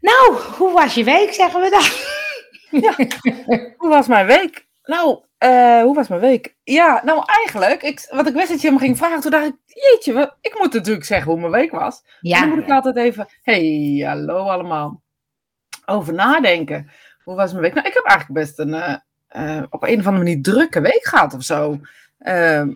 Nou, 0.00 0.40
hoe 0.56 0.72
was 0.72 0.94
je 0.94 1.04
week, 1.04 1.32
zeggen 1.32 1.60
we 1.60 1.70
dan? 1.70 1.84
Ja. 2.70 2.94
hoe 3.76 3.88
was 3.88 4.06
mijn 4.06 4.26
week? 4.26 4.66
Nou, 4.84 5.22
uh, 5.44 5.82
hoe 5.82 5.94
was 5.94 6.08
mijn 6.08 6.20
week? 6.20 6.56
Ja, 6.64 7.00
nou 7.04 7.22
eigenlijk, 7.26 7.82
ik, 7.82 8.06
wat 8.10 8.26
ik 8.26 8.34
wist 8.34 8.48
dat 8.48 8.60
je 8.60 8.70
me 8.70 8.78
ging 8.78 8.96
vragen, 8.96 9.20
toen 9.20 9.30
dacht 9.30 9.46
ik, 9.46 9.54
jeetje, 9.66 10.36
ik 10.40 10.58
moet 10.58 10.72
natuurlijk 10.72 11.04
zeggen 11.04 11.30
hoe 11.30 11.40
mijn 11.40 11.52
week 11.52 11.70
was. 11.70 12.02
Ja. 12.20 12.40
Dan 12.40 12.48
moet 12.48 12.58
ik 12.58 12.70
altijd 12.70 12.96
even, 12.96 13.28
hey, 13.42 14.02
hallo 14.06 14.38
allemaal, 14.48 15.02
over 15.86 16.14
nadenken. 16.14 16.90
Hoe 17.24 17.34
was 17.34 17.50
mijn 17.50 17.62
week? 17.62 17.74
Nou, 17.74 17.86
ik 17.86 17.94
heb 17.94 18.04
eigenlijk 18.04 18.40
best 18.40 18.58
een, 18.58 18.68
uh, 18.74 18.96
uh, 19.36 19.62
op 19.70 19.82
een 19.82 19.98
of 19.98 20.06
andere 20.06 20.24
manier 20.24 20.42
drukke 20.42 20.80
week 20.80 21.06
gehad 21.06 21.34
of 21.34 21.42
zo. 21.42 21.80
Ehm, 22.18 22.72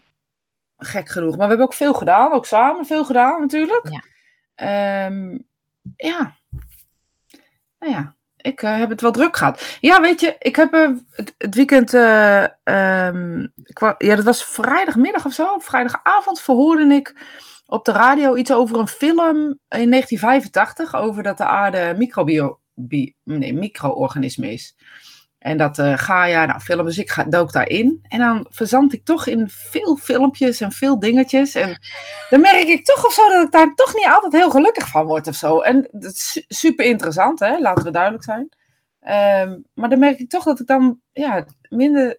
gek 0.79 1.09
genoeg. 1.09 1.31
Maar 1.31 1.43
we 1.43 1.49
hebben 1.49 1.67
ook 1.67 1.75
veel 1.75 1.95
gedaan, 1.95 2.33
ook 2.33 2.47
samen 2.47 2.87
veel 2.87 3.05
gedaan 3.05 3.41
natuurlijk. 3.41 3.89
Ja. 3.89 5.07
Um, 5.07 5.47
ja. 5.97 6.39
Nou 7.81 7.93
ja, 7.93 8.15
ik 8.37 8.63
uh, 8.63 8.79
heb 8.79 8.89
het 8.89 9.01
wel 9.01 9.11
druk 9.11 9.37
gehad. 9.37 9.79
Ja, 9.81 10.01
weet 10.01 10.21
je, 10.21 10.37
ik 10.39 10.57
heb 10.57 10.75
uh, 10.75 10.91
het, 11.39 11.55
weekend. 11.55 11.95
Uh, 11.95 12.45
ja, 13.99 14.17
dat 14.17 14.25
was 14.25 14.45
vrijdagmiddag 14.45 15.27
of 15.27 15.33
zo. 15.33 15.59
Vrijdagavond 15.59 16.41
verhoorde 16.41 16.95
ik 16.95 17.15
op 17.67 17.85
de 17.85 17.93
radio 17.93 18.37
iets 18.37 18.53
over 18.53 18.79
een 18.79 18.89
film 18.89 19.19
in 19.69 19.91
1985. 19.91 20.95
Over 20.95 21.23
dat 21.23 21.37
de 21.37 21.45
aarde 21.45 21.95
microbio, 21.97 22.61
bi, 22.75 23.15
nee, 23.25 23.55
micro-organisme 23.55 24.53
is. 24.53 24.77
En 25.41 25.57
dat 25.57 25.79
uh, 25.79 25.93
ga 25.97 26.25
ja, 26.25 26.47
nou, 26.47 26.61
filmen, 26.61 26.85
dus 26.85 26.99
ik 26.99 27.11
ga, 27.11 27.25
dook 27.25 27.53
daarin. 27.53 28.01
En 28.09 28.19
dan 28.19 28.47
verzand 28.51 28.93
ik 28.93 29.05
toch 29.05 29.27
in 29.27 29.49
veel 29.49 29.97
filmpjes 29.97 30.61
en 30.61 30.73
veel 30.73 30.99
dingetjes. 30.99 31.55
En 31.55 31.79
dan 32.31 32.41
merk 32.41 32.69
ik 32.69 32.85
toch 32.85 33.07
of 33.07 33.13
zo 33.13 33.29
dat 33.29 33.45
ik 33.45 33.53
daar 33.53 33.75
toch 33.75 33.95
niet 33.95 34.07
altijd 34.07 34.33
heel 34.33 34.51
gelukkig 34.51 34.89
van 34.89 35.07
word 35.07 35.27
of 35.27 35.35
zo. 35.35 35.61
En 35.61 35.89
dat 35.91 36.13
is 36.13 36.45
super 36.49 36.85
interessant, 36.85 37.41
hè? 37.41 37.59
laten 37.59 37.85
we 37.85 37.91
duidelijk 37.91 38.25
zijn. 38.25 38.49
Um, 39.43 39.65
maar 39.75 39.89
dan 39.89 39.99
merk 39.99 40.19
ik 40.19 40.31
toch 40.31 40.45
dat 40.45 40.61
ik 40.61 40.67
dan 40.67 41.01
ja, 41.13 41.45
minder 41.69 42.19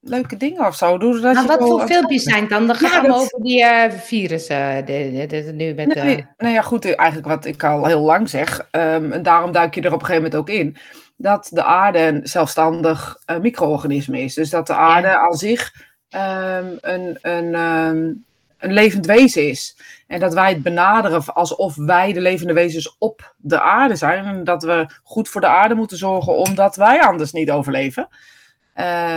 leuke 0.00 0.36
dingen 0.36 0.66
of 0.66 0.76
zo 0.76 0.98
doe. 0.98 1.20
Nou, 1.20 1.46
wat 1.46 1.58
voor 1.58 1.86
filmpjes 1.86 2.22
zijn 2.22 2.48
dan? 2.48 2.66
Dan 2.66 2.76
gaan 2.76 3.02
ja, 3.02 3.08
we 3.08 3.14
over 3.14 3.42
die 3.42 3.62
uh, 3.62 3.90
virussen. 3.90 4.86
De, 4.86 5.26
de, 5.28 5.44
de, 5.44 5.52
nu 5.52 5.74
met, 5.74 5.94
nee, 5.94 6.16
uh... 6.16 6.24
nou 6.36 6.54
ja, 6.54 6.62
goed, 6.62 6.94
eigenlijk 6.94 7.28
wat 7.28 7.44
ik 7.44 7.64
al 7.64 7.86
heel 7.86 8.00
lang 8.00 8.28
zeg. 8.28 8.68
Um, 8.70 9.12
en 9.12 9.22
daarom 9.22 9.52
duik 9.52 9.74
je 9.74 9.80
er 9.80 9.92
op 9.92 10.00
een 10.00 10.06
gegeven 10.06 10.22
moment 10.22 10.40
ook 10.40 10.56
in 10.56 10.76
dat 11.20 11.48
de 11.52 11.64
aarde 11.64 11.98
een 11.98 12.20
zelfstandig 12.26 13.16
uh, 13.26 13.38
micro-organisme 13.38 14.20
is. 14.20 14.34
Dus 14.34 14.50
dat 14.50 14.66
de 14.66 14.74
aarde 14.74 15.08
ja. 15.08 15.18
aan 15.18 15.36
zich 15.36 15.74
um, 16.10 16.78
een, 16.80 17.18
een, 17.22 17.54
um, 17.54 18.24
een 18.58 18.72
levend 18.72 19.06
wezen 19.06 19.48
is. 19.48 19.76
En 20.06 20.20
dat 20.20 20.34
wij 20.34 20.48
het 20.48 20.62
benaderen 20.62 21.24
alsof 21.34 21.76
wij 21.76 22.12
de 22.12 22.20
levende 22.20 22.52
wezens 22.52 22.96
op 22.98 23.34
de 23.36 23.60
aarde 23.60 23.96
zijn. 23.96 24.24
En 24.24 24.44
dat 24.44 24.62
we 24.62 24.86
goed 25.02 25.28
voor 25.28 25.40
de 25.40 25.46
aarde 25.46 25.74
moeten 25.74 25.96
zorgen, 25.96 26.36
omdat 26.36 26.76
wij 26.76 27.00
anders 27.00 27.32
niet 27.32 27.50
overleven. 27.50 28.08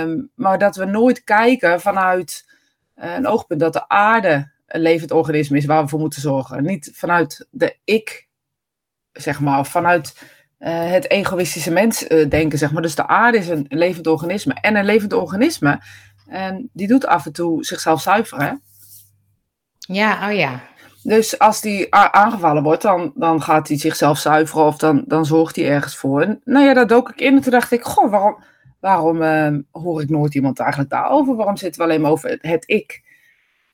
Um, 0.01 0.29
maar 0.35 0.57
dat 0.57 0.75
we 0.75 0.85
nooit 0.85 1.23
kijken 1.23 1.81
vanuit 1.81 2.45
uh, 2.95 3.15
een 3.15 3.27
oogpunt 3.27 3.59
dat 3.59 3.73
de 3.73 3.89
aarde 3.89 4.51
een 4.67 4.81
levend 4.81 5.11
organisme 5.11 5.57
is 5.57 5.65
waar 5.65 5.83
we 5.83 5.89
voor 5.89 5.99
moeten 5.99 6.21
zorgen. 6.21 6.63
Niet 6.63 6.91
vanuit 6.93 7.47
de 7.51 7.77
ik, 7.83 8.27
zeg 9.11 9.39
maar, 9.39 9.59
of 9.59 9.67
vanuit 9.67 10.13
uh, 10.63 10.91
het 10.91 11.09
egoïstische 11.09 11.71
mens 11.71 12.09
uh, 12.09 12.29
denken, 12.29 12.57
zeg 12.57 12.71
maar. 12.71 12.81
Dus 12.81 12.95
de 12.95 13.07
aarde 13.07 13.37
is 13.37 13.47
een 13.47 13.65
levend 13.69 14.07
organisme. 14.07 14.53
En 14.53 14.75
een 14.75 14.85
levend 14.85 15.13
organisme, 15.13 15.81
en 16.27 16.69
die 16.73 16.87
doet 16.87 17.05
af 17.05 17.25
en 17.25 17.33
toe 17.33 17.65
zichzelf 17.65 18.01
zuiveren. 18.01 18.61
Ja, 19.77 20.29
oh 20.29 20.35
ja. 20.35 20.61
Dus 21.03 21.39
als 21.39 21.61
die 21.61 21.95
aangevallen 21.95 22.63
wordt, 22.63 22.81
dan, 22.81 23.11
dan 23.15 23.41
gaat 23.41 23.67
hij 23.67 23.77
zichzelf 23.77 24.17
zuiveren 24.17 24.65
of 24.65 24.77
dan, 24.77 25.03
dan 25.07 25.25
zorgt 25.25 25.55
hij 25.55 25.69
ergens 25.69 25.95
voor. 25.95 26.21
En 26.21 26.41
nou 26.43 26.65
ja, 26.65 26.73
daar 26.73 26.87
dook 26.87 27.09
ik 27.09 27.21
in 27.21 27.35
en 27.35 27.41
toen 27.41 27.51
dacht 27.51 27.71
ik, 27.71 27.83
goh, 27.83 28.11
waarom, 28.11 28.43
waarom 28.79 29.21
uh, 29.21 29.57
hoor 29.71 30.01
ik 30.01 30.09
nooit 30.09 30.35
iemand 30.35 30.59
eigenlijk 30.59 30.89
daarover? 30.89 31.35
Waarom 31.35 31.57
zitten 31.57 31.81
we 31.81 31.87
alleen 31.87 32.01
maar 32.01 32.11
over 32.11 32.29
het, 32.29 32.41
het 32.41 32.63
ik? 32.65 33.01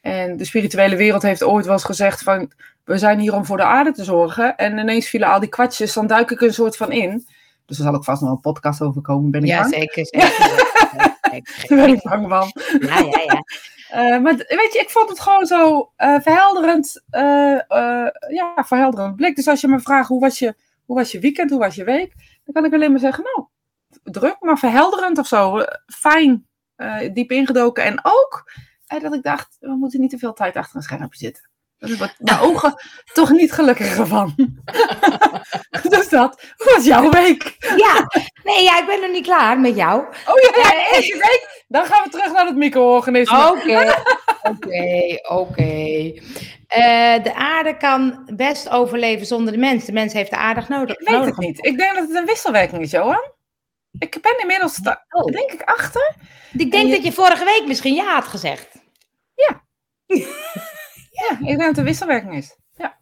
En 0.01 0.37
de 0.37 0.45
spirituele 0.45 0.95
wereld 0.95 1.21
heeft 1.21 1.43
ooit 1.43 1.65
wel 1.65 1.73
eens 1.73 1.83
gezegd 1.83 2.23
van 2.23 2.51
we 2.83 2.97
zijn 2.97 3.19
hier 3.19 3.35
om 3.35 3.45
voor 3.45 3.57
de 3.57 3.63
aarde 3.63 3.91
te 3.91 4.03
zorgen. 4.03 4.55
En 4.55 4.77
ineens 4.77 5.07
vielen 5.07 5.29
al 5.29 5.39
die 5.39 5.49
kwartjes, 5.49 5.93
dan 5.93 6.07
duik 6.07 6.31
ik 6.31 6.41
een 6.41 6.53
soort 6.53 6.77
van 6.77 6.91
in. 6.91 7.27
Dus 7.65 7.77
er 7.77 7.83
zal 7.83 7.93
ook 7.93 8.03
vast 8.03 8.21
nog 8.21 8.31
een 8.31 8.39
podcast 8.39 8.81
over 8.81 9.01
komen, 9.01 9.31
ben 9.31 9.41
ik 9.41 9.47
ja, 9.47 9.61
bang? 9.61 9.73
Zeker, 9.73 10.05
zeker. 10.11 11.67
Daar 11.67 11.85
ben 11.85 11.93
ik 11.93 12.01
bang 12.01 12.27
van. 12.29 12.51
Ja, 12.79 12.99
ja, 12.99 13.21
ja. 13.25 13.43
Uh, 13.93 14.21
maar 14.21 14.35
weet 14.35 14.73
je, 14.73 14.79
ik 14.79 14.89
vond 14.89 15.09
het 15.09 15.19
gewoon 15.19 15.45
zo 15.45 15.91
uh, 15.97 16.19
verhelderend, 16.19 17.03
uh, 17.11 17.59
ja, 18.29 18.63
verhelderend 18.66 19.16
blik. 19.16 19.35
Dus 19.35 19.47
als 19.47 19.61
je 19.61 19.67
me 19.67 19.79
vraagt, 19.79 20.07
hoe 20.07 20.19
was 20.19 20.39
je, 20.39 20.55
hoe 20.85 20.95
was 20.95 21.11
je 21.11 21.19
weekend, 21.19 21.49
hoe 21.49 21.59
was 21.59 21.75
je 21.75 21.83
week? 21.83 22.13
Dan 22.43 22.53
kan 22.53 22.66
ik 22.66 22.73
alleen 22.73 22.91
maar 22.91 22.99
zeggen, 22.99 23.23
nou, 23.23 23.47
druk, 24.03 24.37
maar 24.39 24.57
verhelderend 24.57 25.17
of 25.17 25.27
zo. 25.27 25.63
Fijn, 25.85 26.47
diep 27.13 27.31
ingedoken. 27.31 27.83
En 27.83 27.99
ook 28.03 28.51
dat 28.97 29.13
ik 29.13 29.23
dacht, 29.23 29.57
we 29.59 29.75
moeten 29.75 30.00
niet 30.00 30.09
te 30.09 30.17
veel 30.17 30.33
tijd 30.33 30.55
achter 30.55 30.75
een 30.75 30.81
schermpje 30.81 31.19
zitten. 31.19 31.50
Daar 31.77 31.97
wordt 31.97 32.16
mijn 32.17 32.39
ogen 32.39 32.73
toch 33.13 33.31
niet 33.31 33.51
gelukkiger 33.51 34.07
van. 34.07 34.35
dus 35.89 36.09
dat 36.09 36.41
was 36.57 36.85
jouw 36.85 37.09
week. 37.09 37.55
ja, 37.59 38.07
nee, 38.44 38.63
ja, 38.63 38.79
ik 38.79 38.85
ben 38.85 39.01
nog 39.01 39.11
niet 39.11 39.25
klaar 39.25 39.59
met 39.59 39.75
jou. 39.75 39.99
Oh 40.01 40.35
ja, 40.41 40.61
ja 40.61 40.97
is 40.97 41.07
je 41.13 41.13
week? 41.13 41.63
Dan 41.67 41.85
gaan 41.85 42.03
we 42.03 42.09
terug 42.09 42.31
naar 42.31 42.45
het 42.45 42.55
micro-organisme. 42.55 43.49
Oké, 43.49 43.95
oké, 44.41 45.19
oké. 45.28 46.13
Uh, 46.78 47.23
de 47.23 47.33
aarde 47.33 47.78
kan 47.78 48.29
best 48.35 48.69
overleven 48.69 49.25
zonder 49.25 49.53
de 49.53 49.59
mens. 49.59 49.85
De 49.85 49.91
mens 49.91 50.13
heeft 50.13 50.29
de 50.29 50.38
aarde 50.38 50.63
nodig. 50.67 50.99
Ik 50.99 51.07
weet 51.07 51.17
nodig 51.17 51.35
het 51.35 51.45
niet. 51.45 51.66
Ik 51.66 51.78
denk 51.78 51.95
dat 51.95 52.07
het 52.07 52.16
een 52.16 52.25
wisselwerking 52.25 52.81
is, 52.81 52.91
Johan. 52.91 53.31
Ik 53.99 54.17
ben 54.22 54.39
inmiddels, 54.39 54.79
oh. 55.09 55.25
denk 55.25 55.51
ik, 55.51 55.61
achter. 55.61 56.16
Ik 56.57 56.72
denk 56.72 56.88
je... 56.88 56.94
dat 56.94 57.03
je 57.03 57.11
vorige 57.11 57.45
week 57.45 57.63
misschien 57.67 57.95
ja 57.95 58.13
had 58.13 58.23
gezegd. 58.28 58.78
Ja. 59.47 59.67
Ja, 61.11 61.39
ik 61.39 61.45
denk 61.45 61.59
dat 61.59 61.67
het 61.67 61.77
een 61.77 61.83
wisselwerking 61.83 62.35
is. 62.35 62.57
Ja. 62.75 63.00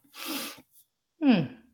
Hmm. 1.17 1.65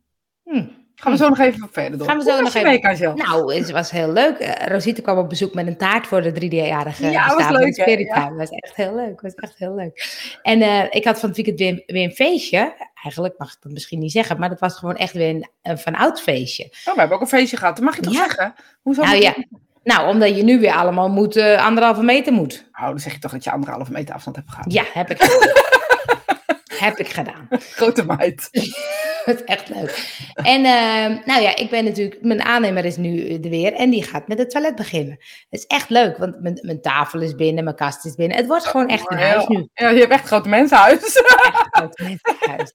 Hmm. 0.44 0.84
Gaan 1.04 1.12
we 1.12 1.18
zo 1.18 1.30
nog 1.30 1.40
even 1.40 1.68
verder 1.72 1.98
door. 1.98 2.08
Gaan 2.08 2.18
we 2.18 2.24
zo 2.24 2.42
nog 2.42 2.54
even. 2.54 2.70
Week, 2.70 3.16
nou, 3.16 3.56
het 3.56 3.72
was 3.72 3.92
heel 3.92 4.12
leuk. 4.12 4.40
Uh, 4.40 4.68
Rosita 4.68 5.02
kwam 5.02 5.18
op 5.18 5.30
bezoek 5.30 5.54
met 5.54 5.68
een 5.68 5.78
taart 5.78 6.08
voor 6.08 6.22
de 6.22 6.32
3D-jarige. 6.32 7.10
Ja, 7.10 7.36
was 7.36 7.50
leuk. 7.50 7.76
Ja. 7.76 8.30
Dat 8.30 8.38
was 8.38 8.50
echt 8.50 8.76
heel 8.76 8.96
leuk. 8.96 9.22
was 9.22 9.34
echt 9.34 9.58
heel 9.58 9.76
leuk. 9.76 10.06
En 10.42 10.62
uh, 10.62 10.84
ik 10.90 11.06
had 11.06 11.20
van 11.20 11.30
het 11.30 11.38
weekend 11.38 11.60
weer, 11.60 11.84
weer, 11.86 12.04
een 12.04 12.12
feestje. 12.12 12.92
Eigenlijk 13.04 13.38
mag 13.38 13.54
ik 13.54 13.58
dat 13.60 13.72
misschien 13.72 14.00
niet 14.00 14.12
zeggen, 14.12 14.40
maar 14.40 14.50
dat 14.50 14.60
was 14.60 14.78
gewoon 14.78 14.96
echt 14.96 15.14
weer 15.14 15.30
een, 15.30 15.50
een 15.62 15.78
van 15.78 15.96
oud 15.96 16.22
feestje. 16.22 16.64
Oh, 16.64 16.94
we 16.94 17.00
hebben 17.00 17.16
ook 17.16 17.22
een 17.22 17.28
feestje 17.28 17.58
gehad. 17.58 17.76
Dat 17.76 17.86
mag 17.86 17.96
je 17.96 18.02
toch 18.02 18.14
ja. 18.14 18.20
zeggen? 18.20 18.54
Hoezo? 18.82 19.04
Nou 19.04 19.22
ja. 19.22 19.36
Nou, 19.84 20.10
omdat 20.10 20.36
je 20.36 20.44
nu 20.44 20.60
weer 20.60 20.74
allemaal 20.74 21.10
moet, 21.10 21.38
uh, 21.38 21.66
anderhalve 21.66 22.04
meter 22.04 22.34
moet. 22.34 22.66
Oh, 22.74 22.88
dan 22.88 23.00
zeg 23.00 23.14
je 23.14 23.20
toch 23.20 23.32
dat 23.32 23.44
je 23.44 23.52
anderhalve 23.52 23.92
meter 23.92 24.16
afstand 24.16 24.36
hebt 24.36 24.50
gehad. 24.50 24.74
Ja, 24.74 24.84
heb 24.94 25.10
ik. 25.10 25.18
heb 26.86 26.98
ik 26.98 27.08
gedaan. 27.08 27.48
Grote 27.50 28.06
meid. 28.06 28.50
is 29.36 29.44
echt 29.44 29.70
leuk. 29.70 30.22
En 30.34 30.60
uh, 30.60 31.26
nou 31.26 31.42
ja, 31.42 31.56
ik 31.56 31.70
ben 31.70 31.84
natuurlijk, 31.84 32.22
mijn 32.22 32.42
aannemer 32.42 32.86
is 32.86 32.98
nu 32.98 33.34
er 33.34 33.50
weer 33.50 33.74
en 33.74 33.90
die 33.90 34.04
gaat 34.04 34.28
met 34.28 34.38
het 34.38 34.50
toilet 34.50 34.76
beginnen. 34.76 35.18
Het 35.50 35.60
is 35.60 35.66
echt 35.66 35.90
leuk, 35.90 36.18
want 36.18 36.42
mijn, 36.42 36.60
mijn 36.62 36.82
tafel 36.82 37.22
is 37.22 37.36
binnen, 37.36 37.64
mijn 37.64 37.76
kast 37.76 38.06
is 38.06 38.16
binnen. 38.16 38.38
Het 38.38 38.48
wordt 38.48 38.66
gewoon 38.66 38.88
echt 38.88 39.12
een 39.12 39.18
huis 39.18 39.48
nu. 39.48 39.68
Ja, 39.74 39.90
je 39.90 40.00
hebt 40.00 40.12
echt 40.12 40.22
een 40.22 40.28
groot 40.28 40.46
mensenhuis. 40.46 41.16
Echt 41.16 41.16
een 41.16 41.68
groot 41.72 42.00
mensenhuis. 42.00 42.72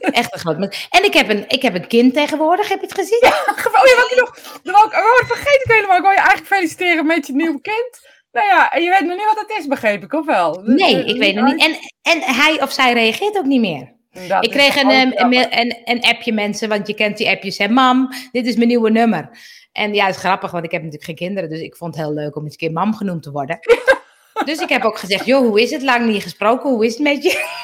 echt 0.20 0.34
een 0.34 0.40
groot. 0.40 0.86
En 0.90 1.04
ik 1.04 1.14
heb, 1.14 1.28
een, 1.28 1.44
ik 1.48 1.62
heb 1.62 1.74
een 1.74 1.86
kind 1.86 2.14
tegenwoordig, 2.14 2.68
heb 2.68 2.80
je 2.80 2.86
het 2.86 2.94
gezien? 2.94 3.18
Ja, 3.20 3.28
oh, 3.28 3.56
ja, 3.56 3.96
wat 3.96 4.10
ik 4.10 4.18
nog, 4.62 4.86
ik, 4.86 4.92
oh, 4.92 5.26
vergeet 5.26 5.62
ik 5.64 5.72
helemaal. 5.72 5.96
Ik 5.96 6.02
wil 6.02 6.10
je 6.10 6.16
eigenlijk 6.16 6.46
feliciteren 6.46 7.06
met 7.06 7.26
je 7.26 7.32
nieuwe 7.34 7.60
kind. 7.60 8.12
Nou 8.32 8.46
ja, 8.46 8.72
en 8.72 8.82
je 8.82 8.90
weet 8.90 9.08
nog 9.08 9.16
niet 9.16 9.34
wat 9.34 9.46
het 9.48 9.58
is, 9.58 9.66
begreep 9.66 10.02
ik, 10.02 10.12
of 10.12 10.26
wel? 10.26 10.60
Nee, 10.64 11.04
ik 11.04 11.18
weet 11.18 11.34
het 11.34 11.44
niet. 11.44 11.62
En, 11.62 11.76
en 12.02 12.20
hij 12.20 12.62
of 12.62 12.72
zij 12.72 12.92
reageert 12.92 13.38
ook 13.38 13.44
niet 13.44 13.60
meer. 13.60 13.93
Dat 14.28 14.44
ik 14.44 14.50
kreeg 14.50 14.76
een, 14.76 14.90
een, 14.90 15.58
een, 15.58 15.76
een, 15.84 16.02
appje 16.02 16.32
mensen, 16.32 16.68
want 16.68 16.86
je 16.86 16.94
kent 16.94 17.16
die 17.16 17.28
appjes. 17.28 17.58
Hè, 17.58 17.68
mam, 17.68 18.12
dit 18.32 18.46
is 18.46 18.56
mijn 18.56 18.68
nieuwe 18.68 18.90
nummer. 18.90 19.30
En 19.72 19.94
ja, 19.94 20.06
het 20.06 20.14
is 20.14 20.20
grappig, 20.20 20.50
want 20.50 20.64
ik 20.64 20.70
heb 20.70 20.82
natuurlijk 20.82 21.08
geen 21.08 21.28
kinderen. 21.28 21.50
Dus 21.50 21.60
ik 21.60 21.76
vond 21.76 21.96
het 21.96 22.04
heel 22.04 22.14
leuk 22.14 22.36
om 22.36 22.42
eens 22.42 22.52
een 22.52 22.58
keer 22.58 22.72
mam 22.72 22.94
genoemd 22.94 23.22
te 23.22 23.30
worden. 23.30 23.58
dus 24.46 24.58
ik 24.58 24.68
heb 24.68 24.82
ook 24.82 24.98
gezegd, 24.98 25.26
joh, 25.26 25.46
hoe 25.46 25.62
is 25.62 25.70
het? 25.70 25.82
Lang 25.82 26.06
niet 26.06 26.22
gesproken, 26.22 26.70
hoe 26.70 26.86
is 26.86 26.92
het 26.92 27.02
met 27.02 27.22
je? 27.22 27.62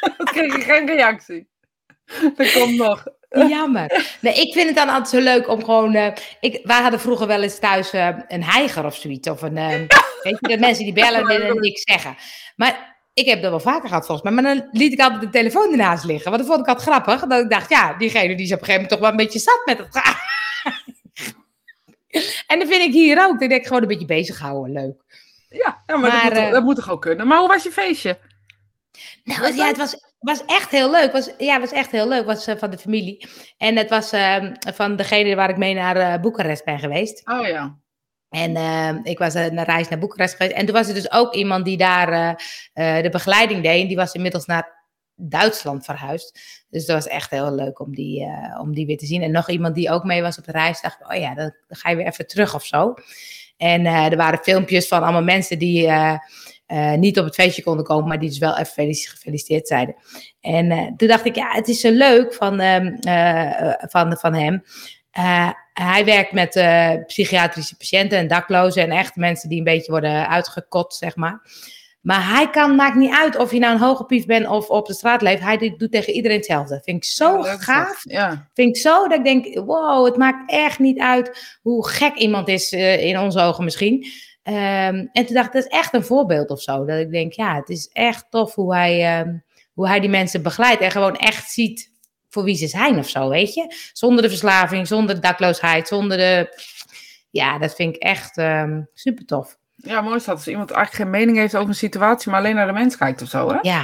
Dan 0.16 0.26
kreeg 0.26 0.56
je 0.56 0.62
geen 0.62 0.86
reactie. 0.86 1.48
Dat 2.36 2.52
komt 2.52 2.76
nog. 2.76 3.04
Jammer. 3.48 4.16
Nee, 4.20 4.34
ik 4.34 4.52
vind 4.52 4.66
het 4.66 4.76
dan 4.76 4.88
altijd 4.88 5.08
zo 5.08 5.18
leuk 5.20 5.48
om 5.48 5.64
gewoon. 5.64 5.96
Uh, 5.96 6.06
ik, 6.40 6.60
wij 6.62 6.80
hadden 6.80 7.00
vroeger 7.00 7.26
wel 7.26 7.42
eens 7.42 7.58
thuis 7.58 7.94
uh, 7.94 8.08
een 8.28 8.44
heiger 8.44 8.84
of 8.84 8.96
zoiets. 8.96 9.28
Of 9.28 9.42
een. 9.42 9.56
Uh, 9.56 9.68
weet 10.22 10.38
je, 10.40 10.48
dat 10.48 10.58
mensen 10.58 10.84
die 10.84 10.92
bellen 10.92 11.26
en 11.26 11.60
niks 11.60 11.82
zeggen. 11.82 12.16
Maar 12.56 12.89
ik 13.12 13.26
heb 13.26 13.42
dat 13.42 13.50
wel 13.50 13.60
vaker 13.60 13.88
gehad 13.88 14.06
volgens 14.06 14.30
mij. 14.30 14.42
Maar 14.42 14.54
dan 14.54 14.68
liet 14.72 14.92
ik 14.92 15.00
altijd 15.00 15.20
de 15.20 15.30
telefoon 15.30 15.70
ernaast 15.70 16.04
liggen. 16.04 16.30
Want 16.30 16.42
dat 16.42 16.52
vond 16.52 16.60
ik 16.60 16.74
altijd 16.74 16.88
grappig. 16.88 17.28
Dat 17.28 17.42
ik 17.42 17.50
dacht, 17.50 17.70
ja, 17.70 17.94
diegene 17.94 18.36
die 18.36 18.46
is 18.46 18.52
op 18.52 18.58
een 18.58 18.64
gegeven 18.64 18.72
moment 18.72 18.88
toch 18.88 19.00
wel 19.00 19.10
een 19.10 19.16
beetje 19.16 19.38
zat 19.38 19.62
met 19.64 19.78
het. 19.78 19.94
en 22.50 22.58
dan 22.58 22.68
vind 22.68 22.82
ik 22.82 22.92
hier 22.92 23.24
ook. 23.24 23.38
Dan 23.38 23.48
denk 23.48 23.60
ik 23.60 23.66
gewoon 23.66 23.82
een 23.82 23.88
beetje 23.88 24.06
bezig 24.06 24.38
houden. 24.38 24.72
Leuk. 24.72 25.02
Ja, 25.48 25.82
ja 25.86 25.96
maar, 25.96 26.12
maar 26.12 26.34
dat, 26.34 26.42
moet, 26.42 26.52
dat 26.52 26.62
moet 26.62 26.76
toch 26.76 26.90
ook 26.90 27.00
kunnen. 27.00 27.26
Maar 27.26 27.38
hoe 27.38 27.48
was 27.48 27.62
je 27.62 27.70
feestje? 27.70 28.18
Nou, 29.24 29.54
ja, 29.54 29.66
het 29.66 29.76
was, 29.76 29.96
was 30.18 30.44
echt 30.44 30.70
heel 30.70 30.90
leuk. 30.90 31.12
Was, 31.12 31.30
ja, 31.38 31.52
het 31.52 31.60
was 31.60 31.72
echt 31.72 31.90
heel 31.90 32.08
leuk. 32.08 32.24
was 32.24 32.44
van 32.58 32.70
de 32.70 32.78
familie. 32.78 33.28
En 33.58 33.76
het 33.76 33.90
was 33.90 34.12
uh, 34.12 34.44
van 34.74 34.96
degene 34.96 35.34
waar 35.34 35.50
ik 35.50 35.56
mee 35.56 35.74
naar 35.74 35.96
uh, 35.96 36.20
Boekarest 36.20 36.64
ben 36.64 36.78
geweest. 36.78 37.28
Oh 37.30 37.46
ja. 37.46 37.78
En 38.30 38.50
uh, 38.50 38.94
ik 39.02 39.18
was 39.18 39.34
een 39.34 39.64
reis 39.64 39.88
naar 39.88 39.98
Boekarest 39.98 40.36
geweest. 40.36 40.56
En 40.56 40.66
toen 40.66 40.74
was 40.74 40.88
er 40.88 40.94
dus 40.94 41.12
ook 41.12 41.34
iemand 41.34 41.64
die 41.64 41.76
daar 41.76 42.36
de 42.72 43.08
begeleiding 43.10 43.62
deed. 43.62 43.82
En 43.82 43.88
die 43.88 43.96
was 43.96 44.12
inmiddels 44.12 44.46
naar 44.46 44.78
Duitsland 45.14 45.84
verhuisd. 45.84 46.40
Dus 46.68 46.86
dat 46.86 46.96
was 46.96 47.12
echt 47.12 47.30
heel 47.30 47.54
leuk 47.54 47.80
om 47.80 47.94
die, 47.94 48.26
om 48.60 48.74
die 48.74 48.86
weer 48.86 48.98
te 48.98 49.06
zien. 49.06 49.22
En 49.22 49.30
nog 49.30 49.50
iemand 49.50 49.74
die 49.74 49.90
ook 49.90 50.04
mee 50.04 50.22
was 50.22 50.38
op 50.38 50.44
de 50.44 50.52
reis. 50.52 50.80
Dacht 50.80 50.98
oh 51.08 51.16
ja, 51.16 51.34
dan 51.34 51.54
ga 51.68 51.90
je 51.90 51.96
weer 51.96 52.06
even 52.06 52.26
terug 52.26 52.54
of 52.54 52.64
zo. 52.64 52.94
En 53.56 53.86
er 53.86 54.16
waren 54.16 54.38
filmpjes 54.42 54.88
van 54.88 55.02
allemaal 55.02 55.22
mensen 55.22 55.58
die 55.58 55.90
niet 56.96 57.18
op 57.18 57.24
het 57.24 57.34
feestje 57.34 57.62
konden 57.62 57.84
komen, 57.84 58.08
maar 58.08 58.18
die 58.18 58.28
dus 58.28 58.38
wel 58.38 58.58
even 58.58 58.94
gefeliciteerd 58.94 59.68
zeiden. 59.68 59.94
En 60.40 60.94
toen 60.96 61.08
dacht 61.08 61.24
ik, 61.24 61.34
ja, 61.34 61.50
het 61.52 61.68
is 61.68 61.80
zo 61.80 61.90
leuk 61.90 62.34
van, 62.34 62.60
uh, 62.60 63.72
van, 63.78 64.16
van 64.16 64.34
hem. 64.34 64.62
Hij 65.72 66.04
werkt 66.04 66.32
met 66.32 66.50
psychiatrische 67.06 67.76
patiënten 67.76 68.18
en 68.18 68.28
daklozen 68.28 68.82
en 68.82 68.90
echt 68.90 69.16
mensen 69.16 69.48
die 69.48 69.58
een 69.58 69.64
beetje 69.64 69.90
worden 69.90 70.28
uitgekot, 70.28 70.94
zeg 70.94 71.16
maar. 71.16 71.42
Maar 72.00 72.28
hij 72.28 72.50
kan, 72.50 72.76
maakt 72.76 72.96
niet 72.96 73.14
uit 73.14 73.36
of 73.36 73.52
je 73.52 73.58
nou 73.58 73.74
een 73.74 73.80
hoge 73.80 74.04
pief 74.04 74.26
bent 74.26 74.46
of 74.46 74.68
op 74.68 74.86
de 74.86 74.94
straat 74.94 75.22
leeft. 75.22 75.42
Hij 75.42 75.74
doet 75.76 75.92
tegen 75.92 76.12
iedereen 76.12 76.36
hetzelfde. 76.36 76.80
Vind 76.84 76.96
ik 76.96 77.04
zo 77.04 77.42
gaaf. 77.42 78.00
Ja. 78.02 78.48
Vind 78.54 78.68
ik 78.68 78.82
zo 78.82 79.08
dat 79.08 79.18
ik 79.18 79.24
denk, 79.24 79.54
wow, 79.54 80.04
het 80.04 80.16
maakt 80.16 80.50
echt 80.50 80.78
niet 80.78 80.98
uit 80.98 81.58
hoe 81.62 81.88
gek 81.88 82.14
iemand 82.14 82.48
is 82.48 82.72
in 82.72 83.18
onze 83.18 83.40
ogen 83.40 83.64
misschien. 83.64 84.06
Um, 84.44 85.08
en 85.12 85.26
toen 85.26 85.34
dacht 85.34 85.46
ik, 85.46 85.52
dat 85.52 85.64
is 85.64 85.78
echt 85.78 85.94
een 85.94 86.04
voorbeeld 86.04 86.50
of 86.50 86.62
zo. 86.62 86.84
Dat 86.84 86.98
ik 86.98 87.10
denk, 87.10 87.32
ja, 87.32 87.56
het 87.56 87.68
is 87.68 87.90
echt 87.92 88.26
tof 88.30 88.54
hoe 88.54 88.74
hij, 88.74 89.20
um, 89.20 89.44
hoe 89.72 89.88
hij 89.88 90.00
die 90.00 90.10
mensen 90.10 90.42
begeleidt. 90.42 90.80
En 90.80 90.90
gewoon 90.90 91.16
echt 91.16 91.50
ziet 91.50 91.92
voor 92.30 92.44
wie 92.44 92.56
ze 92.56 92.66
zijn 92.66 92.98
of 92.98 93.08
zo, 93.08 93.28
weet 93.28 93.54
je. 93.54 93.74
Zonder 93.92 94.22
de 94.22 94.28
verslaving, 94.28 94.86
zonder 94.86 95.14
de 95.14 95.20
dakloosheid, 95.20 95.88
zonder 95.88 96.16
de... 96.16 96.58
Ja, 97.30 97.58
dat 97.58 97.74
vind 97.74 97.96
ik 97.96 98.02
echt 98.02 98.36
um, 98.36 98.88
super 98.94 99.24
tof. 99.24 99.58
Ja, 99.82 100.00
mooi 100.00 100.16
is 100.16 100.24
dat. 100.24 100.34
Als 100.34 100.48
iemand 100.48 100.70
eigenlijk 100.70 101.02
geen 101.02 101.20
mening 101.20 101.38
heeft 101.38 101.56
over 101.56 101.68
een 101.68 101.74
situatie, 101.74 102.30
maar 102.30 102.40
alleen 102.40 102.54
naar 102.54 102.66
de 102.66 102.72
mens 102.72 102.96
kijkt 102.96 103.22
of 103.22 103.28
zo, 103.28 103.48
hè? 103.48 103.58
Ja, 103.62 103.82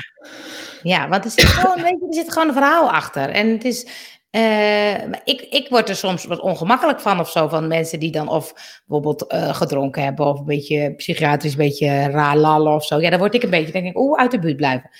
ja 0.83 1.09
want 1.09 1.25
er 1.25 1.31
zit 1.31 1.45
gewoon, 1.45 1.83
weet 1.83 1.99
je, 2.01 2.07
er 2.07 2.15
zit 2.15 2.33
gewoon 2.33 2.49
een 2.49 2.55
verhaal 2.55 2.91
achter. 2.91 3.31
En 3.31 3.49
het 3.49 3.65
is, 3.65 3.87
uh, 4.31 5.03
ik, 5.05 5.41
ik 5.51 5.67
word 5.69 5.89
er 5.89 5.97
soms 5.97 6.25
wat 6.25 6.41
ongemakkelijk 6.41 7.01
van 7.01 7.21
of 7.21 7.31
zo. 7.31 7.49
Van 7.49 7.67
mensen 7.67 8.01
die 8.01 8.11
dan 8.11 8.29
of 8.29 8.53
bijvoorbeeld 8.87 9.33
uh, 9.33 9.55
gedronken 9.55 10.03
hebben. 10.03 10.27
Of 10.27 10.39
een 10.39 10.45
beetje 10.45 10.95
psychiatrisch, 10.95 11.53
een 11.53 11.59
beetje 11.59 12.11
raar 12.11 12.37
lallen 12.37 12.75
of 12.75 12.85
zo. 12.85 13.01
Ja, 13.01 13.11
dan 13.11 13.19
word 13.19 13.35
ik 13.35 13.43
een 13.43 13.51
beetje, 13.51 13.73
denk 13.73 13.87
ik, 13.87 13.99
oeh, 13.99 14.21
uit 14.21 14.31
de 14.31 14.39
buurt 14.39 14.57
blijven. 14.57 14.91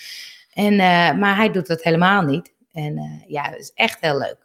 En, 0.53 0.73
uh, 0.73 1.13
maar 1.13 1.37
hij 1.37 1.51
doet 1.51 1.67
dat 1.67 1.83
helemaal 1.83 2.23
niet. 2.23 2.55
En 2.77 3.25
ja, 3.27 3.51
dat 3.51 3.59
is 3.59 3.73
echt 3.75 3.97
heel 4.01 4.19
leuk. 4.19 4.39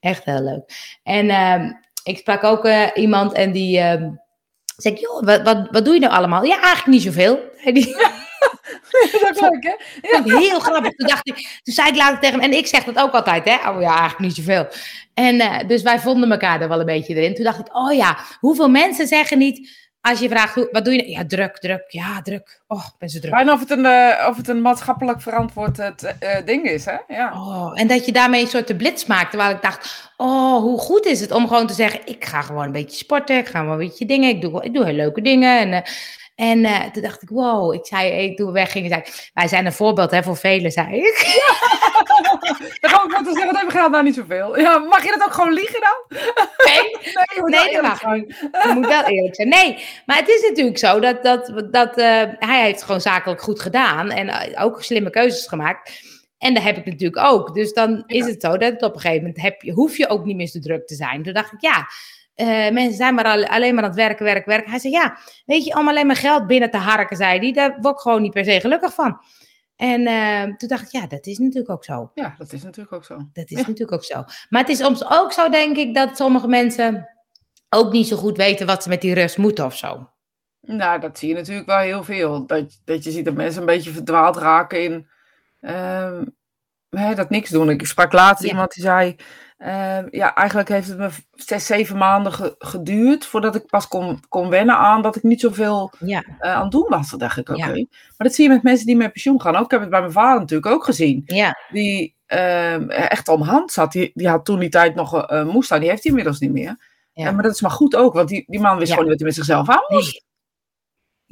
Echt 0.00 0.24
heel 0.24 0.42
leuk. 0.42 0.96
En 1.02 1.30
ehm, 1.30 1.72
ik 2.02 2.18
sprak 2.18 2.44
ook 2.44 2.68
iemand 2.94 3.32
en 3.32 3.52
die 3.52 3.78
ehm, 3.78 4.10
zei, 4.76 4.94
joh, 4.94 5.22
wat, 5.22 5.42
wat, 5.42 5.68
wat 5.70 5.84
doe 5.84 5.94
je 5.94 6.00
nou 6.00 6.12
allemaal? 6.12 6.44
Ja, 6.44 6.54
eigenlijk 6.54 6.86
niet 6.86 7.02
zoveel. 7.02 7.40
Die, 7.72 7.94
dat 9.20 9.34
is 9.34 9.40
leuk, 9.40 9.64
hè? 9.64 9.74
Ja. 10.08 10.38
Heel 10.38 10.60
grappig. 10.60 10.92
Toen, 10.94 11.08
dacht 11.08 11.28
ik, 11.28 11.60
toen 11.62 11.74
zei 11.74 11.88
ik 11.88 11.96
later 11.96 12.18
tegen 12.18 12.40
hem, 12.40 12.50
en 12.50 12.58
ik 12.58 12.66
zeg 12.66 12.84
dat 12.84 12.98
ook 12.98 13.12
altijd, 13.12 13.44
hè? 13.44 13.70
Oh 13.70 13.80
ja, 13.80 13.98
eigenlijk 13.98 14.18
niet 14.18 14.34
zoveel. 14.34 14.66
En 15.14 15.34
uh, 15.34 15.58
dus 15.66 15.82
wij 15.82 15.98
vonden 16.00 16.30
elkaar 16.30 16.60
er 16.60 16.68
wel 16.68 16.80
een 16.80 16.86
beetje 16.86 17.14
erin. 17.14 17.34
Toen 17.34 17.44
dacht 17.44 17.58
ik, 17.58 17.76
oh 17.76 17.92
ja, 17.92 18.18
hoeveel 18.40 18.68
mensen 18.68 19.06
zeggen 19.06 19.38
niet, 19.38 19.83
als 20.10 20.18
je 20.18 20.28
vraagt, 20.28 20.54
wat 20.70 20.84
doe 20.84 20.94
je? 20.94 21.00
Nou? 21.00 21.10
Ja, 21.10 21.26
druk, 21.26 21.58
druk, 21.58 21.84
ja, 21.88 22.22
druk. 22.22 22.60
Oh, 22.66 22.84
ben 22.98 23.08
zo 23.08 23.18
druk. 23.18 23.32
Bijna 23.32 23.52
of 23.52 23.60
het 23.60 23.70
een, 23.70 23.84
uh, 23.84 24.26
of 24.28 24.36
het 24.36 24.48
een 24.48 24.62
maatschappelijk 24.62 25.22
verantwoord 25.22 25.78
uh, 25.78 25.90
ding 26.44 26.64
is, 26.64 26.84
hè? 26.84 26.96
Ja. 27.08 27.32
Oh, 27.32 27.80
en 27.80 27.86
dat 27.86 28.06
je 28.06 28.12
daarmee 28.12 28.40
een 28.40 28.48
soort 28.48 28.66
de 28.66 28.76
blitz 28.76 29.06
maakt. 29.06 29.30
Terwijl 29.30 29.54
ik 29.54 29.62
dacht, 29.62 30.10
oh, 30.16 30.56
hoe 30.60 30.78
goed 30.78 31.06
is 31.06 31.20
het 31.20 31.30
om 31.30 31.48
gewoon 31.48 31.66
te 31.66 31.74
zeggen, 31.74 32.00
ik 32.04 32.24
ga 32.24 32.40
gewoon 32.40 32.64
een 32.64 32.72
beetje 32.72 32.96
sporten, 32.96 33.36
ik 33.36 33.46
ga 33.46 33.64
wel 33.64 33.72
een 33.72 33.78
beetje 33.78 34.06
dingen, 34.06 34.28
ik 34.28 34.40
doe, 34.40 34.64
ik 34.64 34.74
doe 34.74 34.84
heel 34.84 34.94
leuke 34.94 35.20
dingen. 35.20 35.58
En 35.58 35.82
en 36.34 36.58
uh, 36.58 36.82
toen 36.82 37.02
dacht 37.02 37.22
ik, 37.22 37.28
wow, 37.28 37.74
ik 37.74 37.86
zei, 37.86 38.10
ik, 38.10 38.36
toen 38.36 38.46
we 38.46 38.52
weggingen, 38.52 38.88
zei 38.88 39.02
wij 39.34 39.48
zijn 39.48 39.66
een 39.66 39.72
voorbeeld 39.72 40.10
hè, 40.10 40.22
voor 40.22 40.36
velen, 40.36 40.70
zei 40.70 40.96
ik. 40.96 41.40
Ja. 41.40 41.72
Dan 42.90 43.04
ik 43.04 43.10
wat 43.10 43.24
zeggen, 43.24 43.34
wat 43.34 43.34
hebben 43.34 43.64
we 43.64 43.70
gedaan? 43.70 43.90
Nou, 43.90 44.04
niet 44.04 44.14
zoveel. 44.14 44.58
Ja, 44.58 44.78
mag 44.78 45.04
je 45.04 45.16
dat 45.18 45.26
ook 45.28 45.34
gewoon 45.34 45.52
liegen 45.52 45.80
dan? 45.80 46.18
Nee, 46.66 46.96
nee, 47.48 47.60
nee 47.60 47.72
dat 47.72 47.82
mag 47.82 48.00
Je 48.00 48.70
moet 48.74 48.86
wel 48.86 49.04
eerlijk 49.04 49.34
zijn. 49.34 49.48
Nee, 49.48 49.84
maar 50.06 50.16
het 50.16 50.28
is 50.28 50.48
natuurlijk 50.48 50.78
zo 50.78 51.00
dat, 51.00 51.22
dat, 51.22 51.52
dat 51.70 51.98
uh, 51.98 52.22
hij 52.38 52.62
heeft 52.62 52.82
gewoon 52.82 53.00
zakelijk 53.00 53.42
goed 53.42 53.60
gedaan 53.60 54.10
en 54.10 54.26
uh, 54.26 54.64
ook 54.64 54.82
slimme 54.82 55.10
keuzes 55.10 55.46
gemaakt. 55.46 56.02
En 56.38 56.54
dat 56.54 56.62
heb 56.62 56.76
ik 56.76 56.84
natuurlijk 56.84 57.26
ook. 57.26 57.54
Dus 57.54 57.72
dan 57.72 58.04
is 58.06 58.26
het 58.26 58.40
zo 58.40 58.56
dat 58.56 58.72
het 58.72 58.82
op 58.82 58.94
een 58.94 59.00
gegeven 59.00 59.22
moment 59.22 59.42
heb 59.42 59.62
je, 59.62 59.72
hoef 59.72 59.96
je 59.96 60.08
ook 60.08 60.24
niet 60.24 60.36
meer 60.36 60.46
zo 60.46 60.58
druk 60.58 60.86
te 60.86 60.94
zijn. 60.94 61.22
Toen 61.22 61.32
dacht 61.32 61.52
ik, 61.52 61.60
ja, 61.60 61.86
uh, 62.36 62.46
mensen 62.70 62.94
zijn 62.94 63.14
maar 63.14 63.24
al, 63.24 63.46
alleen 63.46 63.74
maar 63.74 63.84
aan 63.84 63.90
het 63.90 63.98
werken, 63.98 64.24
werken, 64.24 64.48
werken. 64.48 64.70
Hij 64.70 64.78
zei, 64.78 64.92
ja, 64.92 65.18
weet 65.46 65.64
je, 65.64 65.78
om 65.78 65.88
alleen 65.88 66.06
maar 66.06 66.16
geld 66.16 66.46
binnen 66.46 66.70
te 66.70 66.76
harken, 66.76 67.16
zei 67.16 67.38
hij. 67.38 67.52
Daar 67.52 67.78
word 67.80 67.94
ik 67.94 68.00
gewoon 68.00 68.22
niet 68.22 68.32
per 68.32 68.44
se 68.44 68.60
gelukkig 68.60 68.94
van. 68.94 69.20
En 69.76 70.00
uh, 70.00 70.56
toen 70.56 70.68
dacht 70.68 70.82
ik, 70.82 70.88
ja, 70.90 71.06
dat 71.06 71.26
is 71.26 71.38
natuurlijk 71.38 71.70
ook 71.70 71.84
zo. 71.84 72.10
Ja, 72.14 72.34
dat 72.38 72.52
is 72.52 72.62
natuurlijk 72.62 72.94
ook 72.94 73.04
zo. 73.04 73.28
Dat 73.32 73.50
is 73.50 73.56
natuurlijk 73.56 73.92
ook 73.92 74.04
zo. 74.04 74.24
Maar 74.48 74.60
het 74.60 74.68
is 74.70 74.78
soms 74.78 75.10
ook 75.10 75.32
zo, 75.32 75.48
denk 75.48 75.76
ik, 75.76 75.94
dat 75.94 76.16
sommige 76.16 76.48
mensen 76.48 77.08
ook 77.68 77.92
niet 77.92 78.06
zo 78.06 78.16
goed 78.16 78.36
weten 78.36 78.66
wat 78.66 78.82
ze 78.82 78.88
met 78.88 79.00
die 79.00 79.14
rust 79.14 79.38
moeten 79.38 79.64
of 79.64 79.76
zo. 79.76 80.08
Nou, 80.60 81.00
dat 81.00 81.18
zie 81.18 81.28
je 81.28 81.34
natuurlijk 81.34 81.66
wel 81.66 81.78
heel 81.78 82.04
veel. 82.04 82.46
Dat, 82.46 82.80
dat 82.84 83.04
je 83.04 83.10
ziet 83.10 83.24
dat 83.24 83.34
mensen 83.34 83.60
een 83.60 83.66
beetje 83.66 83.90
verdwaald 83.90 84.36
raken 84.36 84.82
in 84.82 85.08
uh, 85.60 86.20
hè, 86.90 87.14
dat 87.14 87.30
niks 87.30 87.50
doen. 87.50 87.70
Ik 87.70 87.86
sprak 87.86 88.12
laatst 88.12 88.44
iemand 88.44 88.72
die 88.72 88.82
zei, 88.82 89.16
uh, 89.66 89.98
ja, 90.10 90.34
eigenlijk 90.34 90.68
heeft 90.68 90.88
het 90.88 90.98
me 90.98 91.08
zes, 91.32 91.66
zeven 91.66 91.96
maanden 91.96 92.54
geduurd 92.58 93.26
voordat 93.26 93.54
ik 93.54 93.66
pas 93.66 93.88
kon, 93.88 94.20
kon 94.28 94.48
wennen 94.48 94.76
aan 94.76 95.02
dat 95.02 95.16
ik 95.16 95.22
niet 95.22 95.40
zoveel 95.40 95.92
ja. 95.98 96.24
uh, 96.40 96.54
aan 96.54 96.62
het 96.62 96.70
doen 96.70 96.86
was. 96.88 97.10
Dan 97.10 97.18
dacht 97.18 97.36
ik, 97.36 97.48
oké. 97.48 97.58
Okay. 97.58 97.86
Maar 97.88 98.26
dat 98.26 98.34
zie 98.34 98.44
je 98.44 98.50
met 98.50 98.62
mensen 98.62 98.86
die 98.86 98.96
met 98.96 99.12
pensioen 99.12 99.40
gaan. 99.40 99.56
Ook, 99.56 99.64
ik 99.64 99.70
heb 99.70 99.80
het 99.80 99.90
bij 99.90 100.00
mijn 100.00 100.12
vader 100.12 100.40
natuurlijk 100.40 100.72
ook 100.74 100.84
gezien. 100.84 101.22
Ja. 101.26 101.58
Die 101.70 102.14
uh, 102.28 103.10
echt 103.10 103.28
om 103.28 103.42
hand 103.42 103.72
zat. 103.72 103.92
Die, 103.92 104.10
die 104.14 104.28
had 104.28 104.44
toen 104.44 104.58
die 104.58 104.68
tijd 104.68 104.94
nog 104.94 105.28
een 105.30 105.46
moest 105.46 105.68
Die 105.68 105.88
heeft 105.88 106.02
hij 106.02 106.10
inmiddels 106.10 106.38
niet 106.38 106.52
meer. 106.52 106.92
Ja. 107.12 107.30
maar 107.30 107.42
dat 107.42 107.52
is 107.52 107.60
maar 107.60 107.70
goed 107.70 107.96
ook, 107.96 108.14
want 108.14 108.28
die, 108.28 108.44
die 108.46 108.60
man 108.60 108.78
wist 108.78 108.92
gewoon 108.92 109.08
niet 109.08 109.20
wat 109.20 109.20
hij 109.20 109.28
met 109.28 109.36
zichzelf 109.36 109.68
aan 109.68 109.84
moest. 109.88 110.24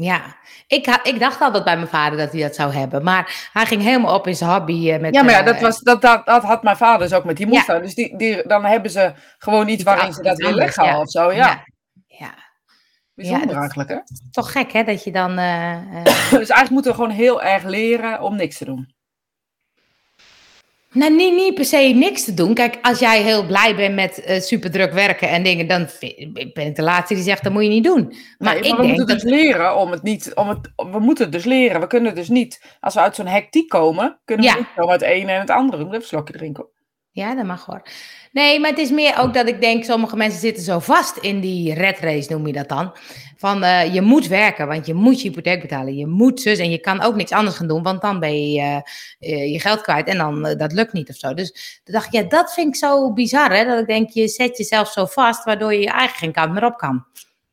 Ja, 0.02 0.36
ik, 0.66 1.00
ik 1.02 1.20
dacht 1.20 1.40
altijd 1.40 1.64
bij 1.64 1.76
mijn 1.76 1.88
vader 1.88 2.18
dat 2.18 2.32
hij 2.32 2.40
dat 2.40 2.54
zou 2.54 2.72
hebben. 2.72 3.04
Maar 3.04 3.48
hij 3.52 3.66
ging 3.66 3.82
helemaal 3.82 4.14
op 4.14 4.26
in 4.26 4.36
zijn 4.36 4.50
hobby. 4.50 4.90
Uh, 4.90 5.00
met, 5.00 5.14
ja, 5.14 5.22
maar 5.22 5.32
ja, 5.32 5.42
dat, 5.42 5.60
was, 5.60 5.78
dat, 5.78 6.00
dat, 6.00 6.26
dat 6.26 6.42
had 6.42 6.62
mijn 6.62 6.76
vader 6.76 7.08
dus 7.08 7.16
ook 7.16 7.24
met 7.24 7.36
die 7.36 7.46
moestuin. 7.46 7.78
Ja. 7.78 7.84
Dus 7.84 7.94
die, 7.94 8.16
die, 8.16 8.46
dan 8.46 8.64
hebben 8.64 8.90
ze 8.90 9.12
gewoon 9.38 9.68
iets 9.68 9.82
waarin 9.82 10.12
ze 10.12 10.22
dat 10.22 10.38
weghalen 10.38 10.92
ja. 10.92 11.00
of 11.00 11.10
zo. 11.10 11.32
Ja. 11.32 11.64
ja. 12.06 12.34
Bijzonder 13.14 13.50
ja, 13.50 13.60
eigenlijk, 13.60 13.88
hè? 13.88 13.98
Toch 14.30 14.52
gek, 14.52 14.72
hè? 14.72 14.84
Dat 14.84 15.04
je 15.04 15.12
dan... 15.12 15.38
Uh... 15.38 15.76
dus 16.04 16.30
eigenlijk 16.30 16.70
moeten 16.70 16.90
we 16.90 16.96
gewoon 16.96 17.14
heel 17.14 17.42
erg 17.42 17.62
leren 17.64 18.20
om 18.20 18.36
niks 18.36 18.58
te 18.58 18.64
doen. 18.64 18.94
Nou, 20.92 21.14
niet, 21.14 21.34
niet 21.34 21.54
per 21.54 21.64
se 21.64 21.76
niks 21.76 22.24
te 22.24 22.34
doen. 22.34 22.54
Kijk, 22.54 22.78
als 22.82 22.98
jij 22.98 23.22
heel 23.22 23.46
blij 23.46 23.76
bent 23.76 23.94
met 23.94 24.22
uh, 24.28 24.40
superdruk 24.40 24.92
werken 24.92 25.28
en 25.28 25.42
dingen, 25.42 25.68
dan 25.68 25.86
ben 26.52 26.66
ik 26.66 26.76
de 26.76 26.82
laatste 26.82 27.14
die 27.14 27.22
zegt 27.22 27.42
dat 27.42 27.52
moet 27.52 27.62
je 27.62 27.68
niet 27.68 27.84
doen. 27.84 28.02
Maar, 28.04 28.14
nee, 28.14 28.18
maar 28.38 28.56
ik 28.56 28.62
we 28.62 28.68
denk 28.68 28.86
moeten 28.86 29.06
dat... 29.06 29.20
dus 29.20 29.30
leren 29.30 29.76
om 29.76 29.90
het 29.90 30.02
niet, 30.02 30.34
om 30.34 30.48
het, 30.48 30.72
we 30.76 30.98
moeten 30.98 31.30
dus 31.30 31.44
leren. 31.44 31.80
We 31.80 31.86
kunnen 31.86 32.14
dus 32.14 32.28
niet, 32.28 32.76
als 32.80 32.94
we 32.94 33.00
uit 33.00 33.14
zo'n 33.14 33.26
hectiek 33.26 33.68
komen, 33.68 34.20
kunnen 34.24 34.46
we 34.46 34.58
niet 34.58 34.68
zomaar 34.76 34.92
het 34.92 35.02
ene 35.02 35.32
en 35.32 35.40
het 35.40 35.50
andere 35.50 35.78
doen. 35.78 35.86
Even 35.88 36.00
een 36.00 36.06
slokje 36.06 36.32
drinken. 36.32 36.66
Ja, 37.14 37.34
dat 37.34 37.44
mag 37.44 37.64
hoor. 37.64 37.82
Nee, 38.32 38.60
maar 38.60 38.70
het 38.70 38.78
is 38.78 38.90
meer 38.90 39.18
ook 39.18 39.34
dat 39.34 39.48
ik 39.48 39.60
denk, 39.60 39.84
sommige 39.84 40.16
mensen 40.16 40.40
zitten 40.40 40.62
zo 40.62 40.78
vast 40.78 41.16
in 41.16 41.40
die 41.40 41.74
red 41.74 41.98
race, 41.98 42.32
noem 42.32 42.46
je 42.46 42.52
dat 42.52 42.68
dan. 42.68 42.92
Van 43.36 43.62
uh, 43.62 43.94
je 43.94 44.00
moet 44.00 44.26
werken, 44.26 44.66
want 44.66 44.86
je 44.86 44.94
moet 44.94 45.20
je 45.20 45.28
hypotheek 45.28 45.60
betalen. 45.60 45.96
Je 45.96 46.06
moet 46.06 46.40
zus 46.40 46.58
en 46.58 46.70
je 46.70 46.78
kan 46.78 47.00
ook 47.02 47.14
niks 47.14 47.32
anders 47.32 47.56
gaan 47.56 47.66
doen, 47.66 47.82
want 47.82 48.00
dan 48.00 48.20
ben 48.20 48.52
je 48.52 48.82
uh, 49.20 49.52
je 49.52 49.60
geld 49.60 49.80
kwijt 49.80 50.06
en 50.06 50.18
dan 50.18 50.42
dat 50.42 50.72
lukt 50.72 50.92
niet 50.92 51.08
of 51.08 51.16
zo. 51.16 51.34
Dus 51.34 51.80
toen 51.84 51.94
dacht 51.94 52.06
ik, 52.06 52.12
ja, 52.12 52.22
dat 52.22 52.52
vind 52.52 52.68
ik 52.68 52.76
zo 52.76 53.12
bizar, 53.12 53.52
hè? 53.52 53.64
Dat 53.64 53.80
ik 53.80 53.86
denk, 53.86 54.10
je 54.10 54.28
zet 54.28 54.56
jezelf 54.56 54.92
zo 54.92 55.06
vast, 55.06 55.44
waardoor 55.44 55.72
je 55.72 55.86
eigenlijk 55.86 56.16
geen 56.16 56.32
kant 56.32 56.52
meer 56.52 56.64
op 56.64 56.76
kan. 56.76 57.04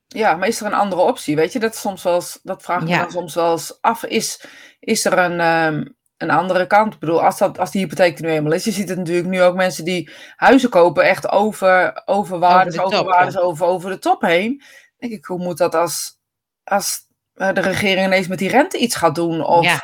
Ja, 0.07 0.35
maar 0.35 0.47
is 0.47 0.59
er 0.59 0.65
een 0.65 0.73
andere 0.73 1.01
optie? 1.01 1.35
Weet 1.35 1.53
je, 1.53 1.59
dat 1.59 1.75
soms 1.75 2.03
wel 2.03 2.15
eens, 2.15 2.39
dat 2.43 2.61
vraag 2.61 2.81
ik 2.81 2.87
ja. 2.87 3.03
me 3.03 3.11
soms 3.11 3.35
wel 3.35 3.51
eens 3.51 3.77
af. 3.81 4.03
Is, 4.03 4.43
is 4.79 5.05
er 5.05 5.17
een, 5.17 5.41
um, 5.41 5.97
een 6.19 6.29
andere 6.29 6.67
kant. 6.67 6.93
Ik 6.93 6.99
bedoel, 6.99 7.23
als, 7.23 7.37
dat, 7.37 7.59
als 7.59 7.71
die 7.71 7.81
hypotheek 7.81 8.17
er 8.17 8.25
nu 8.25 8.31
eenmaal 8.31 8.51
is, 8.51 8.63
je 8.63 8.71
ziet 8.71 8.89
het 8.89 8.97
natuurlijk 8.97 9.27
nu 9.27 9.41
ook 9.41 9.55
mensen 9.55 9.85
die 9.85 10.11
huizen 10.35 10.69
kopen 10.69 11.03
echt 11.03 11.29
over, 11.29 12.01
over 12.05 12.39
waardes, 12.39 12.79
over, 12.79 12.99
over, 12.99 13.11
waardes, 13.11 13.37
over, 13.37 13.65
over 13.65 13.89
de 13.89 13.99
top 13.99 14.21
heen. 14.21 14.63
denk 14.97 15.13
ik, 15.13 15.25
hoe 15.25 15.39
moet 15.39 15.57
dat 15.57 15.75
als, 15.75 16.19
als 16.63 17.07
de 17.33 17.61
regering 17.61 18.05
ineens 18.05 18.27
met 18.27 18.39
die 18.39 18.49
rente 18.49 18.77
iets 18.77 18.95
gaat 18.95 19.15
doen? 19.15 19.45
Of, 19.45 19.81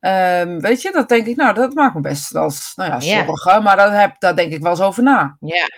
ja. 0.00 0.40
um, 0.40 0.60
weet 0.60 0.82
je, 0.82 0.92
dat 0.92 1.08
denk 1.08 1.26
ik, 1.26 1.36
nou, 1.36 1.54
dat 1.54 1.74
maakt 1.74 1.94
me 1.94 2.00
best 2.00 2.34
als, 2.34 2.72
nou 2.74 2.90
ja, 2.90 3.00
zorgen, 3.00 3.52
ja. 3.52 3.60
maar 3.60 3.76
daar, 3.76 4.00
heb, 4.00 4.14
daar 4.18 4.36
denk 4.36 4.52
ik 4.52 4.62
wel 4.62 4.70
eens 4.70 4.80
over 4.80 5.02
na. 5.02 5.36
Ja. 5.40 5.68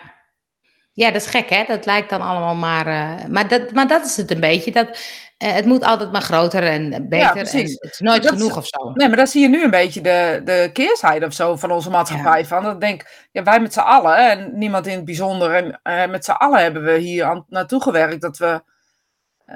Ja, 0.92 1.10
dat 1.10 1.22
is 1.22 1.26
gek, 1.26 1.50
hè? 1.50 1.64
Dat 1.64 1.86
lijkt 1.86 2.10
dan 2.10 2.20
allemaal 2.20 2.54
maar. 2.54 2.86
Uh, 2.86 3.24
maar, 3.28 3.48
dat, 3.48 3.72
maar 3.72 3.88
dat 3.88 4.04
is 4.04 4.16
het 4.16 4.30
een 4.30 4.40
beetje. 4.40 4.72
Dat, 4.72 4.98
het 5.38 5.64
moet 5.64 5.84
altijd 5.84 6.12
maar 6.12 6.22
groter 6.22 6.62
en 6.62 6.90
beter. 6.90 7.18
Ja, 7.18 7.34
en 7.34 7.38
het 7.38 7.54
is 7.54 7.98
nooit 7.98 8.28
genoeg 8.28 8.56
of 8.56 8.66
zo. 8.66 8.90
Nee, 8.92 9.08
maar 9.08 9.16
dan 9.16 9.26
zie 9.26 9.42
je 9.42 9.48
nu 9.48 9.64
een 9.64 9.70
beetje 9.70 10.00
de, 10.00 10.40
de 10.44 10.70
keerzijde 10.72 11.26
of 11.26 11.32
zo 11.32 11.56
van 11.56 11.70
onze 11.70 11.90
maatschappij. 11.90 12.44
Van 12.46 12.62
dat 12.62 12.80
denk 12.80 13.28
ja, 13.32 13.42
wij 13.42 13.60
met 13.60 13.72
z'n 13.72 13.80
allen, 13.80 14.16
en 14.30 14.58
niemand 14.58 14.86
in 14.86 14.96
het 14.96 15.04
bijzonder, 15.04 15.54
en 15.54 15.80
uh, 15.84 16.10
met 16.10 16.24
z'n 16.24 16.30
allen 16.30 16.62
hebben 16.62 16.84
we 16.84 16.98
hier 16.98 17.24
aan, 17.24 17.44
naartoe 17.48 17.82
gewerkt 17.82 18.20
dat 18.20 18.38
we. 18.38 18.62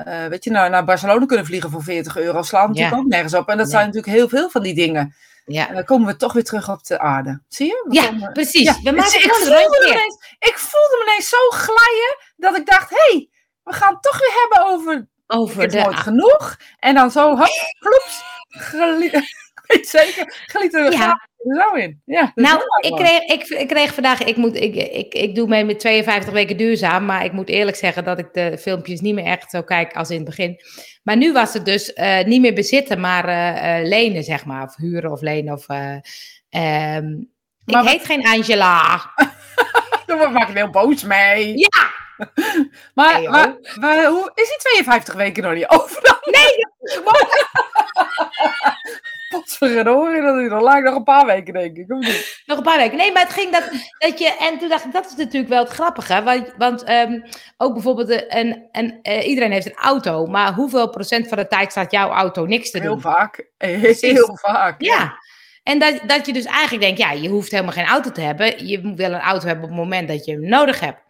Uh, 0.06 0.26
weet 0.26 0.44
je, 0.44 0.50
naar, 0.50 0.70
naar 0.70 0.84
Barcelona 0.84 1.26
kunnen 1.26 1.46
vliegen 1.46 1.70
voor 1.70 1.82
40 1.82 2.16
euro. 2.16 2.42
Slaan 2.42 2.68
natuurlijk 2.68 2.96
ook 2.96 3.06
nergens 3.06 3.34
op. 3.34 3.48
En 3.48 3.56
dat 3.56 3.70
zijn 3.70 3.86
natuurlijk 3.86 4.12
heel 4.12 4.28
veel 4.28 4.50
van 4.50 4.62
die 4.62 4.74
dingen. 4.74 5.14
Ja. 5.46 5.68
En 5.68 5.74
dan 5.74 5.84
komen 5.84 6.06
we 6.06 6.16
toch 6.16 6.32
weer 6.32 6.44
terug 6.44 6.70
op 6.70 6.84
de 6.84 6.98
aarde. 6.98 7.42
Zie 7.48 7.66
je? 7.66 7.84
We 7.88 7.94
ja, 7.94 8.30
precies. 8.32 8.62
Ja. 8.62 8.76
We 8.82 8.96
maken 8.96 9.24
ik, 9.24 9.32
voelde 9.32 9.86
ineens, 9.86 10.36
ik 10.38 10.58
voelde 10.58 10.96
me 10.98 11.10
ineens 11.10 11.28
zo 11.28 11.48
glijden 11.48 12.16
dat 12.36 12.56
ik 12.56 12.66
dacht: 12.66 12.90
hé, 12.90 12.96
hey, 12.96 13.28
we 13.62 13.72
gaan 13.72 13.92
het 13.92 14.02
toch 14.02 14.18
weer 14.18 14.32
hebben 14.40 14.72
over. 14.72 15.10
Over 15.34 15.62
het 15.62 15.70
de. 15.70 15.78
nooit 15.78 15.96
genoeg. 15.96 16.56
En 16.78 16.94
dan 16.94 17.10
zo, 17.10 17.36
hop, 17.36 17.74
kloeps. 17.78 18.22
zeker, 19.96 20.34
geliet 20.46 20.74
er 20.74 20.92
ja. 20.92 21.28
zo 21.36 21.74
in. 21.74 22.02
Ja, 22.04 22.32
nou, 22.34 22.60
ik 22.80 22.94
kreeg, 22.94 23.20
ik, 23.20 23.48
ik, 23.48 23.68
kreeg 23.68 23.94
vandaag, 23.94 24.22
ik, 24.22 24.36
moet, 24.36 24.56
ik, 24.56 24.74
ik, 24.74 25.14
ik 25.14 25.34
doe 25.34 25.48
mee 25.48 25.64
met 25.64 25.80
52 25.80 26.32
weken 26.32 26.56
duurzaam, 26.56 27.04
maar 27.04 27.24
ik 27.24 27.32
moet 27.32 27.48
eerlijk 27.48 27.76
zeggen 27.76 28.04
dat 28.04 28.18
ik 28.18 28.28
de 28.32 28.58
filmpjes 28.58 29.00
niet 29.00 29.14
meer 29.14 29.24
echt 29.24 29.50
zo 29.50 29.62
kijk 29.62 29.96
als 29.96 30.10
in 30.10 30.16
het 30.16 30.24
begin. 30.24 30.60
Maar 31.02 31.16
nu 31.16 31.32
was 31.32 31.54
het 31.54 31.64
dus 31.64 31.92
uh, 31.94 32.24
niet 32.24 32.40
meer 32.40 32.54
bezitten, 32.54 33.00
maar 33.00 33.28
uh, 33.28 33.88
lenen, 33.88 34.24
zeg 34.24 34.44
maar, 34.44 34.62
of 34.62 34.76
huren 34.76 35.12
of 35.12 35.20
lenen. 35.20 35.52
Of, 35.52 35.66
um, 35.68 37.30
ik 37.64 37.88
heet 37.88 38.04
geen 38.04 38.26
Angela. 38.26 39.12
Daar 40.06 40.32
maak 40.32 40.48
ik 40.48 40.56
heel 40.56 40.70
boos 40.70 41.02
mee. 41.02 41.58
Ja! 41.58 42.01
maar, 42.94 43.22
maar, 43.22 43.56
maar, 43.80 44.04
hoe 44.04 44.30
is 44.34 44.48
die 44.48 44.58
52 44.58 45.14
weken 45.14 45.42
nog 45.42 45.54
niet 45.54 45.68
over? 45.68 46.20
Nee! 46.30 46.66
Potverdorie, 49.28 50.22
dat 50.26 50.36
is 50.36 50.48
nog 50.48 50.62
lang 50.62 50.84
nog 50.84 50.94
een 50.94 51.04
paar 51.04 51.26
weken, 51.26 51.54
denk 51.54 51.76
ik. 51.76 51.88
Nog 52.46 52.56
een 52.56 52.62
paar 52.62 52.78
weken. 52.78 52.96
Nee, 52.96 53.12
maar 53.12 53.22
het 53.22 53.32
ging 53.32 53.52
dat, 53.52 53.70
dat 53.98 54.18
je... 54.18 54.36
En 54.40 54.58
toen 54.58 54.68
dacht 54.68 54.84
ik, 54.84 54.92
dat 54.92 55.06
is 55.06 55.16
natuurlijk 55.16 55.52
wel 55.52 55.62
het 55.62 55.72
grappige. 55.72 56.22
Want, 56.22 56.54
want 56.58 56.90
um, 56.90 57.22
ook 57.56 57.72
bijvoorbeeld, 57.72 58.24
een, 58.34 58.68
een, 58.72 58.98
uh, 59.02 59.26
iedereen 59.26 59.52
heeft 59.52 59.66
een 59.66 59.74
auto. 59.76 60.26
Maar 60.26 60.54
hoeveel 60.54 60.90
procent 60.90 61.28
van 61.28 61.38
de 61.38 61.46
tijd 61.46 61.70
staat 61.70 61.90
jouw 61.92 62.10
auto 62.10 62.44
niks 62.44 62.70
te 62.70 62.80
doen? 62.80 62.88
Heel 62.88 63.00
vaak. 63.00 63.46
Heel 64.00 64.38
vaak. 64.42 64.82
Ja. 64.82 64.96
ja. 64.96 65.18
En 65.62 65.78
dat, 65.78 66.00
dat 66.06 66.26
je 66.26 66.32
dus 66.32 66.44
eigenlijk 66.44 66.82
denkt, 66.82 66.98
ja, 66.98 67.12
je 67.12 67.28
hoeft 67.28 67.50
helemaal 67.50 67.72
geen 67.72 67.86
auto 67.86 68.10
te 68.12 68.20
hebben. 68.20 68.66
Je 68.66 68.80
moet 68.82 68.96
wel 68.96 69.12
een 69.12 69.20
auto 69.20 69.46
hebben 69.46 69.64
op 69.64 69.70
het 69.70 69.78
moment 69.78 70.08
dat 70.08 70.24
je 70.24 70.32
hem 70.32 70.48
nodig 70.48 70.80
hebt. 70.80 71.00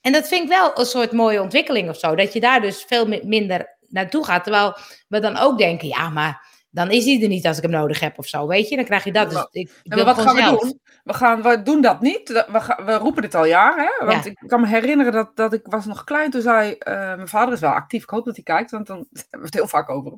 En 0.00 0.12
dat 0.12 0.28
vind 0.28 0.42
ik 0.42 0.48
wel 0.48 0.78
een 0.78 0.86
soort 0.86 1.12
mooie 1.12 1.42
ontwikkeling 1.42 1.88
of 1.88 1.98
zo. 1.98 2.14
Dat 2.14 2.32
je 2.32 2.40
daar 2.40 2.60
dus 2.60 2.84
veel 2.84 3.06
minder 3.22 3.76
naartoe 3.88 4.24
gaat. 4.24 4.42
Terwijl 4.42 4.76
we 5.08 5.20
dan 5.20 5.36
ook 5.36 5.58
denken, 5.58 5.88
ja, 5.88 6.08
maar 6.08 6.48
dan 6.70 6.90
is 6.90 7.04
hij 7.04 7.22
er 7.22 7.28
niet 7.28 7.46
als 7.46 7.56
ik 7.56 7.62
hem 7.62 7.72
nodig 7.72 8.00
heb 8.00 8.18
of 8.18 8.26
zo, 8.26 8.46
weet 8.46 8.68
je? 8.68 8.76
Dan 8.76 8.84
krijg 8.84 9.04
je 9.04 9.12
dat. 9.12 9.30
Dus 9.30 9.46
ik, 9.50 9.80
ik 9.82 9.94
wat 9.94 10.18
gaan 10.18 10.34
we 10.34 10.58
doen? 10.60 10.80
We, 11.04 11.14
gaan, 11.14 11.42
we 11.42 11.62
doen 11.62 11.80
dat 11.80 12.00
niet. 12.00 12.28
We, 12.28 12.74
we 12.84 12.94
roepen 12.94 13.22
dit 13.22 13.34
al 13.34 13.44
jaren. 13.44 14.06
Want 14.06 14.26
ik 14.26 14.42
kan 14.46 14.60
me 14.60 14.66
herinneren 14.66 15.12
dat, 15.12 15.36
dat 15.36 15.52
ik 15.52 15.66
was 15.66 15.84
nog 15.84 16.04
klein. 16.04 16.30
Toen 16.30 16.42
zei, 16.42 16.70
uh, 16.70 16.94
mijn 16.94 17.28
vader 17.28 17.54
is 17.54 17.60
wel 17.60 17.70
actief. 17.70 18.02
Ik 18.02 18.10
hoop 18.10 18.24
dat 18.24 18.34
hij 18.34 18.44
kijkt, 18.44 18.70
want 18.70 18.86
dan 18.86 18.96
hebben 19.12 19.38
we 19.40 19.44
het 19.44 19.54
heel 19.54 19.68
vaak 19.68 19.90
over 19.90 20.12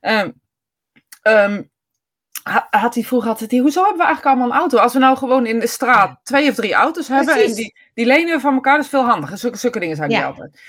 hem. 0.00 0.40
Um, 1.22 1.70
had 2.70 2.94
hij 2.94 3.04
vroeger 3.04 3.28
altijd, 3.28 3.50
hoezo 3.50 3.80
hebben 3.80 3.98
we 3.98 4.04
eigenlijk 4.04 4.36
allemaal 4.36 4.56
een 4.56 4.60
auto? 4.60 4.78
Als 4.78 4.92
we 4.92 4.98
nou 4.98 5.16
gewoon 5.16 5.46
in 5.46 5.58
de 5.58 5.66
straat 5.66 6.20
twee 6.22 6.48
of 6.50 6.54
drie 6.54 6.74
auto's 6.74 7.08
hebben 7.08 7.44
en 7.44 7.54
die, 7.54 7.76
die 7.94 8.06
lenen 8.06 8.34
we 8.34 8.40
van 8.40 8.54
elkaar, 8.54 8.74
dat 8.74 8.84
is 8.84 8.90
veel 8.90 9.04
handiger. 9.04 9.38
Zulke, 9.38 9.58
zulke 9.58 9.80
dingen 9.80 9.96
zijn 9.96 10.08
die 10.08 10.24
altijd. 10.24 10.60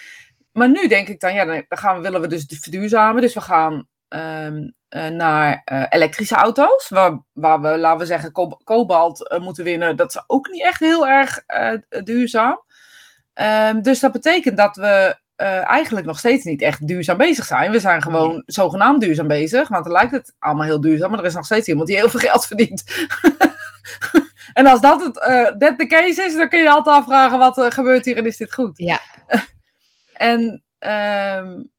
Maar 0.52 0.70
nu 0.70 0.88
denk 0.88 1.08
ik 1.08 1.20
dan, 1.20 1.34
ja, 1.34 1.46
dan 1.46 1.64
gaan 1.70 1.96
we, 1.96 2.02
willen 2.02 2.22
we 2.22 2.28
dus 2.28 2.46
verduurzamen. 2.48 3.22
Dus 3.22 3.34
we 3.34 3.42
gaan 3.42 3.88
um, 4.10 4.74
naar 5.18 5.62
uh, 5.72 5.86
elektrische 5.90 6.36
auto's, 6.36 6.90
waar, 6.90 7.20
waar 7.34 7.62
we, 7.62 7.78
laten 7.78 8.00
we 8.00 8.06
zeggen, 8.06 8.32
kobalt 8.64 9.32
uh, 9.32 9.40
moeten 9.40 9.64
winnen. 9.64 9.96
Dat 9.96 10.10
is 10.10 10.24
ook 10.28 10.50
niet 10.50 10.64
echt 10.64 10.80
heel 10.80 11.08
erg 11.08 11.44
duurzaam. 12.04 12.62
Um, 13.34 13.82
dus 13.82 14.00
dat 14.00 14.12
betekent 14.12 14.58
dat 14.58 14.76
we 14.76 15.21
uh, 15.42 15.70
eigenlijk 15.70 16.06
nog 16.06 16.20
steeds 16.20 16.44
niet 16.44 16.62
echt 16.62 16.88
duurzaam 16.88 17.18
bezig 17.18 17.46
zijn. 17.46 17.72
We 17.72 17.80
zijn 17.80 18.02
gewoon 18.02 18.44
zogenaamd 18.46 19.02
duurzaam 19.02 19.28
bezig, 19.28 19.68
want 19.68 19.84
dan 19.84 19.94
lijkt 19.94 20.12
het 20.12 20.34
allemaal 20.40 20.66
heel 20.66 20.82
duurzaam, 20.82 21.10
maar 21.10 21.20
er 21.20 21.26
is 21.26 21.34
nog 21.34 21.46
steeds 21.46 21.68
iemand 21.68 21.88
die 21.88 21.98
heel 21.98 22.10
veel 22.10 22.20
geld 22.20 22.46
verdient. 22.46 22.84
en 24.54 24.66
als 24.66 24.82
dat 24.82 25.04
het, 25.04 25.28
uh, 25.30 25.60
dat 25.60 25.78
de 25.78 25.88
case 25.88 26.24
is, 26.24 26.36
dan 26.36 26.50
kun 26.50 26.60
je 26.60 26.70
altijd 26.70 26.96
afvragen 26.96 27.40
wat 27.40 27.58
er 27.58 27.72
gebeurt 27.72 28.06
hier 28.06 28.18
en 28.18 28.26
is 28.26 28.38
dit 28.38 28.54
goed. 28.54 28.78
Ja. 28.78 29.00
en 30.14 30.64
um, 30.80 31.70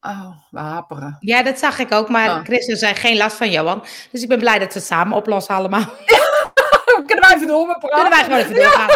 Oh, 0.00 0.30
we 0.50 0.58
haperen. 0.58 1.16
Ja, 1.20 1.42
dat 1.42 1.58
zag 1.58 1.78
ik 1.78 1.92
ook. 1.92 2.08
Maar 2.08 2.28
oh. 2.28 2.44
Chris 2.44 2.64
zei 2.64 2.94
geen 2.94 3.16
last 3.16 3.36
van 3.36 3.50
Johan. 3.50 3.84
Dus 4.10 4.22
ik 4.22 4.28
ben 4.28 4.38
blij 4.38 4.58
dat 4.58 4.72
we 4.72 4.78
het 4.78 4.88
samen 4.88 5.16
oplossen 5.16 5.54
allemaal. 5.54 5.84
Kunnen 7.06 7.20
wij 7.20 7.34
even 7.34 7.46
door 7.46 7.66
praten? 7.66 7.88
Kunnen 7.88 8.10
wij 8.10 8.24
gewoon 8.24 8.38
even 8.38 8.54
doorgaan. 8.54 8.88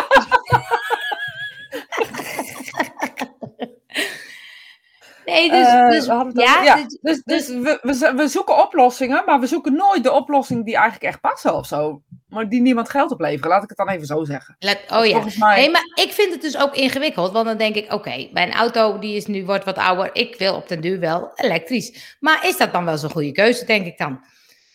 Nee, 5.31 5.51
dus, 5.51 5.67
uh, 5.67 5.89
dus, 5.91 6.07
ja, 6.45 6.63
ja, 6.63 6.75
dus, 6.75 6.99
dus, 7.01 7.23
dus, 7.25 7.49
we, 7.49 7.79
we, 7.83 8.13
we, 8.17 8.29
zoeken 8.29 8.63
oplossingen, 8.63 9.23
maar 9.27 9.41
we 9.41 9.47
zoeken 9.47 9.73
nooit 9.73 10.03
de 10.03 10.13
oplossing 10.13 10.65
die 10.65 10.75
eigenlijk 10.75 11.05
echt 11.05 11.21
passen 11.21 11.55
of 11.55 11.67
zo. 11.67 12.03
Maar 12.29 12.49
die 12.49 12.61
niemand 12.61 12.91
geld 12.91 13.11
opleveren, 13.11 13.51
laat 13.51 13.63
ik 13.63 13.69
het 13.69 13.79
dan 13.79 13.89
even 13.89 14.07
zo 14.07 14.25
zeggen. 14.25 14.57
oh 14.89 15.07
ja. 15.07 15.25
Mij... 15.39 15.57
Nee, 15.57 15.71
maar 15.71 15.85
ik 15.95 16.13
vind 16.13 16.33
het 16.33 16.43
dus 16.43 16.59
ook 16.59 16.75
ingewikkeld, 16.75 17.33
want 17.33 17.47
dan 17.47 17.57
denk 17.57 17.75
ik, 17.75 17.93
oké, 17.93 18.29
bij 18.33 18.47
een 18.47 18.55
auto 18.55 18.99
die 18.99 19.17
is 19.17 19.27
nu 19.27 19.45
wordt 19.45 19.65
wat 19.65 19.79
ouder, 19.79 20.11
ik 20.13 20.39
wil 20.39 20.55
op 20.55 20.69
den 20.69 20.81
duur 20.81 21.01
wel 21.01 21.31
elektrisch. 21.35 22.17
Maar 22.21 22.47
is 22.47 22.57
dat 22.57 22.73
dan 22.73 22.85
wel 22.85 22.99
zo'n 22.99 23.11
goede 23.11 23.33
keuze, 23.33 23.65
denk 23.65 23.87
ik 23.87 23.99
dan? 23.99 24.21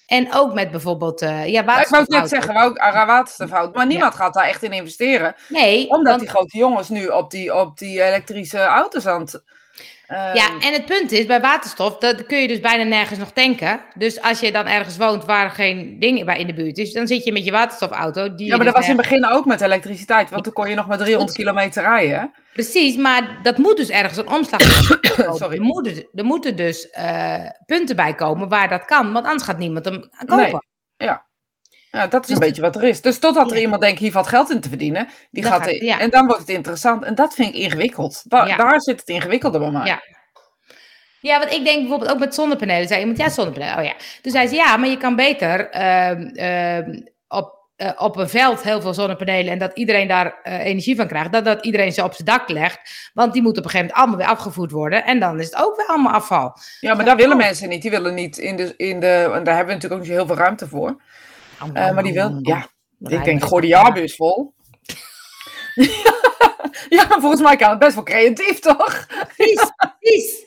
En 0.05 0.33
ook 0.33 0.53
met 0.53 0.71
bijvoorbeeld, 0.71 1.21
uh, 1.21 1.47
ja. 1.47 1.79
Ik 1.79 1.87
wou 1.87 2.01
het 2.01 2.09
net 2.09 2.29
zeggen, 2.29 2.55
ook 2.55 2.77
waterstofauto. 2.77 3.71
Maar 3.77 3.87
niemand 3.87 4.15
gaat 4.15 4.33
daar 4.33 4.47
echt 4.47 4.63
in 4.63 4.71
investeren. 4.71 5.35
Nee. 5.49 5.89
Omdat 5.89 6.07
want... 6.07 6.19
die 6.19 6.29
grote 6.29 6.57
jongens 6.57 6.89
nu 6.89 7.07
op 7.07 7.31
die, 7.31 7.55
op 7.55 7.77
die 7.77 8.03
elektrische 8.03 8.59
auto's 8.59 9.05
aan 9.05 9.21
het 9.21 9.43
ja, 10.07 10.33
ehm, 10.33 10.59
en 10.59 10.73
het 10.73 10.85
punt 10.85 11.11
is, 11.11 11.25
bij 11.25 11.41
waterstof, 11.41 11.97
dat 11.97 12.25
kun 12.25 12.37
je 12.37 12.47
dus 12.47 12.59
bijna 12.59 12.83
nergens 12.83 13.19
nog 13.19 13.31
tanken. 13.31 13.81
Dus 13.93 14.21
als 14.21 14.39
je 14.39 14.51
dan 14.51 14.67
ergens 14.67 14.97
woont 14.97 15.25
waar 15.25 15.49
geen 15.49 15.99
ding 15.99 16.25
bij 16.25 16.39
in 16.39 16.47
de 16.47 16.53
buurt 16.53 16.77
is, 16.77 16.93
dan 16.93 17.07
zit 17.07 17.23
je 17.23 17.31
met 17.31 17.45
je 17.45 17.51
waterstofauto. 17.51 18.35
Die 18.35 18.47
ja, 18.47 18.55
maar 18.55 18.65
dat 18.65 18.75
was 18.75 18.87
in 18.87 18.97
het 18.97 19.01
begin 19.01 19.25
ook 19.25 19.45
met 19.45 19.61
elektriciteit, 19.61 20.29
want 20.29 20.43
dan 20.43 20.53
kon 20.53 20.69
je 20.69 20.75
nog 20.75 20.87
maar 20.87 20.97
300 20.97 21.37
kilometer 21.37 21.83
rijden. 21.83 22.31
Precies, 22.53 22.95
maar 22.97 23.39
dat 23.43 23.57
moet 23.57 23.77
dus 23.77 23.89
ergens 23.89 24.17
een 24.17 24.29
omslag 24.29 24.61
Sorry. 25.37 25.57
Er 25.57 25.61
moeten, 25.61 26.07
er 26.13 26.25
moeten 26.25 26.55
dus 26.55 26.87
uh, 26.97 27.49
punten 27.65 27.95
bij 27.95 28.15
komen 28.15 28.49
waar 28.49 28.69
dat 28.69 28.85
kan, 28.85 29.13
want 29.13 29.25
anders 29.25 29.43
gaat 29.43 29.57
niemand 29.57 29.85
hem 29.85 30.09
kopen. 30.25 30.37
Nee. 30.37 30.53
Ja. 30.97 31.25
Ja, 31.95 32.07
dat 32.07 32.23
is 32.23 32.29
een 32.29 32.39
dus 32.39 32.47
beetje 32.47 32.61
wat 32.61 32.75
er 32.75 32.83
is. 32.83 33.01
Dus 33.01 33.19
totdat 33.19 33.51
er 33.51 33.57
iemand 33.57 33.81
denkt, 33.81 33.99
hier 33.99 34.11
valt 34.11 34.27
geld 34.27 34.49
in 34.51 34.61
te 34.61 34.69
verdienen. 34.69 35.07
Die 35.31 35.43
gaat, 35.43 35.67
En 35.67 36.09
dan 36.09 36.25
wordt 36.25 36.41
het 36.41 36.49
interessant. 36.49 37.03
En 37.03 37.15
dat 37.15 37.33
vind 37.33 37.55
ik 37.55 37.61
ingewikkeld. 37.61 38.23
Daar 38.29 38.81
zit 38.81 38.99
het 38.99 39.09
ingewikkelde 39.09 39.59
bij 39.59 39.71
mij. 39.71 39.85
Ja. 39.85 40.01
Ja, 41.25 41.39
want 41.39 41.51
ik 41.51 41.65
denk 41.65 41.79
bijvoorbeeld 41.79 42.11
ook 42.11 42.19
met 42.19 42.35
zonnepanelen. 42.35 42.87
Zei 42.87 42.99
iemand, 42.99 43.17
ja, 43.17 43.29
zonnepanelen. 43.29 43.77
Oh 43.77 43.83
ja. 43.83 43.93
Toen 44.21 44.31
zei 44.31 44.47
ze, 44.47 44.55
ja, 44.55 44.77
maar 44.77 44.89
je 44.89 44.97
kan 44.97 45.15
beter 45.15 45.75
uh, 45.75 46.95
op, 47.27 47.55
uh, 47.77 47.89
op 47.97 48.15
een 48.15 48.29
veld 48.29 48.63
heel 48.63 48.81
veel 48.81 48.93
zonnepanelen 48.93 49.51
en 49.51 49.59
dat 49.59 49.71
iedereen 49.73 50.07
daar 50.07 50.39
uh, 50.43 50.65
energie 50.65 50.95
van 50.95 51.07
krijgt. 51.07 51.31
Dat, 51.31 51.45
dat 51.45 51.65
iedereen 51.65 51.91
ze 51.91 52.03
op 52.03 52.13
zijn 52.13 52.27
dak 52.27 52.49
legt. 52.49 53.09
Want 53.13 53.33
die 53.33 53.41
moet 53.41 53.57
op 53.57 53.63
een 53.63 53.69
gegeven 53.69 53.85
moment 53.85 53.97
allemaal 53.97 54.17
weer 54.17 54.37
afgevoerd 54.37 54.71
worden. 54.71 55.03
En 55.03 55.19
dan 55.19 55.39
is 55.39 55.45
het 55.45 55.55
ook 55.55 55.75
weer 55.75 55.87
allemaal 55.87 56.13
afval. 56.13 56.57
Ja, 56.79 56.93
maar 56.93 57.05
daar 57.05 57.15
willen 57.15 57.37
mensen 57.37 57.69
niet. 57.69 57.81
Die 57.81 57.91
willen 57.91 58.13
niet 58.13 58.37
in 58.37 58.55
de, 58.55 58.73
in 58.77 58.99
de. 58.99 59.31
En 59.33 59.43
daar 59.43 59.55
hebben 59.55 59.75
we 59.75 59.81
natuurlijk 59.81 59.93
ook 59.93 60.07
niet 60.07 60.17
heel 60.17 60.27
veel 60.27 60.35
ruimte 60.35 60.67
voor. 60.67 61.01
Uh, 61.63 61.93
maar 61.93 62.03
die 62.03 62.13
wil, 62.13 62.39
ja, 62.41 62.67
ik 62.99 63.23
denk, 63.23 63.43
gooi 63.43 63.61
de 63.61 63.67
jaarbus 63.67 64.15
vol. 64.15 64.53
ja, 66.89 67.07
volgens 67.07 67.41
mij 67.41 67.55
kan 67.55 67.69
het 67.69 67.79
best 67.79 67.95
wel 67.95 68.03
creatief, 68.03 68.59
toch? 68.59 69.05
Precies, 69.35 69.71
precies. 69.99 70.45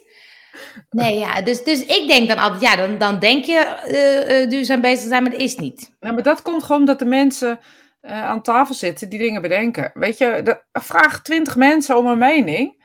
Nee, 0.90 1.18
ja, 1.18 1.42
dus, 1.42 1.64
dus 1.64 1.84
ik 1.84 2.08
denk 2.08 2.28
dan 2.28 2.38
altijd, 2.38 2.62
ja, 2.62 2.76
dan, 2.76 2.98
dan 2.98 3.18
denk 3.18 3.44
je 3.44 3.76
uh, 3.86 4.40
uh, 4.40 4.50
duurzaam 4.50 4.80
bezig 4.80 5.08
zijn, 5.08 5.22
maar 5.22 5.32
dat 5.32 5.40
is 5.40 5.56
niet. 5.56 5.96
Nou, 6.00 6.14
maar 6.14 6.22
dat 6.22 6.42
komt 6.42 6.62
gewoon 6.62 6.84
dat 6.84 6.98
de 6.98 7.04
mensen 7.04 7.60
uh, 8.02 8.24
aan 8.24 8.42
tafel 8.42 8.74
zitten 8.74 9.08
die 9.08 9.18
dingen 9.18 9.42
bedenken. 9.42 9.90
Weet 9.94 10.18
je, 10.18 10.40
de, 10.44 10.62
vraag 10.72 11.22
twintig 11.22 11.56
mensen 11.56 11.96
om 11.96 12.06
een 12.06 12.18
mening. 12.18 12.76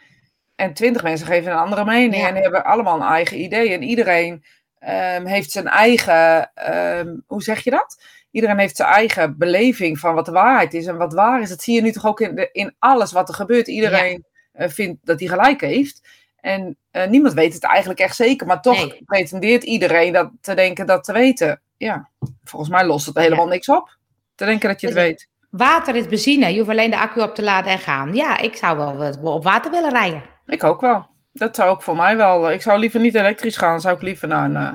En 0.56 0.74
twintig 0.74 1.03
mensen 1.03 1.27
geven 1.27 1.51
een 1.51 1.58
andere 1.58 1.86
mening 1.86 2.22
ja. 2.22 2.27
en 2.27 2.36
hebben 2.36 2.65
allemaal 2.65 2.96
een 2.96 3.08
eigen 3.08 3.42
idee. 3.42 3.70
En 3.70 3.84
iedereen 3.84 4.44
um, 4.90 5.25
heeft 5.25 5.52
zijn 5.52 5.68
eigen, 5.68 6.52
um, 6.98 7.24
hoe 7.28 7.44
zeg 7.44 7.63
je 7.63 7.70
dat? 7.70 8.04
Iedereen 8.32 8.58
heeft 8.58 8.75
zijn 8.75 8.90
eigen 8.90 9.38
beleving 9.38 10.00
van 10.00 10.16
wat 10.16 10.25
de 10.25 10.32
waarheid 10.32 10.74
is 10.74 10.86
en 10.86 10.98
wat 10.98 11.13
waar 11.13 11.42
is. 11.42 11.50
Dat 11.50 11.62
zie 11.62 11.75
je 11.75 11.82
nu 11.82 11.92
toch 11.92 12.06
ook 12.06 12.22
in, 12.22 12.36
de, 12.36 12.50
in 12.52 12.75
alles 12.80 13.12
wat 13.12 13.30
er 13.30 13.36
gebeurt. 13.36 13.68
Iedereen 13.68 14.25
ja. 14.54 14.63
uh, 14.63 14.70
vindt 14.70 15.06
dat 15.06 15.20
hij 15.20 15.30
gelijk 15.30 15.62
heeft. 15.62 16.02
En 16.40 16.78
uh, 16.92 17.08
niemand 17.08 17.34
weet 17.34 17.54
het 17.54 17.63
eigenlijk 17.63 18.00
echt 18.00 18.16
zeker, 18.16 18.48
maar 18.48 18.62
toch 18.62 18.88
nee. 18.88 19.02
pretendeert 19.06 19.63
iedereen 19.63 20.13
dat 20.13 20.30
te 20.42 20.54
denken 20.54 20.86
dat 20.86 21.04
te 21.04 21.13
weten. 21.13 21.62
Ja, 21.78 22.10
volgens 22.44 22.72
mij 22.72 22.86
lost 22.86 23.06
het 23.06 23.18
helemaal 23.18 23.46
ja. 23.46 23.52
niks 23.52 23.70
op. 23.70 23.98
Te 24.36 24.46
denken 24.46 24.70
dat 24.70 24.82
je 24.82 24.88
het 24.88 24.96
weet. 24.96 25.28
Water 25.50 25.96
is 25.96 26.08
benzine, 26.08 26.52
je 26.52 26.58
hoeft 26.58 26.70
alleen 26.70 26.90
de 26.90 27.00
accu 27.00 27.22
op 27.22 27.36
te 27.36 27.44
laden 27.44 27.72
en 27.72 27.80
gaan. 27.80 28.16
Ja, 28.16 28.38
ik 28.38 28.56
zou 28.56 28.78
wel 28.78 29.34
op 29.34 29.44
water 29.44 29.72
willen 29.72 29.92
rijden. 29.92 30.24
Ik 30.46 30.63
ook 30.63 30.82
wel. 30.82 31.08
Dat 31.34 31.56
zou 31.56 31.70
ook 31.70 31.82
voor 31.82 31.96
mij 31.96 32.18
wel. 32.18 32.52
Ik 32.52 32.62
zou 32.62 32.80
liever 32.80 33.00
niet 33.00 33.16
elektrisch 33.16 33.58
gaan, 33.58 33.82
zou 33.82 33.96
ik 33.96 34.02
liever 34.02 34.28
naar 34.28 34.46
een. 34.46 34.56
Uh, 34.56 34.72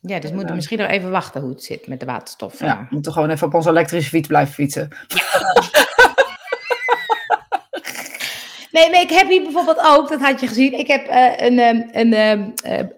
ja, 0.00 0.18
dus 0.18 0.30
moeten 0.30 0.48
we 0.48 0.54
misschien 0.54 0.78
nog 0.78 0.88
even 0.88 1.10
wachten 1.10 1.40
hoe 1.40 1.50
het 1.50 1.62
zit 1.62 1.86
met 1.86 2.00
de 2.00 2.06
waterstof. 2.06 2.58
Ja, 2.58 2.78
we 2.78 2.86
moeten 2.90 3.12
gewoon 3.12 3.30
even 3.30 3.46
op 3.46 3.54
onze 3.54 3.68
elektrische 3.68 4.10
fiets 4.10 4.28
blijven 4.28 4.54
fietsen. 4.54 4.88
Nee, 8.70 8.90
nee, 8.90 9.02
ik 9.02 9.10
heb 9.10 9.28
hier 9.28 9.42
bijvoorbeeld 9.42 9.80
ook, 9.86 10.08
dat 10.08 10.20
had 10.20 10.40
je 10.40 10.46
gezien, 10.46 10.78
ik 10.78 10.86
heb 10.86 11.08
uh, 11.08 11.36
een, 11.36 11.58
um, 11.58 11.88
een 11.92 12.54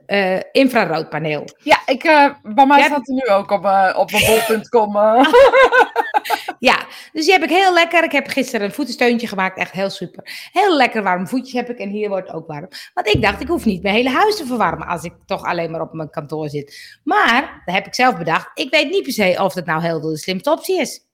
uh, 0.06 0.40
infraroodpaneel. 0.52 1.44
Ja, 1.58 1.78
ik, 1.86 2.02
bij 2.42 2.66
mij 2.66 2.82
staat 2.82 3.08
er 3.08 3.14
nu 3.14 3.26
ook 3.26 3.50
op, 3.50 3.64
op 3.96 4.10
mijn 4.10 4.24
bol.com. 4.46 4.96
ja, 6.70 6.76
dus 7.12 7.24
die 7.24 7.32
heb 7.32 7.42
ik 7.42 7.50
heel 7.50 7.72
lekker. 7.72 8.04
Ik 8.04 8.12
heb 8.12 8.26
gisteren 8.26 8.66
een 8.66 8.72
voetensteuntje 8.72 9.26
gemaakt, 9.26 9.58
echt 9.58 9.72
heel 9.72 9.90
super. 9.90 10.48
Heel 10.52 10.76
lekker 10.76 11.02
warm 11.02 11.28
voetjes 11.28 11.52
heb 11.52 11.70
ik 11.70 11.78
en 11.78 11.88
hier 11.88 12.08
wordt 12.08 12.30
ook 12.30 12.46
warm. 12.46 12.68
Want 12.94 13.06
ik 13.08 13.22
dacht, 13.22 13.40
ik 13.40 13.48
hoef 13.48 13.64
niet 13.64 13.82
mijn 13.82 13.94
hele 13.94 14.10
huis 14.10 14.36
te 14.36 14.46
verwarmen 14.46 14.86
als 14.86 15.02
ik 15.04 15.14
toch 15.26 15.42
alleen 15.42 15.70
maar 15.70 15.80
op 15.80 15.92
mijn 15.92 16.10
kantoor 16.10 16.48
zit. 16.48 16.98
Maar, 17.04 17.62
dat 17.64 17.74
heb 17.74 17.86
ik 17.86 17.94
zelf 17.94 18.16
bedacht, 18.16 18.50
ik 18.54 18.70
weet 18.70 18.90
niet 18.90 19.02
per 19.02 19.12
se 19.12 19.36
of 19.38 19.54
dat 19.54 19.66
nou 19.66 19.82
heel 19.82 20.00
de 20.00 20.18
slimste 20.18 20.50
optie 20.50 20.80
is. 20.80 21.06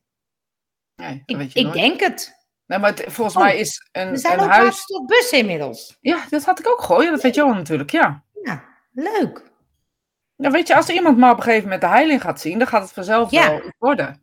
Nee, 0.96 1.22
ik, 1.26 1.54
ik 1.54 1.72
denk 1.72 2.00
het. 2.00 2.36
Nee, 2.66 2.78
maar 2.78 2.94
volgens 3.06 3.36
mij 3.36 3.52
oh, 3.54 3.60
is 3.60 3.88
een, 3.92 4.08
er 4.08 4.18
zijn 4.18 4.38
een 4.38 4.44
ook 4.44 4.50
huis... 4.50 4.84
bussen 5.06 5.38
inmiddels. 5.38 5.96
Ja, 6.00 6.24
dat 6.30 6.44
had 6.44 6.58
ik 6.58 6.68
ook 6.68 6.82
gooien. 6.82 7.10
Dat 7.10 7.22
weet 7.22 7.36
wel 7.36 7.54
natuurlijk, 7.54 7.90
ja. 7.90 8.24
Ja, 8.42 8.64
leuk. 8.92 9.42
Ja, 10.36 10.50
weet 10.50 10.68
je, 10.68 10.76
als 10.76 10.88
iemand 10.88 11.18
maar 11.18 11.30
op 11.30 11.36
een 11.36 11.42
gegeven 11.42 11.64
moment 11.64 11.80
de 11.80 11.88
heiling 11.88 12.20
gaat 12.20 12.40
zien, 12.40 12.58
dan 12.58 12.66
gaat 12.66 12.82
het 12.82 12.92
vanzelf 12.92 13.30
Ja. 13.30 13.48
wel 13.50 13.62
worden. 13.78 14.22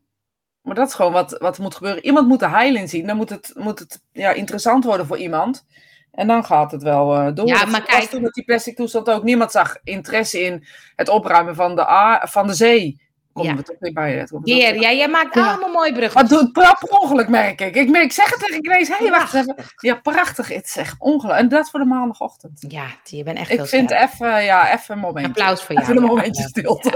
Maar 0.66 0.76
dat 0.76 0.88
is 0.88 0.94
gewoon 0.94 1.12
wat, 1.12 1.38
wat 1.40 1.58
moet 1.58 1.76
gebeuren. 1.76 2.06
Iemand 2.06 2.28
moet 2.28 2.40
de 2.40 2.50
heiling 2.50 2.90
zien, 2.90 3.08
dan 3.08 3.16
moet 3.18 3.30
het, 3.30 3.52
moet 3.56 3.80
het 3.80 4.02
ja, 4.12 4.32
interessant 4.32 4.84
worden 4.84 5.06
voor 5.06 5.18
iemand. 5.18 5.66
En 6.12 6.28
dan 6.28 6.46
gaat 6.46 6.72
het 6.72 6.84
wel 6.84 7.16
eh, 7.16 7.28
door. 7.34 7.48
Ja, 7.48 7.60
Dat 7.60 7.68
maar 7.70 7.84
kijk- 7.84 8.10
toen 8.10 8.22
met 8.22 8.34
die 8.34 8.44
plastic 8.44 8.76
toestand 8.76 9.10
ook. 9.10 9.24
Niemand 9.24 9.52
zag 9.52 9.78
interesse 9.84 10.42
in 10.44 10.66
het 10.96 11.10
opruimen 11.10 11.56
van 11.56 11.76
de, 11.76 11.90
a 11.90 12.28
van 12.28 12.48
de 12.48 12.54
zee. 12.54 13.04
Komen 13.34 13.52
Ja. 13.52 13.58
we 13.58 13.64
toch 13.64 13.76
weer 13.80 13.94
bij 13.94 14.14
het. 14.14 14.32
Heer, 14.44 14.80
ja, 14.80 14.92
jij 14.92 15.08
maakt 15.08 15.36
Ja. 15.36 15.48
allemaal 15.50 15.72
mooie 15.72 15.92
Maar 15.92 16.00
bruggen. 16.00 16.28
doe 16.28 16.38
het 16.40 16.52
pra- 16.52 16.74
per 16.80 16.90
ongeluk, 16.90 17.28
merk 17.28 17.62
ik. 17.62 17.76
Ik, 17.76 17.90
merk, 17.90 18.04
ik 18.04 18.12
zeg 18.12 18.30
het 18.30 18.40
tegen 18.40 18.66
Grace. 18.66 18.92
Hé, 18.98 19.04
hey, 19.04 19.10
wacht 19.20 19.34
even. 19.34 19.56
Ja, 19.78 19.96
prachtig. 19.96 20.48
Het 20.48 20.66
is 20.66 20.78
echt 20.78 20.96
ongeluk. 21.00 21.36
En 21.36 21.50
dat 21.50 21.70
voor 21.70 21.80
de 21.80 21.86
maandagochtend. 21.86 22.66
Ja, 22.68 22.86
je 23.04 23.24
bent 23.24 23.38
echt 23.38 23.50
Ik 23.52 23.66
vind 23.66 23.92
even, 23.92 24.44
ja, 24.44 24.74
even 24.74 24.96
een 24.96 25.02
moment. 25.02 25.26
Applaus 25.28 25.64
voor 25.64 25.74
jou. 25.76 25.86
Even 25.86 25.98
een 25.98 26.08
momentje 26.08 26.44
stilte. 26.44 26.90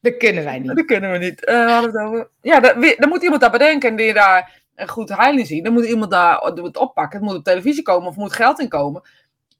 Dat 0.00 0.16
kunnen 0.16 0.44
wij 0.44 0.58
niet. 0.58 0.76
Dat 0.76 0.84
kunnen 0.84 1.12
we 1.12 1.18
niet. 1.18 1.44
Eh, 1.44 1.64
we 1.64 1.70
hadden 1.70 1.92
het 1.92 2.02
over... 2.02 2.28
Ja, 2.40 2.60
dat, 2.60 2.74
dan 2.98 3.08
moet 3.08 3.22
iemand 3.22 3.40
dat 3.40 3.52
bedenken 3.52 3.88
en 3.90 3.96
die 3.96 4.12
daar 4.12 4.62
een 4.74 4.88
goed 4.88 5.08
heiling 5.08 5.46
zien. 5.46 5.64
Dan 5.64 5.72
moet 5.72 5.84
iemand 5.84 6.10
daar 6.10 6.38
het 6.40 6.76
oppakken. 6.76 7.18
Het 7.18 7.28
moet 7.28 7.38
op 7.38 7.44
televisie 7.44 7.82
komen 7.82 8.08
of 8.08 8.14
er 8.14 8.20
moet 8.20 8.32
geld 8.32 8.60
in 8.60 8.68
komen. 8.68 9.02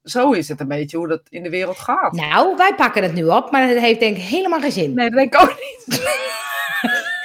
Zo 0.02 0.32
is 0.32 0.48
het 0.48 0.60
een 0.60 0.68
beetje 0.68 0.96
hoe 0.96 1.08
dat 1.08 1.22
in 1.28 1.42
de 1.42 1.50
wereld 1.50 1.78
gaat. 1.78 2.12
Nou, 2.12 2.56
wij 2.56 2.74
pakken 2.74 3.02
het 3.02 3.14
nu 3.14 3.24
op, 3.24 3.50
maar 3.50 3.68
het 3.68 3.78
heeft 3.78 4.00
denk 4.00 4.16
ik 4.16 4.22
helemaal 4.22 4.60
geen 4.60 4.72
zin. 4.72 4.94
Nee, 4.94 5.10
dat 5.10 5.18
denk 5.18 5.34
ik 5.34 5.40
ook 5.40 5.56
niet. 5.56 6.00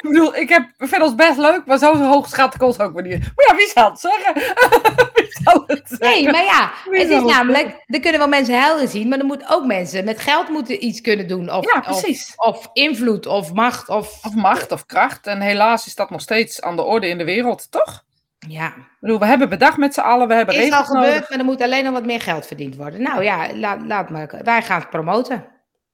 ik 0.04 0.10
bedoel, 0.10 0.36
ik 0.36 0.50
heb, 0.50 0.70
vind 0.78 1.02
ons 1.02 1.16
best 1.16 1.38
leuk, 1.38 1.66
maar 1.66 1.78
zo 1.78 1.98
hoog 1.98 2.28
schat 2.28 2.54
ik 2.56 2.62
ons 2.62 2.80
ook 2.80 2.94
weer 2.94 3.04
niet. 3.04 3.20
Maar 3.20 3.46
ja, 3.48 3.56
wie 3.56 3.68
zal 3.68 3.90
het 3.90 4.00
zeggen? 4.00 4.34
wie 5.14 5.38
zal 5.44 5.64
het 5.68 5.82
zeggen? 5.86 6.24
Nee, 6.24 6.32
maar 6.32 6.44
ja, 6.44 6.72
Wie 6.90 7.00
het 7.00 7.10
is 7.10 7.16
het 7.16 7.26
namelijk, 7.26 7.84
er 7.86 8.00
kunnen 8.00 8.20
wel 8.20 8.28
mensen 8.28 8.62
helden 8.62 8.88
zien, 8.88 9.08
maar 9.08 9.20
er 9.20 9.26
moeten 9.26 9.50
ook 9.50 9.66
mensen 9.66 10.06
met 10.06 10.20
geld 10.20 10.50
moeten 10.50 10.86
iets 10.86 11.02
kunnen 11.02 11.28
doen. 11.28 11.54
Of, 11.54 11.66
Ja, 11.74 11.80
of, 11.80 11.86
precies. 11.86 12.34
of 12.36 12.70
invloed, 12.74 13.26
of 13.26 13.54
macht, 13.54 13.90
of... 13.90 14.20
Of 14.26 14.34
macht 14.36 14.72
of 14.72 14.86
kracht. 14.86 15.28
En 15.28 15.42
helaas 15.42 15.86
is 15.86 15.96
dat 15.96 16.10
nog 16.10 16.22
steeds 16.22 16.62
aan 16.62 16.76
de 16.76 16.84
orde 16.84 17.08
in 17.08 17.18
de 17.18 17.24
wereld, 17.26 17.72
toch? 17.72 18.04
Ja, 18.48 18.68
Ik 18.68 18.98
bedoel, 19.00 19.20
we 19.20 19.26
hebben 19.26 19.50
bedacht 19.50 19.78
met 19.78 19.94
z'n 19.94 20.00
allen, 20.00 20.28
we 20.28 20.34
hebben 20.34 20.56
is 20.56 20.62
al 20.62 20.70
regels 20.70 20.88
gebeurd, 20.88 21.14
nodig. 21.14 21.30
maar 21.30 21.40
er 21.40 21.46
moet 21.46 21.62
alleen 21.62 21.84
nog 21.84 21.94
wat 21.94 22.06
meer 22.06 22.22
geld 22.22 22.48
verdiend 22.48 22.76
worden. 22.76 23.02
Nou 23.02 23.24
ja, 23.24 23.56
laat, 23.56 23.80
laat 23.86 24.10
maar, 24.10 24.42
wij 24.44 24.62
gaan 24.62 24.80
het 24.80 24.90
promoten. 24.90 25.46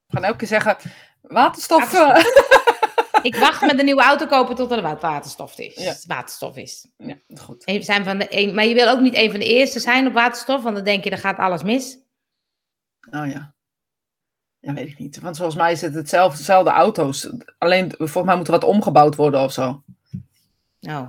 We 0.08 0.16
gaan 0.16 0.24
elke 0.24 0.38
keer 0.38 0.48
zeggen, 0.48 0.78
waterstof... 1.22 1.92
Waterstof. 1.92 2.58
Ik 3.22 3.36
wacht 3.36 3.62
met 3.62 3.80
een 3.80 3.86
nieuwe 3.86 4.02
auto 4.04 4.26
kopen 4.26 4.56
tot 4.56 4.72
er 4.72 4.82
wat 4.82 5.02
waterstof 5.02 5.58
is. 5.60 5.76
Ja. 5.76 5.96
Waterstof 6.08 6.56
is. 6.58 6.88
ja, 6.98 7.16
goed. 7.42 7.62
Een- 7.66 7.84
Zijn 7.84 8.04
van 8.04 8.18
de, 8.18 8.52
maar 8.54 8.66
je 8.66 8.74
wil 8.74 8.90
ook 8.90 9.00
niet 9.00 9.16
een 9.16 9.32
van 9.32 9.40
de 9.40 9.46
eerste 9.46 9.80
zijn 9.80 10.08
op 10.08 10.14
waterstof, 10.14 10.64
want 10.64 10.76
dan 10.76 10.84
denk 10.86 11.04
je, 11.04 11.10
dan 11.10 11.20
gaat 11.20 11.38
alles 11.38 11.64
mis. 11.64 11.98
Oh 13.12 13.28
ja. 13.32 13.54
Ja, 14.60 14.74
weet 14.74 14.88
ik 14.88 14.98
niet. 15.00 15.20
Want 15.20 15.36
volgens 15.38 15.58
mij 15.58 15.72
is 15.72 15.82
het 15.82 15.94
hetzelfde, 15.94 16.38
dezelfde 16.38 16.70
auto's. 16.70 17.30
Alleen, 17.58 17.94
volgens 17.98 18.24
mij 18.26 18.36
moet 18.36 18.46
er 18.48 18.54
wat 18.54 18.64
omgebouwd 18.64 19.16
worden 19.16 19.42
of 19.42 19.52
zo. 19.52 19.84
Nou, 20.80 21.08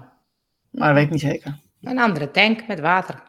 Maar 0.71 0.87
dat 0.87 0.95
weet 0.97 1.05
ik 1.05 1.11
niet 1.11 1.21
zeker. 1.21 1.59
een 1.83 1.99
andere 1.99 2.31
tank 2.31 2.67
met 2.67 2.81
water. 2.81 3.23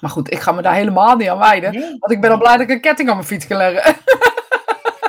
Maar 0.00 0.10
goed, 0.10 0.32
ik 0.32 0.38
ga 0.40 0.52
me 0.52 0.62
daar 0.62 0.74
helemaal 0.74 1.16
niet 1.16 1.28
aan 1.28 1.38
wijden. 1.38 1.72
Nee, 1.72 1.96
Want 1.98 2.12
ik 2.12 2.20
ben 2.20 2.30
al 2.30 2.38
blij 2.38 2.52
dat 2.56 2.60
ik 2.60 2.70
een 2.70 2.80
ketting 2.80 3.08
aan 3.08 3.14
mijn 3.16 3.26
fiets 3.28 3.46
kan 3.46 3.56
leggen. 3.56 3.94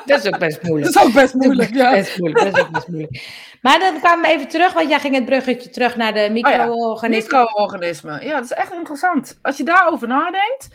dat 0.12 0.24
is 0.26 0.34
ook 0.34 0.40
best 0.40 0.62
moeilijk. 0.64 0.94
Dat 0.94 1.04
is 1.04 1.08
ook 1.10 1.14
best 1.16 1.34
moeilijk, 1.34 1.74
ja. 1.76 1.92
Best 1.92 2.18
moeilijk, 2.18 2.44
dat 2.46 2.58
is 2.58 2.64
ook 2.64 2.72
best 2.72 2.88
moeilijk. 2.88 3.24
Maar 3.62 3.80
dan 3.80 4.00
kwamen 4.00 4.22
we 4.30 4.36
even 4.36 4.48
terug, 4.48 4.74
want 4.74 4.90
jij 4.90 5.00
ging 5.00 5.16
het 5.16 5.26
bruggetje 5.26 5.70
terug 5.70 5.96
naar 5.96 6.14
de 6.14 6.30
micro-organismen. 6.32 7.40
Micro-organismen. 7.40 8.26
Ja, 8.26 8.34
dat 8.34 8.44
is 8.44 8.52
echt 8.52 8.74
interessant. 8.74 9.40
Als 9.42 9.58
je 9.58 9.64
daarover 9.64 10.08
nadenkt, 10.08 10.68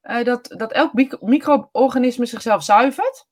eh, 0.00 0.24
dat, 0.24 0.54
dat 0.56 0.72
elk 0.72 0.92
mic- 0.92 1.20
micro-organisme 1.20 2.26
zichzelf 2.26 2.62
zuivert. 2.64 3.26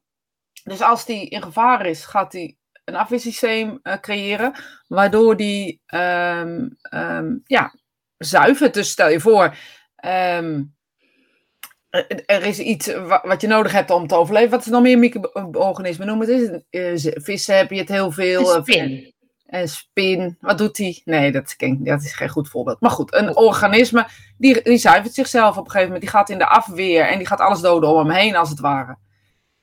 Dus 0.65 0.83
als 0.83 1.05
die 1.05 1.29
in 1.29 1.43
gevaar 1.43 1.87
is, 1.87 2.05
gaat 2.05 2.31
die 2.31 2.59
een 2.85 2.97
afweersysteem 2.97 3.79
eh, 3.83 3.95
creëren, 4.01 4.55
waardoor 4.89 5.37
die 5.37 5.83
ehm, 5.87 6.69
ehm, 6.83 7.35
ja, 7.45 7.75
zuivert. 8.17 8.75
Dus 8.75 8.91
stel 8.91 9.09
je 9.09 9.21
voor, 9.21 9.57
ehm, 9.97 10.63
er- 11.97 12.25
er 12.27 12.43
is 12.45 12.59
iets 12.59 12.87
wa- 12.95 13.23
wat 13.25 13.41
je 13.41 13.47
nodig 13.47 13.73
hebt 13.73 13.91
om 13.91 14.07
te 14.07 14.15
overleven. 14.15 14.51
Wat 14.51 14.61
is 14.61 14.67
nog 14.67 14.83
meer 14.83 14.99
micro-organismen? 14.99 16.07
Noem 16.07 16.21
het 16.21 16.29
eens. 16.29 16.51
Eh, 16.71 17.13
Vissen 17.23 17.57
heb 17.57 17.71
je 17.71 17.79
het 17.79 17.89
heel 17.89 18.11
veel. 18.13 18.41
Een 18.55 18.57
eh, 18.57 18.63
spin. 18.63 19.15
een 19.47 19.69
spin, 19.69 20.37
wat 20.41 20.59
doet 20.59 20.77
die? 20.77 21.03
Nee, 21.05 21.33
dat, 21.33 21.55
dat 21.79 22.03
is 22.03 22.13
geen 22.15 22.29
goed 22.29 22.49
voorbeeld. 22.49 22.81
Maar 22.81 22.91
goed, 22.91 23.15
een 23.15 23.37
organisme, 23.37 24.07
die, 24.39 24.63
die 24.63 24.77
zuivert 24.79 25.15
zichzelf 25.15 25.51
op 25.57 25.65
een 25.65 25.71
gegeven 25.71 25.85
moment. 25.93 26.01
Die 26.01 26.11
gaat 26.11 26.31
in 26.31 26.39
de 26.39 26.47
afweer 26.47 27.09
en 27.09 27.19
die 27.19 27.27
gaat 27.27 27.41
alles 27.41 27.61
doden 27.61 27.89
om 27.89 27.97
hem 27.99 28.11
heen, 28.17 28.37
als 28.37 28.49
het 28.51 28.61
ware. 28.61 28.97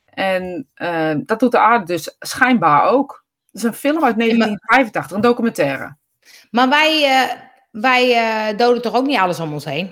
En 0.06 0.67
eh, 0.74 1.12
dat 1.26 1.39
doet 1.39 1.52
de 1.52 1.60
aarde 1.60 1.86
dus 1.86 2.15
schijnbaar 2.19 2.84
ook. 2.89 3.26
Dat 3.52 3.62
is 3.63 3.67
een 3.67 3.74
film 3.76 4.04
uit 4.04 4.17
1985, 4.17 5.12
een 5.12 5.22
documentaire. 5.22 5.96
Maar 6.52 6.69
wij, 6.69 7.04
eh, 7.04 7.38
wij 7.72 8.13
eh, 8.13 8.58
doden 8.58 8.82
toch 8.82 8.96
ook 8.96 9.06
niet 9.06 9.19
alles 9.19 9.39
om 9.39 9.54
ons 9.54 9.65
heen? 9.65 9.91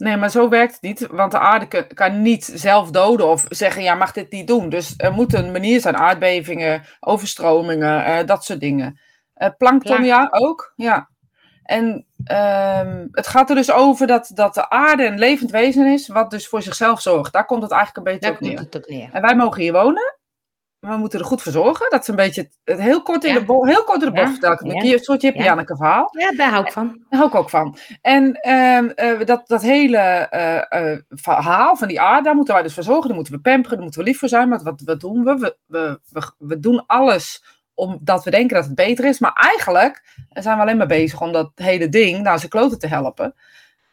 Nee, 0.00 0.16
maar 0.16 0.30
zo 0.30 0.48
werkt 0.48 0.72
het 0.72 0.82
niet, 0.82 1.06
want 1.10 1.32
de 1.32 1.38
aarde 1.38 1.86
kan, 1.86 2.22
niet 2.22 2.50
zelf 2.54 2.90
doden 2.90 3.26
of 3.28 3.44
zeggen, 3.48 3.82
ja, 3.82 3.94
mag 3.94 4.12
dit 4.12 4.30
niet 4.32 4.46
doen. 4.46 4.68
Dus 4.68 4.94
er 4.96 5.12
moet 5.12 5.34
een 5.34 5.52
manier 5.52 5.80
zijn, 5.80 5.96
aardbevingen, 5.96 6.82
overstromingen, 7.00 8.04
eh, 8.04 8.26
dat 8.26 8.44
soort 8.44 8.60
dingen. 8.60 9.00
Eh 9.34 9.48
plankton, 9.58 10.04
Ja. 10.04 10.28
ook, 10.30 10.72
ja. 10.76 11.08
En 11.62 12.06
ehm, 12.24 13.06
het 13.12 13.26
gaat 13.26 13.48
er 13.50 13.56
dus 13.56 13.70
over 13.72 14.06
dat, 14.06 14.30
dat 14.34 14.54
de 14.54 14.70
aarde 14.70 15.04
een 15.04 15.18
levend 15.18 15.50
wezen 15.50 15.86
is, 15.86 16.08
wat 16.08 16.30
dus 16.30 16.48
voor 16.48 16.62
zichzelf 16.62 17.00
zorgt. 17.00 17.32
Daar 17.32 17.46
komt 17.46 17.62
het 17.62 17.70
eigenlijk 17.70 18.06
een 18.06 18.12
beetje 18.12 18.28
Daar 18.28 18.38
op 18.38 18.38
komt 18.38 18.50
neer. 18.50 18.60
het 18.60 18.74
op 18.76 18.86
neer. 18.88 19.08
En 19.12 19.22
wij 19.22 19.34
mogen 19.36 19.62
hier 19.62 19.72
wonen. 19.72 20.18
We 20.80 20.96
moeten 20.96 21.18
er 21.18 21.24
goed 21.24 21.42
voor 21.42 21.52
zorgen. 21.52 21.90
Dat 21.90 22.00
is 22.00 22.08
een 22.08 22.16
beetje 22.16 22.48
het, 22.64 22.80
heel 22.80 23.02
kort 23.02 23.24
in 23.24 23.32
Ja. 23.32 23.38
de 23.38 23.44
bo- 23.44 23.64
heel 23.64 23.84
kort 23.84 24.02
in 24.02 24.08
de 24.08 24.12
bocht 24.14 24.26
Ja, 24.26 24.30
vertel 24.32 24.52
ik 24.52 24.58
het. 24.58 24.84
ja. 24.86 24.92
Een 24.92 24.98
soort 24.98 25.22
Jip 25.22 25.34
Ja. 25.34 25.44
Janneke 25.44 25.76
verhaal. 25.76 26.08
Ja, 26.18 26.32
daar 26.32 26.50
hou 26.50 26.64
ik 26.66 26.72
van. 26.72 26.86
Daar 27.08 27.18
hou 27.20 27.30
ik 27.32 27.36
ook 27.38 27.50
van. 27.50 27.76
En 28.02 28.34
ehm, 28.34 28.84
eh, 28.88 29.26
dat, 29.26 29.42
dat 29.48 29.62
hele 29.62 29.96
eh, 29.98 30.92
eh, 30.92 30.98
verhaal 31.08 31.76
van 31.76 31.88
die 31.88 32.00
aarde, 32.00 32.22
daar 32.22 32.34
moeten 32.34 32.54
wij 32.54 32.62
dus 32.62 32.74
voor 32.74 32.82
zorgen. 32.82 33.06
Daar 33.06 33.14
moeten 33.16 33.34
we 33.34 33.40
pamperen, 33.40 33.70
daar 33.74 33.82
moeten 33.82 34.00
we 34.00 34.06
lief 34.06 34.18
voor 34.18 34.28
zijn. 34.28 34.48
Maar 34.48 34.62
wat, 34.62 34.82
wat 34.84 35.00
doen 35.00 35.24
we? 35.24 35.34
We, 35.38 35.56
we, 35.66 36.00
we? 36.08 36.32
we 36.38 36.60
doen 36.60 36.82
alles 36.86 37.44
omdat 37.74 38.24
we 38.24 38.30
denken 38.30 38.56
dat 38.56 38.64
het 38.64 38.74
beter 38.74 39.04
is. 39.04 39.18
Maar 39.18 39.32
eigenlijk 39.32 40.02
zijn 40.28 40.56
we 40.56 40.62
alleen 40.62 40.76
maar 40.76 40.86
bezig 40.86 41.20
om 41.20 41.32
dat 41.32 41.50
hele 41.54 41.88
ding 41.88 42.22
naar 42.22 42.38
zijn 42.38 42.50
kloten 42.50 42.78
te 42.78 42.86
helpen. 42.86 43.34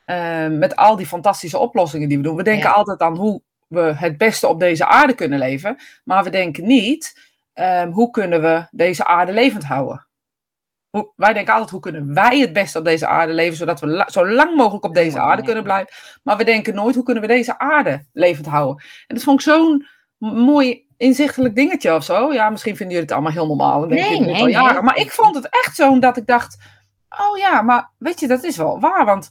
Ehm, 0.05 0.57
met 0.57 0.75
al 0.75 0.95
die 0.95 1.05
fantastische 1.05 1.57
oplossingen 1.57 2.07
die 2.09 2.17
we 2.17 2.23
doen. 2.23 2.35
We 2.35 2.43
denken 2.43 2.73
altijd 2.73 2.99
aan 3.01 3.17
hoe 3.17 3.41
we 3.67 3.93
het 3.95 4.17
beste 4.17 4.47
op 4.47 4.59
deze 4.59 4.85
aarde 4.85 5.13
kunnen 5.13 5.39
leven. 5.39 5.77
Maar 6.03 6.23
we 6.23 6.29
denken 6.29 6.65
niet, 6.67 7.29
ehm, 7.53 7.89
hoe 7.91 8.09
kunnen 8.09 8.41
we 8.41 8.67
deze 8.71 9.05
aarde 9.05 9.31
levend 9.31 9.63
houden? 9.63 10.05
Hoe, 10.89 11.11
wij 11.15 11.33
denken 11.33 11.53
altijd, 11.53 11.71
hoe 11.71 11.79
kunnen 11.79 12.13
wij 12.13 12.39
het 12.39 12.53
beste 12.53 12.77
op 12.79 12.85
deze 12.85 13.07
aarde 13.07 13.33
leven, 13.33 13.57
zodat 13.57 13.79
we 13.79 13.87
la- 13.87 14.09
zo 14.09 14.27
lang 14.27 14.55
mogelijk 14.55 14.83
op 14.85 14.93
deze 14.93 15.19
aarde 15.19 15.43
kunnen 15.43 15.63
blijven. 15.63 15.93
Maar 16.23 16.37
we 16.37 16.43
denken 16.43 16.75
nooit, 16.75 16.95
hoe 16.95 17.03
kunnen 17.03 17.23
we 17.23 17.29
deze 17.29 17.59
aarde 17.59 18.05
levend 18.13 18.45
houden? 18.45 18.83
En 19.07 19.15
dat 19.15 19.23
vond 19.23 19.39
ik 19.39 19.45
zo'n 19.45 19.87
mooi 20.17 20.85
inzichtelijk 20.97 21.55
dingetje 21.55 21.93
of 21.95 22.03
zo. 22.03 22.33
Ja, 22.33 22.49
misschien 22.49 22.75
vinden 22.75 22.95
jullie 22.95 23.09
het 23.09 23.17
allemaal 23.19 23.37
heel 23.37 23.47
normaal. 23.55 23.83
En 23.83 23.89
denken 23.89 24.09
Nee, 24.11 24.19
nee, 24.19 24.35
al 24.35 24.43
nee. 24.43 24.53
jaren. 24.53 24.83
Maar 24.83 24.97
ik 24.97 25.11
vond 25.11 25.35
het 25.35 25.47
echt 25.49 25.75
zo 25.75 25.99
dat 25.99 26.17
ik 26.17 26.25
dacht, 26.25 26.57
oh 27.09 27.37
ja, 27.37 27.61
maar 27.61 27.91
weet 27.97 28.19
je, 28.19 28.27
dat 28.27 28.43
is 28.43 28.57
wel 28.57 28.79
waar. 28.79 29.05
Want 29.05 29.29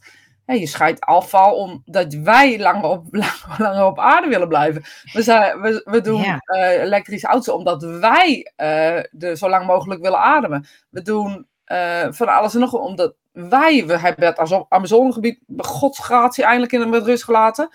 je 0.55 0.67
scheidt 0.67 1.01
afval 1.01 1.55
omdat 1.55 2.15
wij 2.15 2.59
langer 2.59 2.91
op, 2.91 3.07
langer, 3.11 3.55
langer 3.59 3.85
op 3.85 3.99
aarde 3.99 4.29
willen 4.29 4.49
blijven. 4.49 4.83
We, 5.13 5.23
zijn, 5.23 5.61
we, 5.61 5.83
we 5.85 6.01
doen 6.01 6.21
Ja. 6.23 6.39
eh, 6.39 6.83
elektrische 6.83 7.27
auto's 7.27 7.55
omdat 7.55 7.83
wij 7.83 8.53
eh, 8.57 9.03
de, 9.11 9.37
zo 9.37 9.49
lang 9.49 9.67
mogelijk 9.67 10.03
willen 10.03 10.19
ademen. 10.21 10.67
We 10.91 11.03
doen 11.03 11.47
eh, 11.65 12.07
van 12.11 12.29
alles 12.29 12.55
en 12.55 12.61
nog 12.61 12.73
omdat 12.73 13.15
wij, 13.33 13.87
we 13.87 13.99
hebben 13.99 14.27
het 14.27 14.67
Amazonegebied, 14.69 15.39
godsgratie, 15.57 16.45
eindelijk 16.45 16.73
in 16.73 16.89
met 16.91 17.05
rust 17.05 17.25
gelaten. 17.25 17.69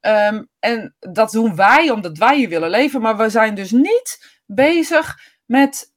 Ehm, 0.00 0.42
en 0.58 0.94
dat 0.98 1.30
doen 1.30 1.56
wij 1.56 1.90
omdat 1.90 2.18
wij 2.18 2.36
hier 2.36 2.48
willen 2.48 2.70
leven. 2.70 3.00
Maar 3.00 3.16
we 3.16 3.28
zijn 3.28 3.54
dus 3.54 3.70
niet 3.70 4.40
bezig 4.46 5.18
met 5.44 5.92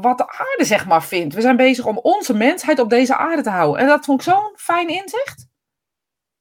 wat 0.00 0.18
de 0.18 0.28
aarde 0.28 0.64
zeg 0.64 0.86
maar 0.86 1.02
vindt. 1.02 1.34
We 1.34 1.40
zijn 1.40 1.56
bezig 1.56 1.84
om 1.84 1.98
onze 1.98 2.34
mensheid 2.34 2.78
op 2.78 2.90
deze 2.90 3.16
aarde 3.16 3.42
te 3.42 3.50
houden. 3.50 3.80
En 3.80 3.86
dat 3.86 4.04
vond 4.04 4.20
ik 4.20 4.32
zo'n 4.32 4.52
fijn 4.56 4.88
inzicht. 4.88 5.46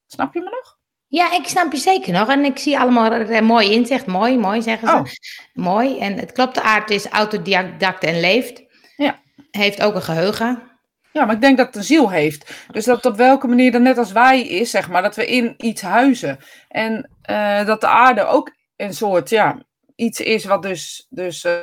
Snap 0.07 0.33
je 0.33 0.39
me 0.39 0.49
nog? 0.49 0.77
Ja, 1.07 1.33
ik 1.33 1.47
snap 1.47 1.71
je 1.71 1.77
zeker 1.77 2.13
nog. 2.13 2.29
En 2.29 2.45
ik 2.45 2.57
zie 2.57 2.79
allemaal 2.79 3.41
mooi 3.41 3.71
inzicht. 3.71 4.05
Mooi, 4.05 4.37
mooi 4.37 4.61
zeggen 4.61 4.87
ze. 4.87 4.95
Oh. 4.95 5.05
Mooi. 5.53 5.99
En 5.99 6.19
het 6.19 6.31
klopt, 6.31 6.55
de 6.55 6.61
aarde 6.61 6.93
is 6.93 7.07
autodidact 7.07 8.03
en 8.03 8.19
leeft. 8.19 8.63
Ja. 8.97 9.19
Heeft 9.51 9.81
ook 9.81 9.95
een 9.95 10.01
geheugen. 10.01 10.67
Ja, 11.11 11.25
maar 11.25 11.35
ik 11.35 11.41
denk 11.41 11.57
dat 11.57 11.67
het 11.67 11.75
een 11.75 11.83
ziel 11.83 12.09
heeft. 12.09 12.65
Dus 12.71 12.85
dat 12.85 13.05
op 13.05 13.15
welke 13.15 13.47
manier 13.47 13.71
dan 13.71 13.81
net 13.81 13.97
als 13.97 14.11
wij 14.11 14.41
is, 14.41 14.69
zeg 14.69 14.89
maar, 14.89 15.01
dat 15.01 15.15
we 15.15 15.25
in 15.25 15.53
iets 15.57 15.81
huizen. 15.81 16.39
En 16.67 17.09
uh, 17.29 17.65
dat 17.65 17.81
de 17.81 17.87
aarde 17.87 18.25
ook 18.25 18.51
een 18.75 18.93
soort, 18.93 19.29
ja, 19.29 19.65
iets 19.95 20.19
is 20.19 20.45
wat 20.45 20.61
dus, 20.61 21.05
dus 21.09 21.43
uh, 21.43 21.53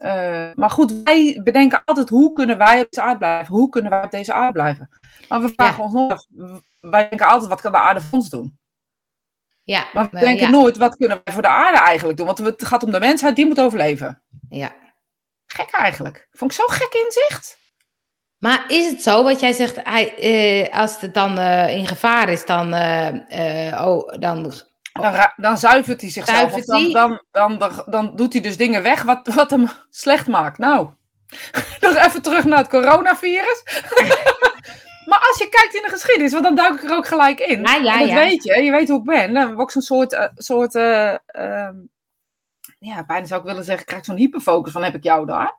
uh, 0.00 0.50
maar 0.54 0.70
goed, 0.70 1.02
wij 1.04 1.40
bedenken 1.44 1.82
altijd 1.84 2.08
hoe 2.08 2.32
kunnen 2.32 2.58
wij 2.58 2.80
op 2.80 2.86
deze 2.90 3.02
aarde 3.02 3.18
blijven? 3.18 3.54
Hoe 3.54 3.68
kunnen 3.68 3.90
wij 3.90 4.04
op 4.04 4.10
deze 4.10 4.32
aarde 4.32 4.52
blijven? 4.52 4.88
Maar 5.28 5.40
we 5.40 5.52
vragen 5.56 5.84
ons 5.84 5.92
nog, 5.92 6.26
wij 6.80 7.08
denken 7.08 7.26
altijd 7.26 7.50
wat 7.50 7.60
kan 7.60 7.72
de 7.72 7.78
aarde 7.78 8.00
voor 8.00 8.18
ons 8.18 8.30
doen? 8.30 8.58
Ja, 9.62 9.86
maar 9.92 10.08
we 10.10 10.18
denken 10.18 10.50
nooit 10.50 10.76
wat 10.76 10.96
kunnen 10.96 11.20
wij 11.24 11.34
voor 11.34 11.42
de 11.42 11.48
aarde 11.48 11.78
eigenlijk 11.78 12.18
doen? 12.18 12.26
Want 12.26 12.38
het 12.38 12.64
gaat 12.64 12.82
om 12.82 12.90
de 12.90 13.00
mensheid, 13.00 13.36
die 13.36 13.46
moet 13.46 13.60
overleven. 13.60 14.22
Ja. 14.48 14.72
Gek 15.46 15.70
eigenlijk. 15.70 16.28
Vond 16.32 16.50
ik 16.50 16.56
zo 16.56 16.66
gek 16.66 16.94
inzicht. 16.94 17.58
Maar 18.38 18.64
is 18.68 18.90
het 18.90 19.02
zo 19.02 19.22
wat 19.22 19.40
jij 19.40 19.52
zegt, 19.52 19.78
hij, 19.82 20.16
eh, 20.16 20.78
als 20.80 21.00
het 21.00 21.14
dan 21.14 21.38
uh, 21.38 21.76
in 21.76 21.86
gevaar 21.86 22.28
is, 22.28 22.46
dan, 22.46 22.74
uh, 22.74 23.86
oh, 23.86 24.08
dan 24.18 24.52
dan, 24.92 25.30
dan 25.36 25.58
zuivert 25.58 26.00
hij 26.00 26.10
zichzelf. 26.10 26.52
Dan, 26.52 26.92
dan, 26.92 27.20
dan, 27.58 27.84
dan, 27.86 28.16
doet 28.16 28.32
hij 28.32 28.42
dus 28.42 28.56
dingen 28.56 28.82
weg 28.82 29.02
wat, 29.02 29.26
wat 29.34 29.50
hem 29.50 29.68
slecht 29.90 30.26
maakt. 30.26 30.58
Nou, 30.58 30.88
nog 31.80 31.96
even 31.96 32.22
terug 32.22 32.44
naar 32.44 32.58
het 32.58 32.68
coronavirus. 32.68 33.62
maar 35.10 35.26
als 35.28 35.38
je 35.38 35.48
kijkt 35.50 35.74
in 35.74 35.82
de 35.82 35.88
geschiedenis, 35.88 36.32
want 36.32 36.44
dan 36.44 36.54
duik 36.54 36.74
ik 36.74 36.90
er 36.90 36.96
ook 36.96 37.06
gelijk 37.06 37.40
in. 37.40 37.62
Ja, 37.62 37.74
ja, 37.74 37.98
dat 37.98 38.08
ja. 38.08 38.14
weet 38.14 38.44
je, 38.44 38.62
je 38.62 38.70
weet 38.70 38.88
hoe 38.88 38.98
ik 38.98 39.04
ben. 39.04 39.32
Dan 39.32 39.42
heb 39.42 39.52
ik 39.52 39.60
ook 39.60 39.70
zo'n 39.70 39.82
soort, 39.82 40.12
uh, 40.12 40.24
soort 40.34 40.74
uh, 40.74 41.14
uh, 41.36 41.68
ja, 42.78 43.04
bijna 43.04 43.26
zou 43.26 43.40
ik 43.40 43.46
willen 43.46 43.64
zeggen, 43.64 43.82
ik 43.82 43.88
krijg 43.88 44.04
zo'n 44.04 44.16
hyperfocus 44.16 44.72
van 44.72 44.82
heb 44.82 44.94
ik 44.94 45.02
jou 45.02 45.26
daar. 45.26 45.54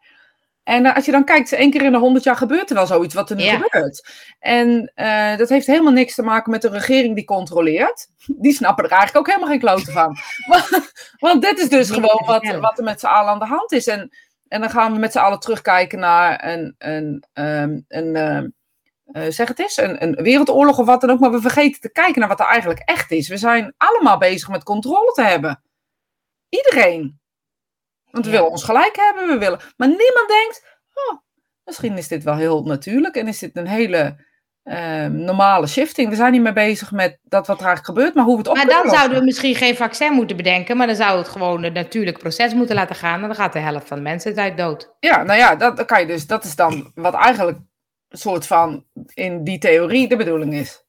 En 0.64 0.86
uh, 0.86 0.96
als 0.96 1.06
je 1.06 1.12
dan 1.12 1.26
kijkt, 1.26 1.52
één 1.52 1.72
keer 1.72 1.82
in 1.82 1.92
de 1.92 1.98
honderd 1.98 2.24
jaar 2.24 2.36
gebeurt 2.36 2.70
er 2.70 2.76
wel 2.76 2.88
zoiets 2.88 3.14
wat 3.14 3.30
er 3.30 3.36
nu 3.36 3.44
gebeurt. 3.44 4.10
En 4.40 4.92
uh, 4.96 5.38
dat 5.38 5.50
heeft 5.50 5.68
helemaal 5.68 5.94
niks 5.94 6.16
te 6.16 6.24
maken 6.24 6.52
met 6.52 6.62
de 6.62 6.70
regering 6.70 7.16
die 7.16 7.26
controleert. 7.26 8.08
Die 8.26 8.54
snappen 8.54 8.84
er 8.84 8.92
eigenlijk 8.92 9.20
ook 9.20 9.28
helemaal 9.28 9.50
geen 9.50 9.60
kloten 9.60 9.94
van. 9.94 10.18
Want 11.30 11.42
dit 11.42 11.60
is 11.60 11.70
dus 11.70 11.90
gewoon 11.90 12.24
wat, 12.26 12.58
wat 12.60 12.78
er 12.78 12.84
met 12.84 13.00
z'n 13.00 13.06
allen 13.06 13.32
aan 13.32 13.40
de 13.40 13.46
hand 13.46 13.72
is. 13.72 13.88
En, 13.88 14.10
en 14.48 14.62
dan 14.62 14.70
gaan 14.70 14.94
we 14.94 15.00
met 15.00 15.12
z'n 15.12 15.20
allen 15.20 15.40
terugkijken 15.40 16.00
naar 16.00 16.48
een, 16.48 16.76
een, 16.78 17.24
um, 17.34 17.86
een 17.88 18.54
uh, 19.12 19.26
zeg 19.30 19.48
het 19.48 19.60
eens, 19.60 19.78
een, 19.78 20.04
een 20.04 20.16
wereldoorlog 20.24 20.80
of 20.80 20.86
wat 20.86 21.02
dan 21.02 21.10
ook. 21.10 21.20
Maar 21.20 21.32
we 21.32 21.42
vergeten 21.42 21.82
te 21.82 21.92
kijken 21.92 22.20
naar 22.20 22.30
wat 22.30 22.40
er 22.40 22.46
eigenlijk 22.46 22.82
echt 22.86 23.12
is. 23.12 23.28
We 23.28 23.38
zijn 23.38 23.74
allemaal 23.78 24.18
bezig 24.18 24.50
met 24.50 24.64
controle 24.64 25.12
te 25.12 25.24
hebben. 25.24 25.64
Iedereen. 26.50 27.21
Want 28.12 28.26
we 28.26 28.32
willen 28.32 28.50
ons 28.50 28.64
gelijk 28.64 28.96
hebben, 28.96 29.28
we 29.28 29.38
willen. 29.38 29.60
Maar 29.78 29.88
niemand 29.88 30.28
denkt, 30.28 30.80
oh, 30.94 31.20
misschien 31.66 31.98
is 31.98 32.08
dit 32.08 32.24
wel 32.24 32.36
heel 32.36 32.64
natuurlijk 32.64 33.16
en 33.16 33.28
is 33.28 33.40
dit 33.40 33.58
een 33.58 33.68
hele 33.68 34.30
uh, 34.64 35.06
normale 35.06 35.68
shifting. 35.68 36.10
We 36.10 36.16
zijn 36.16 36.32
niet 36.32 36.42
meer 36.42 36.54
bezig 36.54 36.92
met 36.92 37.20
dat 37.24 37.48
wat 37.48 37.60
er 37.60 37.66
eigenlijk 37.66 37.98
gebeurt, 37.98 38.16
maar 38.16 38.26
hoe 38.26 38.34
we 38.34 38.40
het 38.40 38.50
op 38.50 38.56
Maar 38.56 38.66
dan 38.66 38.90
zouden 38.90 39.20
we 39.20 39.26
misschien 39.26 39.56
geen 39.56 39.76
vaccin 39.76 40.14
moeten 40.14 40.38
bedenken, 40.38 40.78
maar 40.78 40.88
dan 40.88 40.96
zou 40.96 41.18
het 41.18 41.28
gewoon 41.28 41.64
een 41.64 41.74
natuurlijk 41.74 42.18
proces 42.18 42.54
moeten 42.54 42.76
laten 42.76 42.96
gaan 42.96 43.22
en 43.22 43.28
dan 43.28 43.36
gaat 43.36 43.54
de 43.54 43.60
helft 43.60 43.88
van 43.88 43.98
de 43.98 44.04
mensen 44.04 44.34
tijd 44.34 44.58
dood. 44.58 44.96
Ja, 45.00 45.24
nou 45.24 45.40
ja, 45.40 45.56
dat, 45.56 45.86
kan 45.86 46.00
je 46.00 46.08
dus, 46.08 46.28
dat 46.28 46.44
is 46.44 46.56
dan 46.56 46.92
wat 46.96 47.14
eigenlijk 47.14 47.58
een 48.10 48.18
soort 48.18 48.48
van 48.48 48.86
in 49.14 49.44
die 49.44 49.58
theorie 49.58 50.08
de 50.08 50.16
bedoeling 50.16 50.54
is. 50.54 50.86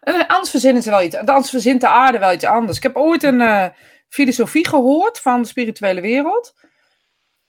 En 0.00 0.26
anders 0.26 0.50
verzinnen 0.50 0.82
ze 0.82 0.90
wel 0.90 1.02
iets, 1.02 1.16
anders 1.16 1.50
verzint 1.50 1.80
de 1.80 1.88
aarde 1.88 2.18
wel 2.18 2.32
iets 2.32 2.44
anders. 2.44 2.76
Ik 2.76 2.82
heb 2.82 2.96
ooit 2.96 3.22
een... 3.22 3.40
Uh, 3.40 3.66
filosofie 4.12 4.68
gehoord 4.68 5.18
van 5.20 5.42
de 5.42 5.48
spirituele 5.48 6.00
wereld. 6.00 6.54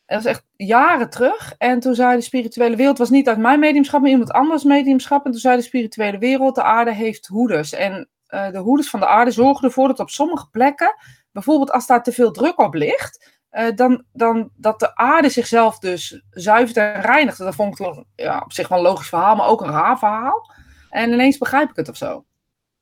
Dat 0.06 0.20
is 0.20 0.26
echt 0.26 0.46
jaren 0.56 1.10
terug. 1.10 1.54
En 1.58 1.80
toen 1.80 1.96
zei 1.96 2.16
de 2.16 2.22
spirituele 2.22 2.76
wereld, 2.76 2.98
was 2.98 3.10
niet 3.10 3.28
uit 3.28 3.38
mijn 3.38 3.60
mediumschap, 3.60 4.02
maar 4.02 4.10
iemand 4.10 4.32
anders 4.32 4.64
mediumschap. 4.64 5.26
En 5.26 5.32
toen 5.32 5.40
zei 5.40 5.56
de 5.56 5.62
spirituele 5.62 6.18
wereld, 6.18 6.56
de 6.56 6.64
aarde 6.64 6.94
heeft 6.94 7.28
hoeders. 7.28 7.74
En 7.74 8.10
uh, 8.30 8.52
de 8.52 8.58
hoeders 8.58 8.90
van 8.90 9.00
de 9.00 9.08
aarde 9.08 9.32
zorgen 9.32 9.68
ervoor 9.68 9.88
dat 9.88 10.00
op 10.00 10.10
sommige 10.10 10.50
plekken, 10.50 10.96
bijvoorbeeld 11.32 11.72
als 11.72 11.88
daar 11.88 12.04
te 12.04 12.12
veel 12.12 12.32
druk 12.32 12.60
op 12.60 12.74
ligt, 12.74 13.40
uh, 13.52 13.76
dan, 13.76 14.04
dan 14.14 14.50
dat 14.56 14.80
de 14.80 14.96
aarde 14.96 15.30
zichzelf 15.30 15.80
dus 15.80 16.24
zuivert 16.30 16.78
en 16.78 17.02
reinigt. 17.02 17.38
Dat 17.38 17.56
vond 17.56 17.80
ik 17.80 18.04
ja, 18.16 18.42
op 18.44 18.54
zich 18.54 18.68
wel 18.68 18.78
een 18.78 18.84
logisch 18.84 19.10
verhaal, 19.10 19.36
maar 19.36 19.48
ook 19.48 19.62
een 19.62 19.72
raar 19.72 20.00
verhaal. 20.00 20.52
En 20.90 21.12
ineens 21.12 21.38
begrijp 21.38 21.70
ik 21.70 21.76
het 21.76 21.90
of 21.90 21.98
zo. 21.98 22.26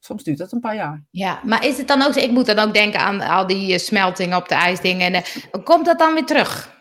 Soms 0.03 0.23
duurt 0.23 0.37
dat 0.37 0.51
een 0.51 0.59
paar 0.59 0.75
jaar. 0.75 1.03
Ja, 1.11 1.39
maar 1.43 1.65
is 1.65 1.77
het 1.77 1.87
dan 1.87 2.01
ook, 2.01 2.15
ik 2.15 2.31
moet 2.31 2.45
dan 2.45 2.59
ook 2.59 2.73
denken 2.73 2.99
aan 2.99 3.21
al 3.21 3.47
die 3.47 3.71
uh, 3.71 3.77
smelting 3.77 4.35
op 4.35 4.47
de 4.47 4.55
ijsdingen. 4.55 5.13
En, 5.13 5.23
uh, 5.55 5.63
komt 5.63 5.85
dat 5.85 5.99
dan 5.99 6.13
weer 6.13 6.25
terug? 6.25 6.79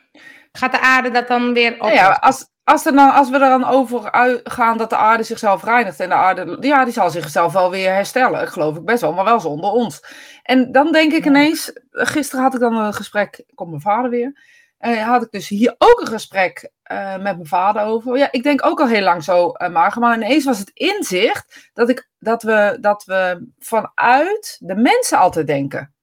Gaat 0.53 0.73
de 0.73 0.81
aarde 0.81 1.11
dat 1.11 1.29
dan 1.29 1.53
weer 1.53 1.75
op? 1.79 1.91
Ja, 1.91 2.11
als, 2.11 2.47
als, 2.65 2.87
er 2.87 2.93
dan, 2.93 3.13
als 3.13 3.29
we 3.31 3.35
er 3.35 3.49
dan 3.49 3.65
over 3.65 4.13
uitgaan 4.13 4.79
dat 4.79 4.91
de 4.91 4.97
aarde 4.97 5.23
zichzelf 5.23 5.65
reinigt 5.65 6.01
en 6.01 6.09
de 6.09 6.15
aarde, 6.15 6.57
ja, 6.61 6.85
die 6.85 6.93
zal 6.93 7.11
zichzelf 7.11 7.53
wel 7.53 7.71
weer 7.71 7.93
herstellen, 7.93 8.49
geloof 8.49 8.77
ik 8.77 8.85
best 8.85 9.01
wel, 9.01 9.13
maar 9.13 9.25
wel 9.25 9.41
zonder 9.41 9.71
ons. 9.71 10.05
En 10.43 10.73
dan 10.73 10.93
denk 10.93 11.13
ik 11.13 11.27
ineens, 11.27 11.73
gisteren 11.91 12.45
had 12.45 12.55
ik 12.55 12.61
dan 12.61 12.77
een 12.77 12.95
gesprek, 12.95 13.45
komt 13.55 13.71
mijn 13.71 13.83
vader 13.83 14.11
weer, 14.11 14.33
en 14.81 14.99
had 14.99 15.23
ik 15.23 15.31
dus 15.31 15.49
hier 15.49 15.75
ook 15.79 16.01
een 16.01 16.07
gesprek 16.07 16.71
uh, 16.93 17.13
met 17.13 17.23
mijn 17.23 17.47
vader 17.47 17.83
over. 17.83 18.19
Ja, 18.19 18.29
ik 18.31 18.43
denk 18.43 18.67
ook 18.67 18.81
al 18.81 18.89
heel 18.89 19.03
lang 19.03 19.25
zo, 19.25 19.53
uh, 19.57 19.69
maar, 19.69 19.97
maar 19.99 20.17
ineens 20.17 20.45
was 20.45 20.59
het 20.59 20.71
inzicht 20.75 21.71
dat, 21.73 21.89
ik, 21.89 22.09
dat, 22.19 22.43
we, 22.43 22.79
dat 22.81 23.05
we 23.05 23.49
vanuit 23.59 24.57
de 24.61 24.75
mensen 24.75 25.19
altijd 25.19 25.47
denken. 25.47 25.95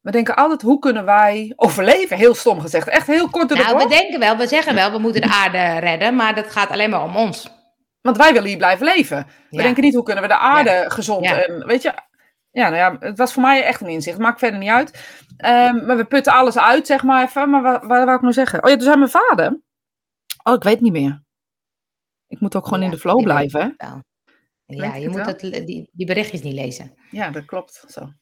We 0.00 0.10
denken 0.10 0.36
altijd, 0.36 0.62
hoe 0.62 0.78
kunnen 0.78 1.04
wij 1.04 1.52
overleven? 1.56 2.16
Heel 2.16 2.34
stom 2.34 2.60
gezegd. 2.60 2.88
Echt 2.88 3.06
heel 3.06 3.30
kort 3.30 3.48
door 3.48 3.58
Nou, 3.58 3.76
we 3.76 3.88
denken 3.88 4.18
wel, 4.18 4.36
we 4.36 4.46
zeggen 4.46 4.74
wel, 4.74 4.92
we 4.92 4.98
moeten 4.98 5.20
de 5.20 5.30
aarde 5.30 5.78
redden, 5.78 6.14
maar 6.14 6.34
dat 6.34 6.50
gaat 6.50 6.70
alleen 6.70 6.90
maar 6.90 7.02
om 7.02 7.16
ons. 7.16 7.50
Want 8.00 8.16
wij 8.16 8.32
willen 8.32 8.48
hier 8.48 8.56
blijven 8.56 8.86
leven. 8.86 9.26
We 9.50 9.62
denken 9.62 9.82
niet, 9.82 9.94
hoe 9.94 10.02
kunnen 10.02 10.22
we 10.22 10.28
de 10.28 10.38
aarde 10.38 10.70
ja. 10.70 10.88
gezond... 10.88 11.26
En, 11.26 11.66
weet 11.66 11.82
je, 11.82 11.92
ja, 12.58 12.68
nou 12.68 12.76
ja, 12.76 12.96
het 13.06 13.18
was 13.18 13.32
voor 13.32 13.42
mij 13.42 13.64
echt 13.64 13.80
een 13.80 13.88
inzicht. 13.88 14.18
Maakt 14.18 14.38
verder 14.38 14.58
niet 14.58 14.70
uit. 14.70 14.88
Um, 15.44 15.86
maar 15.86 15.96
we 15.96 16.04
putten 16.04 16.32
alles 16.32 16.58
uit, 16.58 16.86
zeg 16.86 17.02
maar 17.02 17.24
even. 17.24 17.50
Maar 17.50 17.62
wat, 17.62 17.80
wat 17.80 18.04
wou 18.04 18.14
ik 18.14 18.20
nou 18.20 18.32
zeggen? 18.32 18.64
Oh 18.64 18.70
ja, 18.70 18.74
toen 18.74 18.84
zei 18.84 18.96
mijn 18.96 19.10
vader. 19.10 19.60
Oh, 20.42 20.54
ik 20.54 20.62
weet 20.62 20.80
niet 20.80 20.92
meer. 20.92 21.22
Ik 22.26 22.40
moet 22.40 22.56
ook 22.56 22.64
gewoon 22.64 22.78
ja, 22.78 22.84
in 22.84 22.90
de 22.90 22.98
flow 22.98 23.22
blijven. 23.22 23.74
Hè? 23.76 23.86
Ja, 24.66 24.94
je 24.94 25.08
moet 25.08 25.24
dat, 25.24 25.40
die, 25.40 25.90
die 25.92 26.06
berichtjes 26.06 26.42
niet 26.42 26.54
lezen. 26.54 26.94
Ja, 27.10 27.30
dat 27.30 27.44
klopt. 27.44 27.84
Zo. 27.88 28.12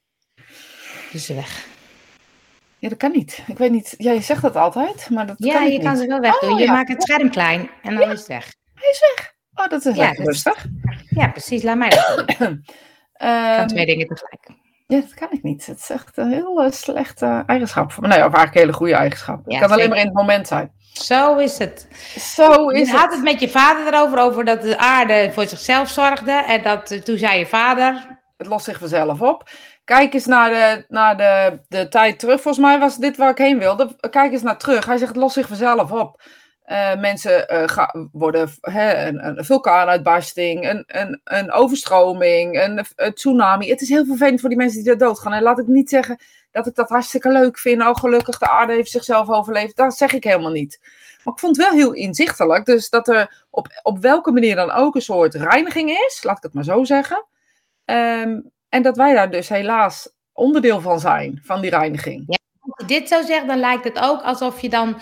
Dus 1.13 1.29
weg. 1.29 1.67
Ja, 2.79 2.89
dat 2.89 2.99
kan 2.99 3.13
niet. 3.13 3.43
Ik 3.47 3.59
weet 3.59 3.71
niet. 3.71 3.95
Ja, 3.99 4.13
je 4.13 4.21
zegt 4.21 4.43
dat 4.43 4.57
altijd, 4.57 5.11
maar 5.11 5.27
dat 5.27 5.37
ja, 5.39 5.55
kan 5.55 5.71
je 5.71 5.83
kan 5.83 5.97
ze 5.97 6.07
wel 6.07 6.21
weg 6.21 6.39
doen. 6.39 6.53
Oh, 6.53 6.59
je 6.59 6.65
ja. 6.65 6.73
maakt 6.73 6.89
het 6.89 7.03
scherm 7.03 7.31
klein 7.31 7.71
en 7.83 7.95
dan 7.95 8.11
is 8.11 8.19
het 8.19 8.29
weg. 8.29 8.55
Hij 8.75 8.91
is 8.91 9.01
weg. 9.01 9.35
Oh, 9.55 9.71
dat 9.71 9.85
is 9.85 9.97
ja, 9.97 10.13
dat 10.13 10.27
rustig. 10.27 10.67
Ja, 11.09 11.29
precies. 11.29 11.63
Laat 11.63 11.77
mij 11.77 11.89
dat 11.89 12.35
doen. 12.39 12.65
Um, 13.19 13.57
kan 13.57 13.67
twee 13.67 13.87
dingen 13.87 14.07
tegelijk. 14.07 14.49
Ja, 14.87 15.01
dat 15.01 15.15
kan 15.15 15.29
ik 15.31 15.43
niet. 15.43 15.67
Het 15.67 15.79
is 15.79 15.91
echt 15.91 16.17
een 16.17 16.33
heel 16.33 16.69
slechte 16.73 17.43
eigenschap. 17.47 17.97
Nee, 18.01 18.09
of 18.09 18.15
eigenlijk 18.17 18.55
een 18.55 18.61
hele 18.61 18.73
goede 18.73 18.95
eigenschap. 18.95 19.41
Ja, 19.47 19.59
het 19.59 19.59
kan 19.59 19.69
zeker. 19.69 19.75
alleen 19.75 19.89
maar 19.89 19.99
in 19.99 20.05
het 20.05 20.15
moment 20.15 20.47
zijn. 20.47 20.71
Zo 20.93 21.37
is 21.37 21.59
het. 21.59 21.89
Zo 22.19 22.69
is 22.69 22.79
je 22.79 22.93
het. 22.93 23.01
had 23.01 23.13
het 23.13 23.23
met 23.23 23.41
je 23.41 23.49
vader 23.49 23.95
erover, 23.95 24.19
over 24.19 24.45
dat 24.45 24.63
de 24.63 24.79
aarde 24.79 25.31
voor 25.33 25.47
zichzelf 25.47 25.89
zorgde. 25.89 26.33
En 26.33 26.63
dat, 26.63 26.91
uh, 26.91 27.01
toen 27.01 27.19
zei 27.19 27.39
je 27.39 27.47
vader... 27.47 28.15
Het 28.37 28.47
lost 28.47 28.65
zich 28.65 28.79
vanzelf 28.79 29.21
op. 29.21 29.49
Kijk 29.85 30.15
eens 30.15 30.27
naar, 30.27 30.51
de, 30.51 30.85
naar 30.89 31.17
de, 31.17 31.61
de 31.69 31.89
tijd 31.89 32.19
terug. 32.19 32.41
Volgens 32.41 32.65
mij 32.67 32.79
was 32.79 32.97
dit 32.97 33.17
waar 33.17 33.31
ik 33.31 33.39
heen 33.39 33.59
wilde. 33.59 33.97
Kijk 34.11 34.33
eens 34.33 34.43
naar 34.43 34.59
terug. 34.59 34.87
Hij 34.87 34.97
zegt, 34.97 35.11
het 35.11 35.21
lost 35.21 35.35
zich 35.35 35.47
vanzelf 35.47 35.93
op. 35.93 36.23
Uh, 36.67 37.01
mensen 37.01 37.69
ga, 37.69 37.95
worden 38.13 38.49
hè, 38.61 39.07
een, 39.07 39.45
vulkaanuitbarsting, 39.45 40.69
een, 40.69 40.85
een, 40.87 41.21
een 41.25 41.53
overstroming, 41.53 42.63
een, 42.63 42.85
een, 42.97 43.15
tsunami. 43.15 43.71
Het 43.71 43.81
is 43.81 43.89
heel 43.89 44.05
vervelend 44.05 44.41
voor 44.41 44.49
die 44.49 44.59
mensen 44.59 44.83
die 44.83 44.93
er 44.93 44.99
doodgaan. 44.99 45.33
En 45.33 45.43
laat 45.43 45.59
ik 45.59 45.67
niet 45.67 45.89
zeggen 45.89 46.19
dat 46.51 46.67
ik 46.67 46.75
dat 46.75 46.89
hartstikke 46.89 47.33
leuk 47.33 47.59
vind. 47.59 47.83
Oh, 47.83 47.95
gelukkig, 47.95 48.39
de 48.39 48.49
aarde 48.49 48.73
heeft 48.73 48.91
zichzelf 48.91 49.29
overleefd. 49.29 49.77
Dat 49.77 49.97
zeg 49.97 50.13
ik 50.13 50.25
helemaal 50.25 50.51
niet. 50.51 50.79
Maar 51.25 51.35
ik 51.35 51.41
vond 51.41 51.57
het 51.57 51.67
wel 51.67 51.77
heel 51.77 51.93
inzichtelijk. 51.93 52.65
Dus 52.65 52.89
dat 52.89 53.09
er 53.09 53.45
op, 53.51 53.81
op 53.83 53.99
welke 53.99 54.33
manier 54.33 54.57
dan 54.57 54.71
ook 54.71 54.95
een 54.95 55.03
soort 55.03 55.35
reiniging 55.35 55.91
is, 55.91 56.23
laat 56.23 56.37
ik 56.37 56.43
het 56.43 56.55
maar 56.55 56.65
zo 56.65 56.85
zeggen. 56.85 57.27
Um, 57.85 58.51
en 58.69 58.83
dat 58.83 58.97
wij 58.97 59.15
daar 59.15 59.31
dus 59.31 59.49
helaas 59.49 60.11
onderdeel 60.33 60.81
van 60.81 61.01
zijn, 61.01 61.41
van 61.45 61.61
die 61.61 61.71
reiniging. 61.71 62.25
Als 62.29 62.75
je 62.77 62.85
dit 62.87 63.09
zo 63.09 63.23
zegt, 63.23 63.47
dan 63.47 63.59
lijkt 63.59 63.85
het 63.85 63.99
ook 64.01 64.23
alsof 64.23 64.61
je 64.61 64.69
dan 64.69 64.97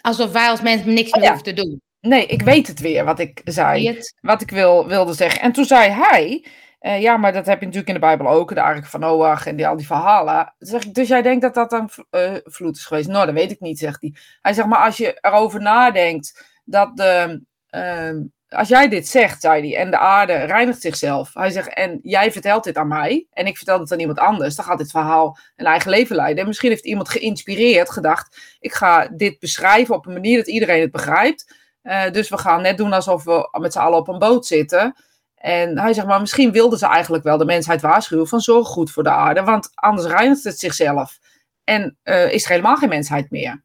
alsof 0.00 0.32
wij 0.32 0.48
als 0.48 0.60
mensen 0.60 0.94
niks 0.94 1.12
meer 1.12 1.20
oh, 1.20 1.22
ja. 1.22 1.28
hoeven 1.34 1.54
te 1.54 1.62
doen. 1.62 1.82
Nee, 2.00 2.26
ik 2.26 2.42
weet 2.42 2.66
het 2.66 2.80
weer 2.80 3.04
wat 3.04 3.18
ik 3.18 3.40
zei. 3.44 4.00
Wat 4.20 4.42
ik 4.42 4.50
wil, 4.50 4.86
wilde 4.86 5.12
zeggen. 5.12 5.40
En 5.40 5.52
toen 5.52 5.64
zei 5.64 5.90
hij. 5.90 6.44
Uh, 6.80 7.00
ja, 7.00 7.16
maar 7.16 7.32
dat 7.32 7.46
heb 7.46 7.58
je 7.58 7.66
natuurlijk 7.66 7.94
in 7.94 8.00
de 8.00 8.06
Bijbel 8.06 8.28
ook. 8.28 8.54
De 8.54 8.62
Ark 8.62 8.86
van 8.86 9.00
Noach 9.00 9.46
en 9.46 9.56
die, 9.56 9.66
al 9.66 9.76
die 9.76 9.86
verhalen. 9.86 10.54
Zeg 10.58 10.84
ik, 10.84 10.94
dus 10.94 11.08
jij 11.08 11.22
denkt 11.22 11.42
dat 11.42 11.54
dat 11.54 11.72
een 11.72 11.90
uh, 12.10 12.36
vloed 12.44 12.76
is 12.76 12.84
geweest? 12.84 13.08
Nou, 13.08 13.26
dat 13.26 13.34
weet 13.34 13.50
ik 13.50 13.60
niet, 13.60 13.78
zegt 13.78 14.00
hij. 14.00 14.14
Hij 14.42 14.52
zegt, 14.52 14.68
maar 14.68 14.84
als 14.84 14.96
je 14.96 15.18
erover 15.20 15.60
nadenkt 15.60 16.60
dat 16.64 16.96
de. 16.96 17.42
Uh, 17.70 18.24
als 18.50 18.68
jij 18.68 18.88
dit 18.88 19.08
zegt, 19.08 19.40
zei 19.40 19.68
hij, 19.68 19.80
en 19.80 19.90
de 19.90 19.98
aarde 19.98 20.32
reinigt 20.32 20.80
zichzelf. 20.80 21.34
Hij 21.34 21.50
zegt, 21.50 21.74
en 21.74 21.98
jij 22.02 22.32
vertelt 22.32 22.64
dit 22.64 22.76
aan 22.76 22.88
mij, 22.88 23.26
en 23.32 23.46
ik 23.46 23.56
vertel 23.56 23.80
het 23.80 23.92
aan 23.92 24.00
iemand 24.00 24.18
anders, 24.18 24.54
dan 24.54 24.64
gaat 24.64 24.78
dit 24.78 24.90
verhaal 24.90 25.38
een 25.56 25.66
eigen 25.66 25.90
leven 25.90 26.16
leiden. 26.16 26.40
En 26.40 26.46
misschien 26.46 26.70
heeft 26.70 26.84
iemand 26.84 27.08
geïnspireerd, 27.08 27.90
gedacht, 27.90 28.56
ik 28.60 28.72
ga 28.72 29.08
dit 29.08 29.38
beschrijven 29.38 29.94
op 29.94 30.06
een 30.06 30.12
manier 30.12 30.36
dat 30.36 30.46
iedereen 30.48 30.80
het 30.80 30.90
begrijpt. 30.90 31.54
Uh, 31.82 32.10
dus 32.10 32.28
we 32.28 32.38
gaan 32.38 32.62
net 32.62 32.76
doen 32.76 32.92
alsof 32.92 33.24
we 33.24 33.48
met 33.60 33.72
z'n 33.72 33.78
allen 33.78 33.98
op 33.98 34.08
een 34.08 34.18
boot 34.18 34.46
zitten. 34.46 34.94
En 35.34 35.78
hij 35.78 35.92
zegt, 35.92 36.06
maar 36.06 36.20
misschien 36.20 36.52
wilden 36.52 36.78
ze 36.78 36.86
eigenlijk 36.86 37.24
wel 37.24 37.38
de 37.38 37.44
mensheid 37.44 37.80
waarschuwen 37.80 38.28
van 38.28 38.40
zorg 38.40 38.66
goed 38.66 38.90
voor 38.90 39.02
de 39.02 39.10
aarde, 39.10 39.42
want 39.42 39.70
anders 39.74 40.06
reinigt 40.08 40.44
het 40.44 40.58
zichzelf. 40.58 41.18
En 41.64 41.98
uh, 42.04 42.32
is 42.32 42.44
er 42.44 42.50
helemaal 42.50 42.76
geen 42.76 42.88
mensheid 42.88 43.30
meer. 43.30 43.62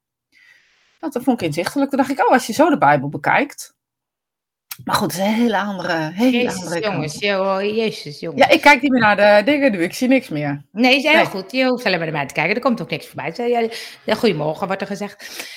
Dat 1.00 1.24
vond 1.24 1.42
ik 1.42 1.48
inzichtelijk. 1.48 1.90
Toen 1.90 2.00
dacht 2.00 2.12
ik, 2.12 2.26
oh, 2.26 2.32
als 2.32 2.48
je 2.48 2.54
zo 2.54 2.70
de 2.70 2.78
Bijbel 2.78 3.10
bekijkt, 3.10 3.75
maar 4.84 4.96
goed, 4.96 5.12
het 5.12 5.22
is 5.22 5.28
een 5.28 5.34
hele 5.34 5.58
andere. 5.58 6.12
Hele 6.14 6.38
Jezus, 6.38 6.64
andere 6.64 6.80
jongens, 6.80 7.20
joh, 7.20 7.62
Jezus, 7.62 8.20
jongens. 8.20 8.44
Ja, 8.44 8.50
ik 8.50 8.62
kijk 8.62 8.82
niet 8.82 8.92
meer 8.92 9.02
naar 9.02 9.16
de 9.16 9.52
dingen 9.52 9.72
nu. 9.72 9.84
Ik 9.84 9.94
zie 9.94 10.08
niks 10.08 10.30
meer. 10.30 10.66
Nee, 10.72 10.96
is 10.96 11.04
heel 11.04 11.14
nee. 11.14 11.26
goed. 11.26 11.52
Je 11.52 11.66
hoeft 11.66 11.86
alleen 11.86 11.98
maar 11.98 12.08
naar 12.08 12.18
mij 12.18 12.28
te 12.28 12.34
kijken. 12.34 12.56
Er 12.56 12.62
komt 12.62 12.82
ook 12.82 12.90
niks 12.90 13.08
voorbij. 13.08 13.72
Goedemorgen, 14.08 14.68
wordt 14.68 14.82
er 14.82 14.88
gezegd. 14.88 15.48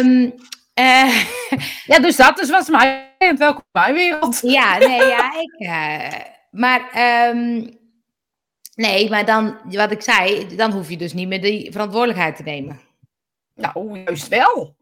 Um, 0.00 0.34
uh, 0.80 1.24
ja, 1.90 1.98
dus 1.98 2.16
dat 2.16 2.40
is 2.40 2.50
was 2.50 2.68
mijn. 2.68 3.04
Welkom 3.36 3.62
mijn 3.72 3.94
wereld. 3.94 4.40
Ja, 4.42 4.78
nee, 4.78 5.06
ja, 5.06 5.32
ik. 5.40 5.54
Uh, 5.58 6.20
maar. 6.50 6.80
Um, 7.28 7.78
nee, 8.74 9.10
maar 9.10 9.24
dan, 9.24 9.58
wat 9.70 9.90
ik 9.90 10.02
zei, 10.02 10.56
dan 10.56 10.72
hoef 10.72 10.88
je 10.90 10.96
dus 10.96 11.12
niet 11.12 11.28
meer 11.28 11.42
die 11.42 11.72
verantwoordelijkheid 11.72 12.36
te 12.36 12.42
nemen. 12.42 12.80
Nou, 13.54 13.98
juist 13.98 14.28
wel. 14.28 14.76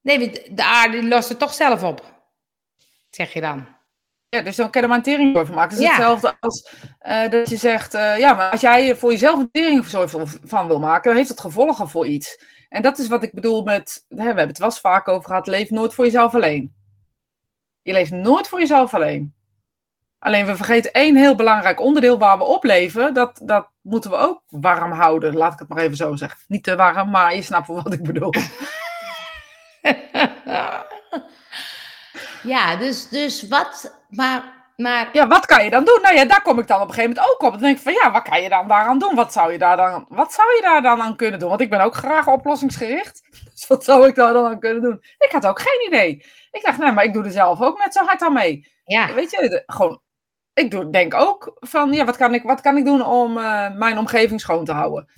Nee, 0.00 0.30
de 0.50 0.64
aarde 0.64 1.04
lost 1.04 1.28
het 1.28 1.38
toch 1.38 1.54
zelf 1.54 1.82
op 1.82 2.13
zeg 3.14 3.32
je 3.32 3.40
dan. 3.40 3.66
Ja, 4.28 4.42
dus 4.42 4.56
dan 4.56 4.70
kan 4.70 4.82
je 4.82 4.88
er 4.88 4.94
maar 4.94 5.06
een 5.06 5.46
van 5.46 5.54
maken. 5.54 5.76
Het 5.76 5.84
is 5.84 5.88
hetzelfde 5.88 6.36
als 6.40 6.72
uh, 7.06 7.30
dat 7.30 7.48
je 7.48 7.56
zegt, 7.56 7.94
uh, 7.94 8.18
ja, 8.18 8.34
maar 8.34 8.50
als 8.50 8.60
jij 8.60 8.96
voor 8.96 9.10
jezelf 9.10 9.38
een 9.38 9.50
teringzooi 9.50 10.08
van 10.44 10.66
wil 10.66 10.78
maken, 10.78 11.02
dan 11.02 11.16
heeft 11.16 11.28
het 11.28 11.40
gevolgen 11.40 11.88
voor 11.88 12.06
iets. 12.06 12.44
En 12.68 12.82
dat 12.82 12.98
is 12.98 13.08
wat 13.08 13.22
ik 13.22 13.32
bedoel 13.32 13.62
met, 13.62 14.04
hè, 14.08 14.16
we 14.16 14.22
hebben 14.22 14.48
het 14.48 14.58
was 14.58 14.80
vaak 14.80 15.08
over 15.08 15.28
gehad, 15.28 15.46
leef 15.46 15.70
nooit 15.70 15.94
voor 15.94 16.04
jezelf 16.04 16.34
alleen. 16.34 16.74
Je 17.82 17.92
leeft 17.92 18.10
nooit 18.10 18.48
voor 18.48 18.58
jezelf 18.58 18.94
alleen. 18.94 19.34
Alleen 20.18 20.46
we 20.46 20.56
vergeten 20.56 20.92
één 20.92 21.16
heel 21.16 21.34
belangrijk 21.34 21.80
onderdeel 21.80 22.18
waar 22.18 22.38
we 22.38 22.44
op 22.44 22.64
leven. 22.64 23.14
Dat, 23.14 23.40
dat 23.42 23.70
moeten 23.80 24.10
we 24.10 24.16
ook 24.16 24.42
warm 24.48 24.92
houden. 24.92 25.36
Laat 25.36 25.52
ik 25.52 25.58
het 25.58 25.68
maar 25.68 25.78
even 25.78 25.96
zo 25.96 26.16
zeggen. 26.16 26.40
Niet 26.48 26.64
te 26.64 26.76
warm, 26.76 27.10
maar 27.10 27.34
je 27.34 27.42
snapt 27.42 27.66
wat 27.66 27.92
ik 27.92 28.02
bedoel. 28.02 28.32
Ja, 32.44 32.76
dus, 32.76 33.08
dus 33.08 33.48
wat, 33.48 33.98
maar, 34.08 34.64
maar... 34.76 35.08
Ja, 35.12 35.26
wat 35.26 35.46
kan 35.46 35.64
je 35.64 35.70
dan 35.70 35.84
doen? 35.84 35.98
Nou 36.02 36.14
ja, 36.14 36.24
daar 36.24 36.42
kom 36.42 36.58
ik 36.58 36.66
dan 36.66 36.80
op 36.80 36.88
een 36.88 36.94
gegeven 36.94 37.14
moment 37.16 37.32
ook 37.32 37.42
op. 37.42 37.52
Dan 37.52 37.60
denk 37.60 37.76
ik 37.76 37.82
van, 37.82 37.92
ja, 37.92 38.12
wat 38.12 38.22
kan 38.22 38.42
je 38.42 38.48
dan 38.48 38.68
daaraan 38.68 38.98
doen? 38.98 39.14
Wat 39.14 39.32
zou 39.32 39.52
je 39.52 39.58
daar 39.58 39.76
dan, 39.76 40.06
wat 40.08 40.32
zou 40.32 40.48
je 40.54 40.62
daar 40.62 40.82
dan 40.82 41.02
aan 41.02 41.16
kunnen 41.16 41.40
doen? 41.40 41.48
Want 41.48 41.60
ik 41.60 41.70
ben 41.70 41.80
ook 41.80 41.94
graag 41.94 42.26
oplossingsgericht. 42.26 43.22
Dus 43.54 43.66
wat 43.66 43.84
zou 43.84 44.08
ik 44.08 44.14
daar 44.14 44.32
dan 44.32 44.46
aan 44.46 44.60
kunnen 44.60 44.82
doen? 44.82 45.02
Ik 45.18 45.30
had 45.30 45.46
ook 45.46 45.60
geen 45.60 45.86
idee. 45.86 46.24
Ik 46.50 46.62
dacht, 46.64 46.78
nee, 46.78 46.92
maar 46.92 47.04
ik 47.04 47.12
doe 47.12 47.24
er 47.24 47.30
zelf 47.30 47.60
ook 47.60 47.78
net 47.78 47.92
zo 47.92 48.04
hard 48.04 48.22
aan 48.22 48.32
mee. 48.32 48.72
Ja. 48.84 49.14
Weet 49.14 49.30
je, 49.30 49.62
gewoon... 49.66 50.02
Ik 50.54 50.70
doe, 50.70 50.90
denk 50.90 51.14
ook 51.14 51.56
van, 51.60 51.92
ja, 51.92 52.04
wat 52.04 52.16
kan 52.16 52.34
ik, 52.34 52.42
wat 52.42 52.60
kan 52.60 52.76
ik 52.76 52.84
doen 52.84 53.06
om 53.06 53.38
uh, 53.38 53.76
mijn 53.76 53.98
omgeving 53.98 54.40
schoon 54.40 54.64
te 54.64 54.72
houden? 54.72 55.08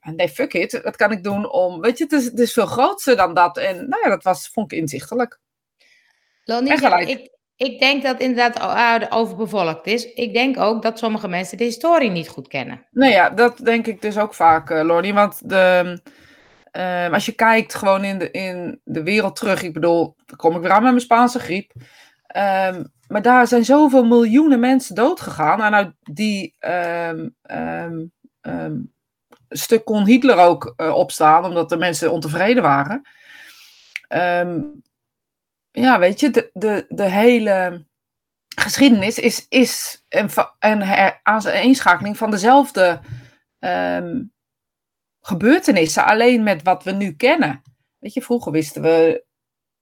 En 0.00 0.16
nee, 0.16 0.28
fuck 0.28 0.54
it. 0.54 0.80
Wat 0.82 0.96
kan 0.96 1.12
ik 1.12 1.24
doen 1.24 1.50
om... 1.50 1.80
Weet 1.80 1.98
je, 1.98 2.04
het 2.04 2.12
is, 2.12 2.24
het 2.24 2.38
is 2.38 2.52
veel 2.52 2.66
groter 2.66 3.16
dan 3.16 3.34
dat. 3.34 3.56
En 3.56 3.88
nou 3.88 4.02
ja, 4.02 4.08
dat 4.08 4.22
was, 4.22 4.48
vond 4.48 4.72
ik 4.72 4.78
inzichtelijk. 4.78 5.40
Lonnie, 6.48 7.06
ik, 7.06 7.30
ik 7.56 7.78
denk 7.78 8.02
dat 8.02 8.20
inderdaad 8.20 8.58
aarde 8.58 9.10
overbevolkt 9.10 9.86
is. 9.86 10.12
Ik 10.12 10.32
denk 10.32 10.58
ook 10.58 10.82
dat 10.82 10.98
sommige 10.98 11.28
mensen 11.28 11.58
de 11.58 11.64
historie 11.64 12.10
niet 12.10 12.28
goed 12.28 12.48
kennen. 12.48 12.86
Nou 12.90 13.12
ja, 13.12 13.30
dat 13.30 13.58
denk 13.58 13.86
ik 13.86 14.02
dus 14.02 14.18
ook 14.18 14.34
vaak, 14.34 14.70
uh, 14.70 14.82
Lonnie. 14.82 15.14
Want 15.14 15.48
de, 15.48 15.98
uh, 16.72 17.12
als 17.12 17.26
je 17.26 17.32
kijkt 17.32 17.74
gewoon 17.74 18.04
in 18.04 18.18
de, 18.18 18.30
in 18.30 18.80
de 18.84 19.02
wereld 19.02 19.36
terug. 19.36 19.62
Ik 19.62 19.72
bedoel, 19.72 20.16
dan 20.26 20.36
kom 20.36 20.54
ik 20.54 20.60
weer 20.60 20.70
aan 20.70 20.82
met 20.82 20.90
mijn 20.90 21.02
Spaanse 21.02 21.38
griep. 21.38 21.72
Um, 22.36 22.92
maar 23.08 23.22
daar 23.22 23.46
zijn 23.46 23.64
zoveel 23.64 24.04
miljoenen 24.04 24.60
mensen 24.60 24.94
dood 24.94 25.20
gegaan. 25.20 25.62
En 25.62 25.74
uit 25.74 25.92
die 26.00 26.54
um, 28.42 28.92
stuk 29.48 29.84
kon 29.84 30.06
Hitler 30.06 30.36
ook 30.36 30.74
uh, 30.76 30.94
opstaan, 30.94 31.44
omdat 31.44 31.68
de 31.68 31.76
mensen 31.76 32.12
ontevreden 32.12 32.62
waren. 32.62 33.08
Um, 34.08 34.82
ja, 35.70 35.98
weet 35.98 36.20
je, 36.20 36.30
de, 36.30 36.50
de, 36.52 36.86
de 36.88 37.10
hele 37.10 37.86
geschiedenis 38.56 39.18
is, 39.18 39.46
is 39.48 40.04
een, 40.08 40.30
een 40.58 40.82
aanschakeling 41.22 42.16
van 42.16 42.30
dezelfde 42.30 43.00
um, 43.58 44.32
gebeurtenissen, 45.20 46.04
alleen 46.04 46.42
met 46.42 46.62
wat 46.62 46.84
we 46.84 46.92
nu 46.92 47.12
kennen. 47.12 47.62
Weet 47.98 48.14
je, 48.14 48.22
vroeger 48.22 48.52
wisten 48.52 48.82
we, 48.82 49.24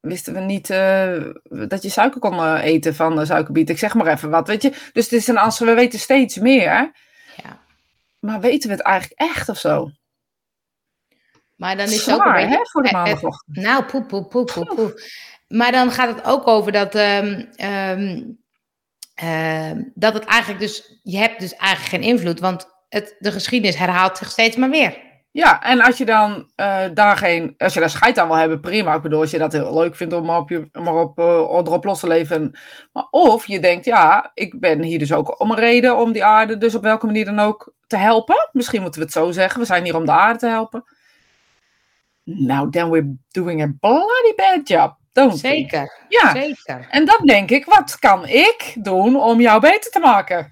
wisten 0.00 0.34
we 0.34 0.40
niet 0.40 0.70
uh, 0.70 1.34
dat 1.68 1.82
je 1.82 1.88
suiker 1.88 2.20
kon 2.20 2.34
uh, 2.34 2.64
eten 2.64 2.94
van 2.94 3.16
de 3.16 3.26
suikerbiet. 3.26 3.70
Ik 3.70 3.78
zeg 3.78 3.94
maar 3.94 4.06
even 4.06 4.30
wat, 4.30 4.46
weet 4.46 4.62
je. 4.62 4.70
Dus 4.70 5.04
het 5.04 5.12
is 5.12 5.26
een 5.26 5.38
als 5.38 5.58
we 5.58 5.74
weten 5.74 5.98
steeds 5.98 6.36
meer. 6.36 6.92
Ja. 7.42 7.64
Maar 8.18 8.40
weten 8.40 8.68
we 8.68 8.76
het 8.76 8.84
eigenlijk 8.84 9.20
echt 9.20 9.48
of 9.48 9.58
zo? 9.58 9.90
Maar 11.56 11.76
dan 11.76 11.86
is 11.86 12.06
het 12.06 12.14
ook 12.14 12.24
een 12.24 12.32
beetje... 12.32 12.56
hè, 12.56 12.60
voor 12.62 12.82
de 12.82 12.92
maandagochtend. 12.92 13.56
Nou, 13.56 13.84
poep, 13.84 14.08
poep, 14.08 14.30
poep, 14.30 14.46
poep, 14.46 14.68
poep. 14.68 15.00
Maar 15.48 15.72
dan 15.72 15.90
gaat 15.90 16.16
het 16.16 16.24
ook 16.24 16.46
over 16.46 16.72
dat, 16.72 16.94
um, 16.94 17.48
um, 17.64 18.38
uh, 19.24 19.70
dat 19.94 20.14
het 20.14 20.24
eigenlijk 20.24 20.60
dus, 20.60 21.00
je 21.02 21.16
hebt 21.18 21.40
dus 21.40 21.54
eigenlijk 21.54 22.04
geen 22.04 22.12
invloed, 22.12 22.40
want 22.40 22.66
het, 22.88 23.16
de 23.18 23.32
geschiedenis 23.32 23.76
herhaalt 23.76 24.18
zich 24.18 24.30
steeds 24.30 24.56
maar 24.56 24.70
weer. 24.70 25.04
Ja, 25.30 25.62
en 25.62 25.80
als 25.80 25.98
je 25.98 26.04
dan 26.04 26.50
uh, 26.56 26.84
daar 26.94 27.16
geen, 27.16 27.54
als 27.58 27.74
je 27.74 27.80
daar 27.80 27.90
scheid 27.90 28.18
aan 28.18 28.28
wil 28.28 28.36
hebben, 28.36 28.60
prima. 28.60 28.94
Ik 28.94 29.02
bedoel, 29.02 29.20
als 29.20 29.30
je 29.30 29.38
dat 29.38 29.52
heel 29.52 29.78
leuk 29.78 29.96
vindt 29.96 30.14
om, 30.14 30.30
op 30.30 30.48
je, 30.48 30.68
maar 30.72 30.94
op, 30.94 31.18
uh, 31.18 31.24
erop 31.24 31.84
los 31.84 32.00
te 32.00 32.06
leven. 32.06 32.58
Maar 32.92 33.06
of 33.10 33.46
je 33.46 33.60
denkt, 33.60 33.84
ja, 33.84 34.30
ik 34.34 34.60
ben 34.60 34.82
hier 34.82 34.98
dus 34.98 35.12
ook 35.12 35.40
om 35.40 35.50
een 35.50 35.56
reden 35.56 35.96
om 35.96 36.12
die 36.12 36.24
aarde, 36.24 36.58
dus 36.58 36.74
op 36.74 36.82
welke 36.82 37.06
manier 37.06 37.24
dan 37.24 37.38
ook, 37.38 37.74
te 37.86 37.96
helpen. 37.96 38.48
Misschien 38.52 38.82
moeten 38.82 39.00
we 39.00 39.06
het 39.06 39.14
zo 39.14 39.30
zeggen. 39.30 39.60
We 39.60 39.66
zijn 39.66 39.84
hier 39.84 39.96
om 39.96 40.04
de 40.04 40.12
aarde 40.12 40.38
te 40.38 40.46
helpen. 40.46 40.84
Nou, 42.24 42.70
then 42.70 42.90
we're 42.90 43.16
doing 43.30 43.62
a 43.62 43.74
bloody 43.80 44.34
bad 44.36 44.68
job. 44.68 44.96
Zeker. 45.30 46.04
Ja. 46.08 46.30
Zeker. 46.30 46.86
En 46.90 47.04
dan 47.04 47.18
denk 47.24 47.50
ik, 47.50 47.64
wat 47.64 47.98
kan 47.98 48.26
ik 48.26 48.74
doen 48.74 49.20
om 49.20 49.40
jou 49.40 49.60
beter 49.60 49.90
te 49.90 49.98
maken? 49.98 50.48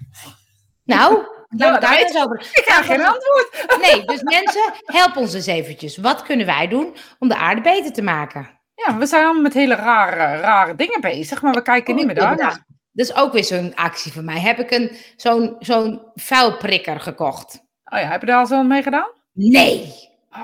Nou, 0.83 1.25
daar 1.57 1.97
eens 1.97 2.17
over. 2.17 2.39
Ik 2.53 2.63
krijg 2.65 2.85
geen 2.85 3.05
antwoord. 3.05 3.65
Nee, 3.81 4.05
dus 4.05 4.21
mensen, 4.21 4.73
help 4.85 5.15
ons 5.15 5.33
eens 5.33 5.45
eventjes. 5.45 5.97
Wat 5.97 6.21
kunnen 6.21 6.45
wij 6.45 6.67
doen 6.67 6.95
om 7.19 7.27
de 7.27 7.35
aarde 7.35 7.61
beter 7.61 7.93
te 7.93 8.01
maken? 8.01 8.49
Ja, 8.75 8.97
we 8.97 9.05
zijn 9.05 9.23
allemaal 9.23 9.41
met 9.41 9.53
hele 9.53 9.75
rare, 9.75 10.39
rare 10.39 10.75
dingen 10.75 11.01
bezig, 11.01 11.41
maar 11.41 11.53
we 11.53 11.61
kijken 11.61 11.93
oh, 11.93 11.97
niet 11.97 12.05
meer 12.05 12.15
daar. 12.15 12.37
Dat 12.37 13.05
is 13.07 13.15
ook 13.15 13.33
weer 13.33 13.43
zo'n 13.43 13.75
actie 13.75 14.11
van 14.11 14.25
mij. 14.25 14.39
Heb 14.39 14.59
ik 14.59 14.71
een, 14.71 14.91
zo'n, 15.15 15.55
zo'n 15.59 16.01
vuilprikker 16.13 16.99
gekocht. 16.99 17.63
Oh 17.85 17.99
ja, 17.99 18.07
heb 18.07 18.21
je 18.21 18.27
daar 18.27 18.39
al 18.39 18.45
zo 18.45 18.63
mee 18.63 18.83
gedaan? 18.83 19.11
Nee. 19.33 19.93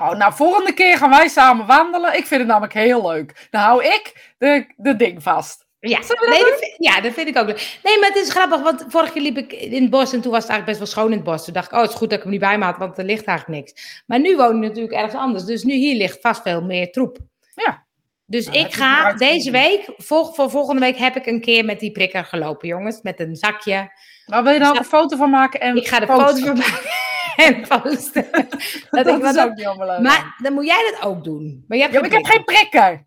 Oh, 0.00 0.12
nou, 0.12 0.32
volgende 0.32 0.72
keer 0.72 0.96
gaan 0.96 1.10
wij 1.10 1.28
samen 1.28 1.66
wandelen. 1.66 2.16
Ik 2.16 2.26
vind 2.26 2.40
het 2.40 2.48
namelijk 2.48 2.72
heel 2.72 3.08
leuk. 3.10 3.46
Dan 3.50 3.60
hou 3.60 3.84
ik 3.84 4.34
de, 4.38 4.66
de 4.76 4.96
ding 4.96 5.22
vast. 5.22 5.66
Ja, 5.88 5.98
nee, 6.30 6.44
dat 6.44 6.74
ja, 6.76 7.00
dat 7.00 7.12
vind 7.12 7.28
ik 7.28 7.36
ook 7.38 7.46
leuk. 7.46 7.78
Nee, 7.82 7.98
maar 7.98 8.08
het 8.08 8.16
is 8.16 8.30
grappig, 8.30 8.62
want 8.62 8.84
vorige 8.88 9.12
keer 9.12 9.22
liep 9.22 9.36
ik 9.36 9.52
in 9.52 9.82
het 9.82 9.90
bos 9.90 10.12
en 10.12 10.20
toen 10.20 10.32
was 10.32 10.42
het 10.42 10.50
eigenlijk 10.50 10.64
best 10.64 10.78
wel 10.78 10.86
schoon 10.86 11.10
in 11.10 11.16
het 11.16 11.26
bos. 11.26 11.44
Toen 11.44 11.54
dacht 11.54 11.66
ik, 11.66 11.72
oh, 11.72 11.80
het 11.80 11.90
is 11.90 11.96
goed 11.96 12.08
dat 12.08 12.18
ik 12.18 12.22
hem 12.22 12.32
niet 12.32 12.40
bij 12.40 12.58
me 12.58 12.64
had, 12.64 12.76
want 12.76 12.98
er 12.98 13.04
ligt 13.04 13.24
eigenlijk 13.24 13.60
niks. 13.60 14.02
Maar 14.06 14.20
nu 14.20 14.36
woon 14.36 14.54
ik 14.54 14.68
natuurlijk 14.68 14.94
ergens 14.94 15.14
anders, 15.14 15.44
dus 15.44 15.62
nu 15.62 15.74
hier 15.74 15.96
ligt 15.96 16.20
vast 16.20 16.42
veel 16.42 16.62
meer 16.62 16.92
troep. 16.92 17.18
Ja. 17.54 17.86
Dus 18.26 18.46
nou, 18.46 18.58
ik 18.58 18.74
ga 18.74 19.12
deze 19.12 19.50
week, 19.50 19.92
voor, 19.96 20.34
voor 20.34 20.50
volgende 20.50 20.80
week 20.80 20.96
heb 20.96 21.16
ik 21.16 21.26
een 21.26 21.40
keer 21.40 21.64
met 21.64 21.80
die 21.80 21.92
prikker 21.92 22.24
gelopen, 22.24 22.68
jongens. 22.68 23.02
Met 23.02 23.20
een 23.20 23.36
zakje. 23.36 23.90
Maar 24.26 24.42
wil 24.42 24.52
je 24.52 24.58
dan 24.58 24.68
ook 24.68 24.78
een 24.78 24.84
foto 24.84 25.16
van 25.16 25.30
maken? 25.30 25.60
En 25.60 25.76
ik 25.76 25.88
ga 25.88 26.00
de 26.00 26.06
foto 26.06 26.36
van 26.36 26.58
maken. 26.58 26.90
En 27.36 27.66
posten. 27.68 28.26
dat, 28.90 29.04
dat 29.04 29.22
is 29.22 29.38
ook 29.38 29.54
niet 29.54 29.76
Maar 29.76 30.34
dan 30.42 30.52
moet 30.52 30.66
jij 30.66 30.90
dat 30.90 31.08
ook 31.08 31.24
doen. 31.24 31.64
Maar 31.68 31.76
je 31.76 31.82
hebt 31.82 31.94
ja, 31.94 32.00
maar 32.00 32.10
ik 32.10 32.16
heb 32.16 32.26
geen 32.26 32.44
prikker. 32.44 33.06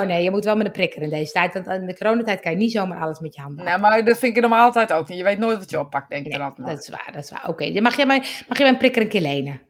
Oh 0.00 0.06
nee, 0.06 0.22
je 0.22 0.30
moet 0.30 0.44
wel 0.44 0.56
met 0.56 0.66
een 0.66 0.72
prikker 0.72 1.02
in 1.02 1.10
deze 1.10 1.32
tijd. 1.32 1.54
Want 1.54 1.66
in 1.66 1.86
de 1.86 1.96
coronatijd 1.96 2.40
kan 2.40 2.50
je 2.52 2.58
niet 2.58 2.72
zomaar 2.72 3.00
alles 3.00 3.18
met 3.18 3.34
je 3.34 3.40
handen 3.40 3.64
Nee, 3.64 3.78
maar 3.78 4.04
dat 4.04 4.18
vind 4.18 4.36
ik 4.36 4.40
normaal 4.40 4.64
altijd 4.64 4.92
ook 4.92 5.08
niet. 5.08 5.18
Je 5.18 5.24
weet 5.24 5.38
nooit 5.38 5.58
wat 5.58 5.70
je 5.70 5.78
oppakt, 5.78 6.10
denk 6.10 6.26
ik. 6.26 6.38
dat, 6.38 6.56
dat 6.56 6.78
is 6.78 6.88
waar, 6.88 7.10
dat 7.12 7.24
is 7.24 7.30
waar. 7.30 7.48
Oké, 7.48 7.64
okay. 7.64 7.80
mag, 7.80 7.96
je 7.96 8.06
mij, 8.06 8.18
mag 8.48 8.58
je 8.58 8.64
mijn 8.64 8.76
prikker 8.76 9.02
een 9.02 9.08
keer 9.08 9.20
lenen? 9.20 9.60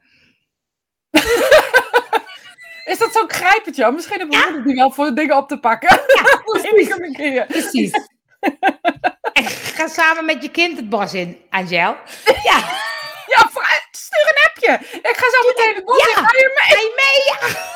Is 2.84 2.98
dat 2.98 3.12
zo'n 3.12 3.30
grijpertje? 3.30 3.92
Misschien 3.92 4.18
heb 4.18 4.28
ik 4.28 4.34
ja. 4.34 4.62
die 4.64 4.74
wel 4.74 4.90
voor 4.90 5.14
dingen 5.14 5.36
op 5.36 5.48
te 5.48 5.58
pakken. 5.58 6.00
Ja, 6.14 6.40
precies. 6.44 6.96
precies. 7.46 8.08
ga 9.76 9.88
samen 9.88 10.24
met 10.24 10.42
je 10.42 10.50
kind 10.50 10.76
het 10.76 10.88
bos 10.88 11.14
in, 11.14 11.36
Angel. 11.50 11.96
Ja. 12.42 12.90
Ja, 13.92 13.98
stuur 13.98 14.26
een 14.28 14.42
appje. 14.48 14.98
Ik 14.98 15.16
ga 15.16 15.30
zo 15.30 15.46
meteen 15.46 15.74
het 15.74 15.84
bos 15.84 16.06
in. 16.06 16.14
Ga 16.14 16.36
je 16.36 16.50
mee? 16.54 16.76
Ga 16.76 16.80
je 16.80 16.92
mee? 16.96 17.20
Ja. 17.30 17.70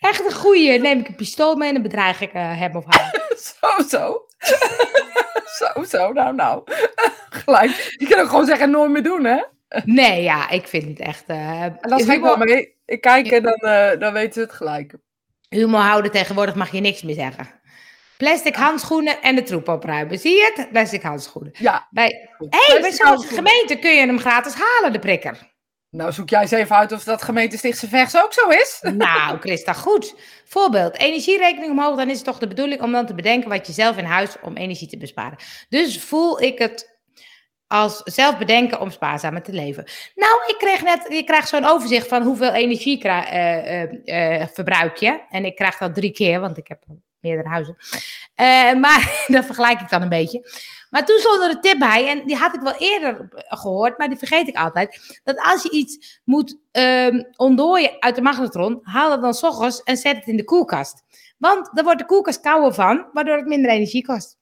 Echt 0.10 0.24
een 0.24 0.32
goeie. 0.32 0.78
Neem 0.78 0.98
ik 0.98 1.08
een 1.08 1.14
pistool 1.14 1.56
mee 1.56 1.68
en 1.68 1.74
dan 1.74 1.82
bedreig 1.82 2.20
ik 2.20 2.34
uh, 2.34 2.58
hem 2.58 2.76
of 2.76 2.84
haar. 2.86 3.26
zo, 3.60 3.82
zo. 3.88 4.26
zo, 5.58 5.84
zo. 5.84 6.12
Nou, 6.12 6.34
nou. 6.34 6.62
Gelijk. 7.30 7.94
Je 7.98 8.06
kan 8.06 8.20
ook 8.20 8.28
gewoon 8.28 8.46
zeggen 8.46 8.70
nooit 8.70 8.90
meer 8.90 9.02
doen, 9.02 9.24
hè? 9.24 9.42
Nee, 9.84 10.22
ja, 10.22 10.48
ik 10.48 10.66
vind 10.66 10.84
het 10.84 11.00
echt... 11.00 11.24
Uh, 11.26 11.64
dan 11.80 12.00
ga 12.00 12.12
ik 12.12 12.20
wel 12.20 12.36
mee. 12.36 12.76
Ik 12.86 13.00
kijk 13.00 13.30
en 13.30 13.42
dan, 13.42 13.58
uh, 13.60 13.90
dan 13.98 14.12
weten 14.12 14.32
ze 14.32 14.40
het 14.40 14.52
gelijk. 14.52 14.94
Humor 15.48 15.80
houden 15.80 16.10
tegenwoordig 16.10 16.54
mag 16.54 16.72
je 16.72 16.80
niks 16.80 17.02
meer 17.02 17.14
zeggen. 17.14 17.59
Plastic 18.20 18.56
handschoenen 18.56 19.22
en 19.22 19.34
de 19.34 19.42
troep 19.42 19.68
opruimen. 19.68 20.18
Zie 20.18 20.36
je 20.36 20.52
het? 20.54 20.70
Plastic 20.70 21.02
handschoenen. 21.02 21.52
Ja. 21.58 21.86
Bij, 21.90 22.28
hey, 22.38 22.80
bij 22.80 22.92
zo'n 22.92 23.22
gemeente 23.22 23.76
kun 23.76 23.90
je 23.90 24.06
hem 24.06 24.18
gratis 24.18 24.54
halen, 24.54 24.92
de 24.92 24.98
prikker. 24.98 25.38
Nou, 25.90 26.12
zoek 26.12 26.28
jij 26.28 26.40
eens 26.40 26.50
even 26.50 26.76
uit 26.76 26.92
of 26.92 27.04
dat 27.04 27.22
gemeente 27.22 27.56
Stichtse 27.56 27.88
Vechts 27.88 28.16
ook 28.16 28.32
zo 28.32 28.48
is. 28.48 28.78
Nou, 28.92 29.38
Christa, 29.38 29.72
goed. 29.72 30.14
Voorbeeld, 30.44 30.98
energierekening 30.98 31.70
omhoog, 31.70 31.96
dan 31.96 32.10
is 32.10 32.16
het 32.16 32.24
toch 32.24 32.38
de 32.38 32.48
bedoeling 32.48 32.82
om 32.82 32.92
dan 32.92 33.06
te 33.06 33.14
bedenken 33.14 33.48
wat 33.48 33.66
je 33.66 33.72
zelf 33.72 33.96
in 33.96 34.04
huis 34.04 34.36
om 34.42 34.56
energie 34.56 34.88
te 34.88 34.96
besparen. 34.96 35.38
Dus 35.68 36.00
voel 36.00 36.42
ik 36.42 36.58
het 36.58 36.98
als 37.66 38.00
zelf 38.04 38.38
bedenken 38.38 38.80
om 38.80 38.90
spaarzamer 38.90 39.42
te 39.42 39.52
leven. 39.52 39.84
Nou, 40.14 40.32
ik 40.46 40.56
kreeg 40.58 40.82
net, 40.82 41.06
je 41.08 41.24
krijgt 41.24 41.48
zo'n 41.48 41.64
overzicht 41.64 42.08
van 42.08 42.22
hoeveel 42.22 42.52
energie 42.52 43.04
uh, 43.04 43.82
uh, 43.82 44.46
verbruik 44.52 44.96
je. 44.96 45.20
En 45.30 45.44
ik 45.44 45.56
krijg 45.56 45.78
dat 45.78 45.94
drie 45.94 46.12
keer, 46.12 46.40
want 46.40 46.58
ik 46.58 46.68
heb 46.68 46.82
meerdere 47.20 47.48
huizen. 47.48 47.76
maar 48.80 49.24
dat 49.26 49.44
vergelijk 49.44 49.80
ik 49.80 49.90
dan 49.90 50.02
een 50.02 50.08
beetje. 50.08 50.48
Maar 50.90 51.06
toen 51.06 51.18
stond 51.18 51.42
er 51.42 51.50
een 51.50 51.60
tip 51.60 51.78
bij, 51.78 52.08
en 52.08 52.26
die 52.26 52.36
had 52.36 52.54
ik 52.54 52.60
wel 52.60 52.74
eerder 52.78 53.28
gehoord, 53.48 53.98
maar 53.98 54.08
die 54.08 54.18
vergeet 54.18 54.48
ik 54.48 54.56
altijd. 54.56 55.20
Dat 55.24 55.38
als 55.38 55.62
je 55.62 55.70
iets 55.70 56.20
moet 56.24 56.58
um, 56.72 57.28
ontdooien 57.36 57.96
uit 57.98 58.14
de 58.14 58.22
magnetron, 58.22 58.78
haal 58.82 59.10
het 59.10 59.20
dan 59.20 59.34
s 59.34 59.42
ochtends 59.42 59.82
en 59.82 59.96
zet 59.96 60.16
het 60.16 60.26
in 60.26 60.36
de 60.36 60.44
koelkast. 60.44 61.02
Want 61.38 61.70
dan 61.72 61.84
wordt 61.84 61.98
de 61.98 62.06
koelkast 62.06 62.40
kouder 62.40 62.74
van, 62.74 63.08
waardoor 63.12 63.36
het 63.36 63.46
minder 63.46 63.70
energie 63.70 64.04
kost. 64.04 64.38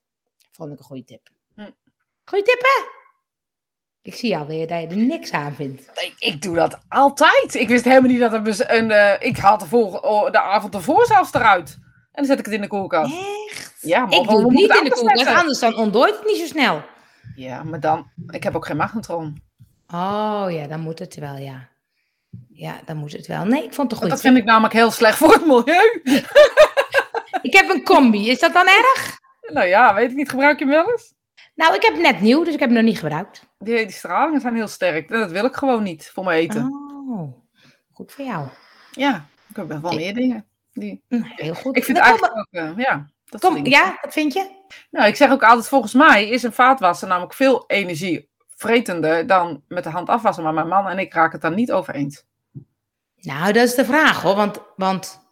Vond 0.51 0.71
ik 0.71 0.79
een 0.79 0.85
goede 0.85 1.03
tip. 1.03 1.29
Hm. 1.55 1.69
Goeie 2.25 2.43
tip, 2.43 2.59
hè? 2.59 2.97
Ik 4.01 4.15
zie 4.15 4.37
alweer 4.37 4.67
dat 4.67 4.81
je 4.81 4.87
er 4.87 4.97
niks 4.97 5.31
aan 5.31 5.55
vindt. 5.55 5.81
Ik, 5.93 6.15
ik 6.19 6.41
doe 6.41 6.55
dat 6.55 6.79
altijd. 6.87 7.53
Ik 7.53 7.67
wist 7.67 7.83
helemaal 7.83 8.09
niet 8.09 8.19
dat 8.19 8.33
er 8.33 8.71
een. 8.77 8.89
Uh, 8.89 9.13
ik 9.19 9.37
haal 9.37 9.57
de, 9.57 9.65
voor, 9.65 9.91
de 10.31 10.41
avond 10.41 10.73
ervoor 10.73 11.05
zelfs 11.05 11.33
eruit. 11.33 11.77
En 12.11 12.25
dan 12.25 12.25
zet 12.25 12.39
ik 12.39 12.45
het 12.45 12.53
in 12.53 12.61
de 12.61 12.67
koelkast. 12.67 13.13
Echt? 13.13 13.75
Ja, 13.81 14.05
maar 14.05 14.19
ik 14.19 14.27
doe 14.29 14.39
het 14.41 14.49
niet 14.49 14.75
in 14.75 14.83
de 14.83 14.91
koelkast, 14.91 15.27
anders 15.27 15.59
dan 15.59 15.75
ontdooit 15.75 16.15
het 16.15 16.25
niet 16.25 16.37
zo 16.37 16.45
snel. 16.45 16.81
Ja, 17.35 17.63
maar 17.63 17.79
dan. 17.79 18.11
Ik 18.27 18.43
heb 18.43 18.55
ook 18.55 18.65
geen 18.65 18.77
magnetron. 18.77 19.41
Oh 19.93 20.45
ja, 20.49 20.67
dan 20.67 20.79
moet 20.79 20.99
het 20.99 21.15
wel, 21.15 21.35
ja. 21.35 21.69
Ja, 22.49 22.79
dan 22.85 22.97
moet 22.97 23.11
het 23.11 23.27
wel. 23.27 23.45
Nee, 23.45 23.63
ik 23.63 23.73
vond 23.73 23.91
het 23.91 23.99
goed. 23.99 24.09
Dat 24.09 24.21
vind 24.21 24.37
ik 24.37 24.43
namelijk 24.43 24.73
heel 24.73 24.91
slecht 24.91 25.17
voor 25.17 25.33
het 25.33 25.45
milieu. 25.45 26.01
ik 27.41 27.53
heb 27.53 27.69
een 27.69 27.83
combi. 27.83 28.29
Is 28.29 28.39
dat 28.39 28.53
dan 28.53 28.67
erg? 28.67 29.19
Nou 29.53 29.67
ja, 29.67 29.93
weet 29.93 30.09
ik 30.09 30.15
niet. 30.15 30.29
Gebruik 30.29 30.59
je 30.59 30.65
hem 30.65 30.73
wel 30.73 30.91
eens? 30.91 31.13
Nou, 31.55 31.75
ik 31.75 31.81
heb 31.81 31.97
net 31.97 32.21
nieuw, 32.21 32.43
dus 32.43 32.53
ik 32.53 32.59
heb 32.59 32.69
hem 32.69 32.77
nog 32.77 32.87
niet 32.87 32.99
gebruikt. 32.99 33.45
Die, 33.57 33.75
die 33.75 33.91
stralingen 33.91 34.41
zijn 34.41 34.55
heel 34.55 34.67
sterk. 34.67 35.09
Dat 35.09 35.31
wil 35.31 35.45
ik 35.45 35.55
gewoon 35.55 35.83
niet 35.83 36.09
voor 36.13 36.23
mijn 36.23 36.39
eten. 36.39 36.63
Oh, 37.09 37.33
goed 37.91 38.11
voor 38.11 38.25
jou. 38.25 38.47
Ja, 38.91 39.25
ik 39.49 39.55
heb 39.55 39.67
wel 39.81 39.93
meer 39.93 40.13
dingen. 40.13 40.45
Die... 40.73 41.03
Heel 41.35 41.55
goed. 41.55 41.77
Ik 41.77 41.83
vind 41.83 41.97
het 41.97 42.05
eigenlijk 42.05 42.37
ook, 42.37 42.47
uh, 42.51 42.71
ja. 42.77 43.09
Dat 43.25 43.41
Kom, 43.41 43.65
ja, 43.65 43.97
wat 44.01 44.13
vind 44.13 44.33
je? 44.33 44.57
Nou, 44.91 45.07
ik 45.07 45.15
zeg 45.15 45.31
ook 45.31 45.43
altijd, 45.43 45.67
volgens 45.67 45.93
mij 45.93 46.29
is 46.29 46.43
een 46.43 46.53
vaatwasser 46.53 47.07
namelijk 47.07 47.33
veel 47.33 47.63
energievretender 47.67 49.27
dan 49.27 49.63
met 49.67 49.83
de 49.83 49.89
hand 49.89 50.09
afwassen. 50.09 50.43
Maar 50.43 50.53
mijn 50.53 50.67
man 50.67 50.87
en 50.87 50.99
ik 50.99 51.13
raken 51.13 51.31
het 51.31 51.41
dan 51.41 51.55
niet 51.55 51.71
over 51.71 51.93
eens. 51.93 52.25
Nou, 53.15 53.53
dat 53.53 53.63
is 53.63 53.75
de 53.75 53.85
vraag 53.85 54.21
hoor. 54.21 54.35
Want, 54.35 54.61
want 54.75 55.29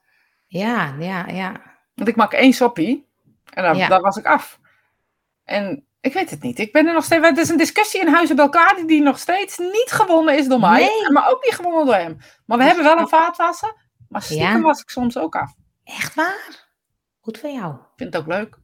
ja, 0.47 0.95
ja, 0.99 1.25
ja. 1.27 1.51
Want 1.95 2.09
ik 2.09 2.15
maak 2.15 2.33
één 2.33 2.53
soppie 2.53 3.07
en 3.53 3.63
dan, 3.63 3.77
ja. 3.77 3.87
dan 3.87 4.01
was 4.01 4.17
ik 4.17 4.25
af. 4.25 4.59
En 5.43 5.85
ik 6.01 6.13
weet 6.13 6.29
het 6.29 6.41
niet. 6.41 6.59
Ik 6.59 6.71
ben 6.71 6.87
er 6.87 6.93
nog 6.93 7.03
steeds. 7.03 7.27
Het 7.27 7.37
is 7.37 7.49
een 7.49 7.57
discussie 7.57 8.01
in 8.01 8.07
Huizen 8.07 8.35
bij 8.35 8.45
elkaar 8.45 8.83
die 8.85 9.01
nog 9.01 9.19
steeds 9.19 9.57
niet 9.57 9.91
gewonnen 9.91 10.37
is 10.37 10.47
door 10.47 10.59
mij. 10.59 10.79
Nee. 10.79 11.11
Maar 11.11 11.29
ook 11.29 11.43
niet 11.43 11.55
gewonnen 11.55 11.85
door 11.85 11.95
hem. 11.95 12.17
Maar 12.45 12.57
we 12.57 12.63
hebben 12.63 12.83
wel 12.83 12.97
een 12.97 13.07
vaatwasser. 13.07 13.75
Maar 14.09 14.21
stiekem 14.21 14.55
ja. 14.55 14.61
was 14.61 14.81
ik 14.81 14.89
soms 14.89 15.17
ook 15.17 15.35
af. 15.35 15.53
Echt 15.83 16.15
waar? 16.15 16.65
Goed 17.19 17.37
voor 17.37 17.49
jou. 17.49 17.73
Ik 17.73 17.79
vind 17.95 18.13
het 18.13 18.21
ook 18.21 18.27
leuk. 18.27 18.57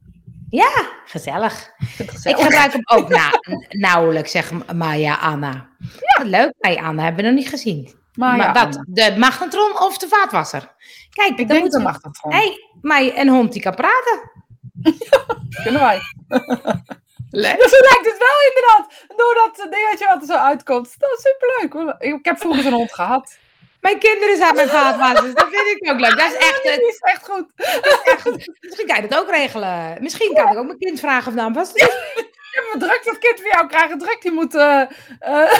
Ja, 0.50 0.88
gezellig. 1.04 1.70
Ik, 1.98 2.10
ik 2.10 2.36
gebruik 2.36 2.72
hem 2.72 2.82
ook 2.84 3.08
na, 3.18 3.30
nauwelijks, 3.68 4.30
zeg 4.30 4.72
Maya 4.74 5.14
Anna. 5.14 5.68
Ja. 6.00 6.24
Leuk, 6.24 6.54
Maya 6.58 6.82
Anna 6.82 7.02
hebben 7.02 7.24
we 7.24 7.30
nog 7.30 7.38
niet 7.38 7.48
gezien. 7.48 7.94
Maya 8.12 8.36
maar 8.36 8.52
wat, 8.52 8.84
de 8.88 9.14
magnetron 9.18 9.80
of 9.80 9.98
de 9.98 10.08
vaatwasser? 10.08 10.74
Kijk, 11.10 11.38
ik 11.38 11.48
denk 11.48 11.70
de 11.70 11.78
magnetron. 11.78 12.32
Hé, 12.32 12.56
hey, 12.80 13.18
een 13.18 13.28
hond 13.28 13.52
die 13.52 13.62
kan 13.62 13.74
praten. 13.74 14.30
kunnen 15.62 15.80
wij. 15.80 16.00
Leuk. 17.30 17.58
Dus 17.58 17.70
zo 17.70 17.76
lijkt 17.80 18.06
het 18.06 18.18
wel 18.18 18.38
inderdaad. 18.48 19.16
Door 19.16 19.34
dat 19.34 19.72
dingetje 19.72 20.06
wat 20.06 20.20
er 20.20 20.26
zo 20.26 20.34
uitkomt. 20.34 20.94
Dat 20.98 21.10
is 21.18 21.32
superleuk. 21.32 21.94
Ik 21.98 22.24
heb 22.24 22.38
vroeger 22.38 22.66
een 22.66 22.72
hond 22.72 22.94
gehad. 22.94 23.38
Mijn 23.84 23.98
kinderen 23.98 24.36
zijn 24.36 24.54
mijn 24.54 24.68
vaatwasser. 24.68 25.34
Dat 25.34 25.48
vind 25.50 25.80
ik 25.80 25.90
ook 25.90 26.00
leuk. 26.00 26.18
Dat 26.18 26.32
is 26.32 26.36
echt, 26.36 26.64
dat 26.64 26.78
is 26.78 26.98
echt 26.98 27.28
goed. 27.28 27.52
is 27.92 28.00
echt 28.04 28.22
goed. 28.22 28.50
Misschien 28.60 28.86
kan 28.86 29.02
je 29.02 29.08
dat 29.08 29.18
ook 29.18 29.30
regelen. 29.30 29.96
Misschien 30.00 30.34
kan 30.34 30.52
ik 30.52 30.58
ook 30.58 30.66
mijn 30.66 30.78
kind 30.78 31.00
vragen 31.00 31.28
of 31.28 31.34
nou 31.34 31.52
was. 31.52 31.70
Ja, 32.54 32.62
maar 32.62 32.88
druk 32.88 33.04
dat 33.04 33.18
kind 33.18 33.40
voor 33.40 33.50
jou 33.50 33.66
krijgen. 33.66 33.98
Druk, 33.98 34.22
die 34.22 34.32
moet 34.32 34.54
uh, 34.68 34.82
uh, 35.20 35.52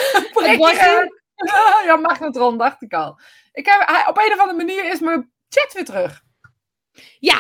ja, 1.85 1.97
magnetron, 1.97 2.59
dacht 2.59 2.83
ik 2.83 2.93
al. 2.93 3.19
Ik 3.53 3.67
heb, 3.67 4.07
op 4.09 4.19
een 4.19 4.33
of 4.33 4.39
andere 4.39 4.57
manier 4.57 4.85
is 4.85 5.01
mijn 5.01 5.33
chat 5.49 5.73
weer 5.73 5.85
terug. 5.85 6.21
Ja, 7.19 7.39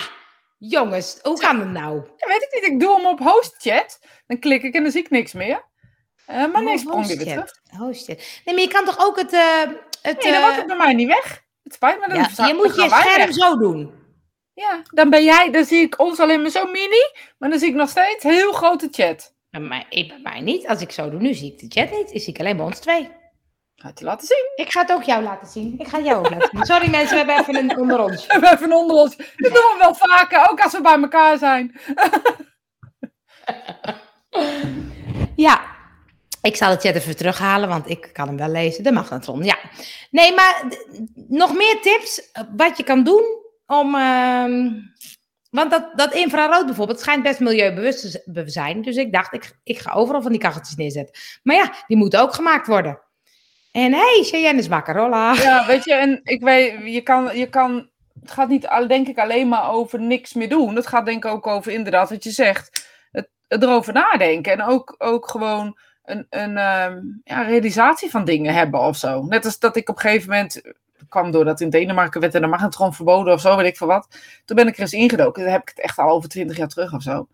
Jongens, 0.58 1.18
hoe 1.22 1.38
kan 1.38 1.60
het 1.60 1.68
nou? 1.68 1.96
Ja, 2.16 2.26
weet 2.26 2.42
ik 2.42 2.52
niet. 2.52 2.70
Ik 2.70 2.80
doe 2.80 2.96
hem 2.96 3.06
op 3.06 3.18
host 3.18 3.54
chat. 3.58 3.98
Dan 4.26 4.38
klik 4.38 4.62
ik 4.62 4.74
en 4.74 4.82
dan 4.82 4.92
zie 4.92 5.02
ik 5.02 5.10
niks 5.10 5.32
meer. 5.32 5.64
Uh, 6.30 6.52
maar 6.52 6.62
nee, 6.62 6.78
sprong 6.78 7.06
weer 7.06 7.18
terug. 7.18 7.60
Hostchat. 7.78 8.16
Nee, 8.16 8.54
maar 8.54 8.64
je 8.64 8.68
kan 8.68 8.84
toch 8.84 8.98
ook 8.98 9.16
het... 9.16 9.32
Uh, 9.32 9.62
het 10.08 10.22
nee, 10.22 10.32
dan 10.32 10.40
wordt 10.40 10.56
het 10.56 10.66
bij 10.66 10.76
mij 10.76 10.94
niet 10.94 11.08
weg. 11.08 11.42
Het 11.62 11.74
spijt 11.74 12.00
me. 12.00 12.08
Dan 12.08 12.16
ja, 12.36 12.46
je 12.46 12.54
moet 12.54 12.74
je 12.74 12.88
scherm 12.88 13.32
zo 13.32 13.58
doen. 13.58 14.02
Ja, 14.54 14.82
dan 14.90 15.10
ben 15.10 15.24
jij... 15.24 15.50
Dan 15.50 15.64
zie 15.64 15.80
ik 15.80 15.98
ons 16.00 16.20
alleen 16.20 16.42
maar 16.42 16.50
zo 16.50 16.64
mini. 16.64 17.10
Maar 17.38 17.50
dan 17.50 17.58
zie 17.58 17.68
ik 17.68 17.74
nog 17.74 17.88
steeds 17.88 18.22
heel 18.22 18.52
grote 18.52 18.88
chat. 18.90 19.34
Bij 19.50 19.60
mij, 19.60 19.86
bij 19.88 20.20
mij 20.22 20.40
niet. 20.40 20.66
Als 20.66 20.80
ik 20.80 20.92
zo 20.92 21.10
doe, 21.10 21.20
nu 21.20 21.34
zie 21.34 21.52
ik 21.52 21.58
de 21.58 21.80
chat 21.80 21.90
niet. 21.90 22.10
Dan 22.12 22.20
zie 22.20 22.32
ik 22.32 22.40
alleen 22.40 22.56
bij 22.56 22.66
ons 22.66 22.78
twee. 22.78 23.10
Ga 23.74 23.88
het 23.88 23.98
je 23.98 24.04
laten 24.04 24.26
zien? 24.26 24.52
Ik 24.54 24.72
ga 24.72 24.80
het 24.80 24.92
ook 24.92 25.02
jou 25.02 25.22
laten 25.22 25.48
zien. 25.48 25.74
Ik 25.78 25.88
ga 25.88 26.00
jou 26.00 26.18
ook 26.18 26.30
laten 26.30 26.48
zien. 26.52 26.64
Sorry 26.64 26.90
mensen, 26.90 27.10
we 27.10 27.16
hebben 27.16 27.38
even 27.38 27.56
een 27.56 27.78
onder 27.78 28.00
ons. 28.00 28.22
We 28.26 28.32
hebben 28.32 28.52
even 28.52 28.70
een 28.70 28.76
onder 28.76 28.96
ons. 28.96 29.16
Dat 29.16 29.26
doen 29.36 29.52
we 29.52 29.76
wel 29.78 29.94
vaker, 29.94 30.50
ook 30.50 30.60
als 30.60 30.72
we 30.72 30.80
bij 30.80 31.00
elkaar 31.00 31.38
zijn. 31.38 31.80
ja, 35.46 35.73
ik 36.44 36.56
zal 36.56 36.70
het 36.70 36.80
chat 36.80 36.94
even 36.94 37.16
terughalen, 37.16 37.68
want 37.68 37.90
ik 37.90 38.10
kan 38.12 38.26
hem 38.26 38.36
wel 38.36 38.48
lezen. 38.48 38.84
De 38.84 38.92
magnetron, 38.92 39.44
ja. 39.44 39.58
Nee, 40.10 40.34
maar 40.34 40.62
nog 41.28 41.54
meer 41.54 41.80
tips 41.80 42.30
wat 42.56 42.76
je 42.76 42.82
kan 42.82 43.04
doen 43.04 43.24
om... 43.66 43.94
Uh, 43.94 44.72
want 45.50 45.70
dat, 45.70 45.90
dat 45.94 46.14
infrarood 46.14 46.66
bijvoorbeeld 46.66 47.00
schijnt 47.00 47.22
best 47.22 47.40
milieubewust 47.40 48.00
te 48.34 48.42
zijn. 48.46 48.82
Dus 48.82 48.96
ik 48.96 49.12
dacht, 49.12 49.32
ik, 49.32 49.58
ik 49.62 49.78
ga 49.78 49.92
overal 49.92 50.22
van 50.22 50.30
die 50.30 50.40
kacheltjes 50.40 50.76
neerzetten. 50.76 51.20
Maar 51.42 51.56
ja, 51.56 51.72
die 51.86 51.96
moeten 51.96 52.20
ook 52.20 52.34
gemaakt 52.34 52.66
worden. 52.66 53.00
En 53.72 53.92
hey, 53.92 54.20
Cheyenne 54.22 54.60
is 54.60 54.68
wakker, 54.68 54.98
hola. 54.98 55.34
Ja, 55.34 55.66
weet 55.66 55.84
je, 55.84 55.94
en 55.94 56.20
ik 56.22 56.42
weet, 56.42 56.92
je 56.92 57.00
kan, 57.00 57.38
je 57.38 57.48
kan, 57.48 57.90
het 58.20 58.30
gaat 58.30 58.48
niet, 58.48 58.68
denk 58.88 59.08
ik, 59.08 59.18
alleen 59.18 59.48
maar 59.48 59.70
over 59.70 60.00
niks 60.00 60.32
meer 60.32 60.48
doen. 60.48 60.76
Het 60.76 60.86
gaat 60.86 61.06
denk 61.06 61.24
ik 61.24 61.30
ook 61.30 61.46
over 61.46 61.72
inderdaad 61.72 62.10
wat 62.10 62.24
je 62.24 62.30
zegt, 62.30 62.88
het 63.10 63.62
erover 63.62 63.92
nadenken. 63.92 64.52
En 64.52 64.62
ook, 64.62 64.94
ook 64.98 65.28
gewoon 65.28 65.78
een, 66.04 66.26
een 66.30 66.56
ehm, 66.56 67.00
ja, 67.24 67.42
realisatie 67.42 68.10
van 68.10 68.24
dingen 68.24 68.54
hebben 68.54 68.80
of 68.80 68.96
zo. 68.96 69.22
Net 69.22 69.44
als 69.44 69.58
dat 69.58 69.76
ik 69.76 69.88
op 69.88 69.94
een 69.94 70.00
gegeven 70.00 70.30
moment, 70.30 70.62
kwam 71.08 71.30
doordat 71.30 71.60
in 71.60 71.70
Denemarken 71.70 72.20
werd 72.20 72.34
en 72.34 72.40
dan 72.40 72.50
mag 72.50 72.60
het 72.60 72.76
gewoon 72.76 72.94
verboden 72.94 73.32
of 73.32 73.40
zo, 73.40 73.56
weet 73.56 73.66
ik 73.66 73.76
veel 73.76 73.86
wat. 73.86 74.08
Toen 74.44 74.56
ben 74.56 74.66
ik 74.66 74.74
er 74.74 74.80
eens 74.80 74.92
ingedoken. 74.92 75.42
Dan 75.42 75.52
heb 75.52 75.62
ik 75.62 75.68
het 75.68 75.80
echt 75.80 75.98
al 75.98 76.10
over 76.10 76.28
twintig 76.28 76.56
jaar 76.56 76.68
terug 76.68 76.92
of 76.92 77.02
zo. 77.02 77.28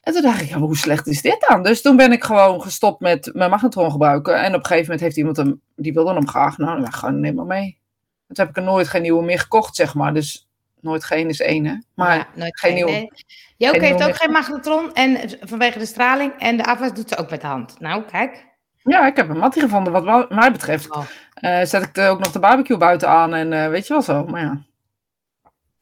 En 0.00 0.12
toen 0.12 0.22
dacht 0.22 0.40
ik, 0.40 0.48
ja, 0.48 0.58
hoe 0.58 0.76
slecht 0.76 1.06
is 1.06 1.22
dit 1.22 1.46
dan? 1.48 1.62
Dus 1.62 1.82
toen 1.82 1.96
ben 1.96 2.12
ik 2.12 2.24
gewoon 2.24 2.62
gestopt 2.62 3.00
met 3.00 3.30
mijn 3.32 3.50
magnetron 3.50 3.90
gebruiken. 3.90 4.42
En 4.42 4.54
op 4.54 4.60
een 4.60 4.66
gegeven 4.66 4.82
moment 4.82 5.00
heeft 5.00 5.16
iemand 5.16 5.36
hem, 5.36 5.60
die 5.76 5.92
wilde 5.92 6.12
hem 6.12 6.28
graag. 6.28 6.58
Nou, 6.58 6.80
dan 6.80 6.92
gewoon 6.92 7.20
neem 7.20 7.34
maar 7.34 7.46
mee. 7.46 7.78
Toen 8.26 8.46
heb 8.46 8.48
ik 8.48 8.56
er 8.56 8.62
nooit 8.62 8.88
geen 8.88 9.02
nieuwe 9.02 9.24
meer 9.24 9.38
gekocht, 9.38 9.76
zeg 9.76 9.94
maar. 9.94 10.14
Dus 10.14 10.49
nooit 10.82 11.04
geen 11.04 11.28
is 11.28 11.40
één, 11.40 11.64
hè? 11.66 11.74
Maar 11.94 12.16
ja, 12.16 12.26
nooit 12.34 12.58
geen, 12.58 12.74
nieuwe. 12.74 12.90
Nee. 12.90 13.10
Joke 13.56 13.84
heeft 13.84 14.02
ook 14.02 14.16
geen 14.16 14.30
magnetron 14.30 14.94
en 14.94 15.38
vanwege 15.40 15.78
de 15.78 15.86
straling. 15.86 16.32
En 16.38 16.56
de 16.56 16.64
afwas 16.64 16.92
doet 16.92 17.08
ze 17.08 17.16
ook 17.16 17.30
met 17.30 17.40
de 17.40 17.46
hand. 17.46 17.80
Nou, 17.80 18.02
kijk. 18.02 18.46
Ja, 18.82 19.06
ik 19.06 19.16
heb 19.16 19.28
een 19.28 19.38
mattie 19.38 19.62
gevonden. 19.62 19.92
Wat 19.92 20.30
mij 20.30 20.52
betreft 20.52 20.90
oh. 20.90 21.04
uh, 21.40 21.60
zet 21.62 21.82
ik 21.82 21.98
ook 21.98 22.18
nog 22.18 22.32
de 22.32 22.38
barbecue 22.38 22.76
buiten 22.76 23.08
aan 23.08 23.34
en 23.34 23.52
uh, 23.52 23.68
weet 23.68 23.86
je 23.86 23.92
wel 23.92 24.02
zo. 24.02 24.24
Maar 24.24 24.40
ja. 24.40 24.62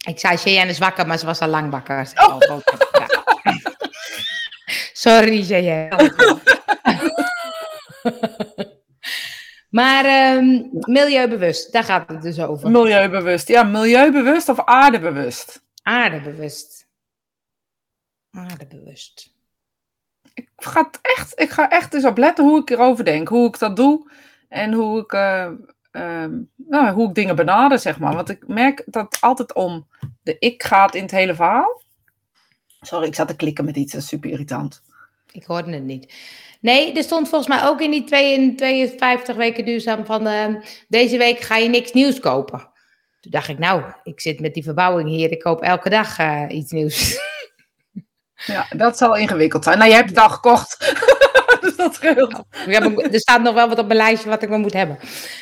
Ik 0.07 0.19
zei 0.19 0.37
Cheyenne 0.37 0.71
is 0.71 0.79
wakker, 0.79 1.07
maar 1.07 1.19
ze 1.19 1.27
was 1.27 1.41
al 1.41 1.49
lang 1.49 1.71
wakker. 1.71 2.13
Oh. 2.15 2.37
Oh, 2.37 2.59
Sorry, 4.93 5.45
Cheyenne. 5.45 6.13
maar 9.69 10.37
um, 10.37 10.69
milieubewust, 10.73 11.73
daar 11.73 11.85
gaat 11.85 12.09
het 12.09 12.23
dus 12.23 12.41
over. 12.41 12.71
Milieubewust, 12.71 13.49
ja, 13.49 13.63
milieubewust 13.63 14.49
of 14.49 14.65
aardebewust? 14.65 15.63
Aardebewust. 15.83 16.87
Aardebewust. 18.31 19.37
Ik 20.35 20.51
ga, 20.57 20.91
echt, 21.03 21.41
ik 21.41 21.51
ga 21.51 21.71
echt 21.71 21.95
eens 21.95 22.05
op 22.05 22.19
letten 22.19 22.45
hoe 22.45 22.61
ik 22.61 22.71
erover 22.71 23.05
denk, 23.05 23.29
hoe 23.29 23.49
ik 23.49 23.59
dat 23.59 23.77
doe 23.77 24.11
en 24.49 24.73
hoe 24.73 25.01
ik, 25.01 25.13
uh, 25.13 25.53
nou, 26.57 26.91
hoe 26.91 27.09
ik 27.09 27.15
dingen 27.15 27.37
benader, 27.37 27.79
zeg 27.79 27.99
maar. 27.99 28.15
Want 28.15 28.29
ik 28.29 28.49
merk 28.49 28.83
dat 28.87 29.05
het 29.05 29.21
altijd 29.21 29.55
om 29.55 29.87
de 30.23 30.37
ik 30.39 30.63
gaat 30.63 30.95
in 30.95 31.03
het 31.03 31.11
hele 31.11 31.35
verhaal. 31.35 31.83
Sorry, 32.81 33.07
ik 33.07 33.15
zat 33.15 33.29
te 33.29 33.37
klikken 33.37 33.65
met 33.65 33.77
iets, 33.77 33.93
dat 33.93 34.03
is 34.03 34.09
super 34.09 34.31
irritant. 34.31 34.83
Ik 35.33 35.45
hoorde 35.45 35.73
het 35.73 35.83
niet. 35.83 36.15
Nee, 36.61 36.93
er 36.93 37.03
stond 37.03 37.29
volgens 37.29 37.51
mij 37.51 37.69
ook 37.69 37.81
in 37.81 37.91
die 37.91 38.05
52 38.05 39.37
weken 39.37 39.65
duurzaam 39.65 40.07
van 40.07 40.27
uh, 40.27 40.47
deze 40.89 41.17
week 41.17 41.41
ga 41.41 41.57
je 41.57 41.69
niks 41.69 41.93
nieuws 41.93 42.21
kopen. 42.21 42.59
Toen 43.21 43.31
dacht 43.31 43.49
ik, 43.49 43.59
nou, 43.59 43.83
ik 44.03 44.21
zit 44.21 44.41
met 44.41 44.55
die 44.55 44.63
verbouwing 44.63 45.09
hier, 45.09 45.31
ik 45.31 45.41
koop 45.41 45.63
elke 45.63 45.91
dag 45.91 46.19
uh, 46.19 46.45
iets 46.49 46.73
nieuws. 46.73 47.27
Ja, 48.47 48.67
dat 48.77 48.99
zal 48.99 49.17
ingewikkeld 49.17 49.65
zijn. 49.65 49.79
Nou, 49.79 49.91
je 49.91 49.97
hebt 49.97 50.09
het 50.09 50.19
al 50.19 50.31
gekocht. 50.31 50.77
Dat 51.79 51.95
scheelt. 51.95 52.43
er 53.13 53.21
staat 53.21 53.43
nog 53.43 53.55
wel 53.55 53.69
wat 53.69 53.79
op 53.79 53.87
mijn 53.87 53.99
lijstje 53.99 54.29
wat 54.29 54.43
ik 54.43 54.49
wel 54.49 54.59
moet 54.59 54.73
hebben. 54.73 54.99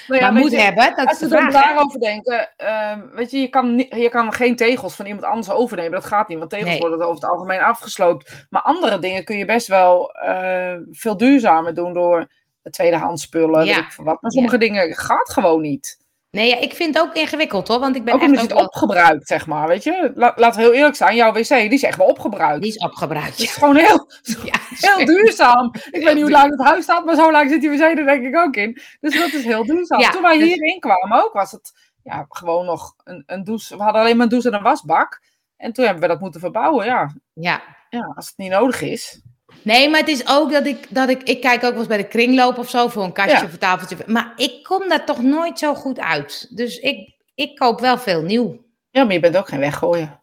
Nou 0.07 0.21
ja, 0.21 0.31
maar 0.31 0.43
moet 0.43 0.57
hebben, 0.57 0.97
dat 0.97 1.09
als 1.09 1.19
we 1.19 1.49
daarover 1.51 2.01
denken, 2.01 2.49
uh, 2.63 2.93
weet 3.15 3.31
je, 3.31 3.39
je 3.39 3.49
kan, 3.49 3.77
je 3.79 4.09
kan 4.11 4.33
geen 4.33 4.57
tegels 4.57 4.95
van 4.95 5.07
iemand 5.07 5.25
anders 5.25 5.51
overnemen. 5.51 5.93
Dat 5.93 6.05
gaat 6.05 6.29
niet, 6.29 6.39
want 6.39 6.51
tegels 6.51 6.79
worden 6.79 7.01
over 7.01 7.15
het 7.15 7.31
algemeen 7.31 7.61
afgesloopt. 7.61 8.47
Maar 8.51 8.63
andere 8.63 8.99
dingen 8.99 9.25
kun 9.25 9.39
je 9.39 9.45
best 9.45 9.67
wel 9.67 10.17
uh, 10.25 10.75
veel 10.91 11.17
duurzamer 11.17 11.75
doen 11.75 11.93
door 11.93 12.29
tweedehands 12.71 13.23
spullen. 13.23 13.65
Ja. 13.65 13.87
wat. 13.97 14.23
Maar 14.23 14.31
sommige 14.31 14.59
dingen 14.59 14.95
gaat 14.95 15.31
gewoon 15.31 15.61
niet. 15.61 16.05
Nee, 16.37 16.49
ja, 16.49 16.57
ik 16.57 16.75
vind 16.75 16.95
het 16.95 17.05
ook 17.05 17.15
ingewikkeld 17.15 17.69
hoor, 17.69 17.79
want 17.79 17.97
ik 17.97 18.05
ben 18.05 18.15
ook 18.15 18.21
echt 18.21 18.31
omdat 18.31 18.49
je 18.49 18.55
het 18.55 18.63
opgebruikt, 18.63 19.27
zeg 19.27 19.47
maar, 19.47 19.69
weet 19.69 19.85
je. 19.85 20.13
laten 20.15 20.61
we 20.61 20.61
heel 20.61 20.73
eerlijk 20.73 20.97
zijn, 20.97 21.17
jouw 21.17 21.33
wc, 21.33 21.49
die 21.49 21.73
is 21.73 21.83
echt 21.83 21.97
wel 21.97 22.07
opgebruikt. 22.07 22.63
Die 22.63 22.71
is 22.71 22.79
opgebruikt, 22.79 23.39
ja. 23.39 23.45
is 23.45 23.55
gewoon 23.55 23.77
heel, 23.77 24.11
ja, 24.51 24.59
heel 24.89 25.07
duurzaam. 25.07 25.71
Ik 25.91 26.05
weet 26.05 26.15
niet 26.15 26.23
hoe 26.23 26.31
lang 26.41 26.51
het 26.51 26.67
huis 26.67 26.83
staat, 26.83 27.05
maar 27.05 27.15
zo 27.15 27.31
lang 27.31 27.51
zit 27.51 27.61
die 27.61 27.71
wc 27.71 27.81
er 27.81 28.05
denk 28.05 28.25
ik 28.25 28.37
ook 28.37 28.57
in. 28.57 28.81
Dus 29.01 29.19
dat 29.19 29.33
is 29.33 29.45
heel 29.45 29.65
duurzaam. 29.65 30.01
Toen 30.01 30.23
wij 30.23 30.39
dus... 30.39 30.49
hierin 30.49 30.81
kwamen 30.81 31.25
ook, 31.25 31.33
was 31.33 31.53
het 31.53 31.73
ja, 32.03 32.27
gewoon 32.29 32.67
nog 32.67 32.95
een, 33.05 33.23
een 33.27 33.45
douche. 33.45 33.77
We 33.77 33.83
hadden 33.83 34.01
alleen 34.01 34.17
maar 34.17 34.25
een 34.25 34.31
douche 34.31 34.49
en 34.49 34.55
een 34.55 34.63
wasbak. 34.63 35.23
En 35.57 35.73
toen 35.73 35.85
hebben 35.85 36.03
we 36.03 36.09
dat 36.09 36.21
moeten 36.21 36.41
verbouwen, 36.41 36.87
ja. 36.87 37.15
Ja. 37.33 37.63
Ja, 37.89 38.13
als 38.17 38.27
het 38.27 38.37
niet 38.37 38.51
nodig 38.51 38.81
is. 38.81 39.23
Nee, 39.63 39.91
maar 39.91 40.01
het 40.01 40.09
is 40.09 40.29
ook 40.29 40.53
dat 40.53 40.67
ik, 40.67 40.87
dat 40.89 41.09
ik, 41.09 41.23
ik 41.23 41.41
kijk 41.41 41.65
ook 41.65 41.71
wel 41.71 41.79
eens 41.79 41.87
bij 41.87 41.97
de 41.97 42.09
kringloop 42.09 42.59
of 42.59 42.71
zo 42.71 42.89
voor 42.89 43.05
een 43.05 43.13
kastje 43.13 43.45
of 43.45 43.53
een 43.53 43.59
tafeltje. 43.59 43.97
Maar 44.07 44.33
ik 44.37 44.63
kom 44.63 44.89
daar 44.89 45.05
toch 45.05 45.23
nooit 45.23 45.59
zo 45.59 45.75
goed 45.75 46.01
uit. 46.01 46.47
Dus 46.51 46.79
ik, 46.79 47.15
ik 47.35 47.57
koop 47.57 47.81
wel 47.81 47.99
veel 47.99 48.23
nieuw. 48.23 48.65
Ja, 48.91 49.05
maar 49.05 49.13
je 49.13 49.21
bent 49.21 49.37
ook 49.37 49.49
geen 49.49 49.61
weggooien. 49.61 50.21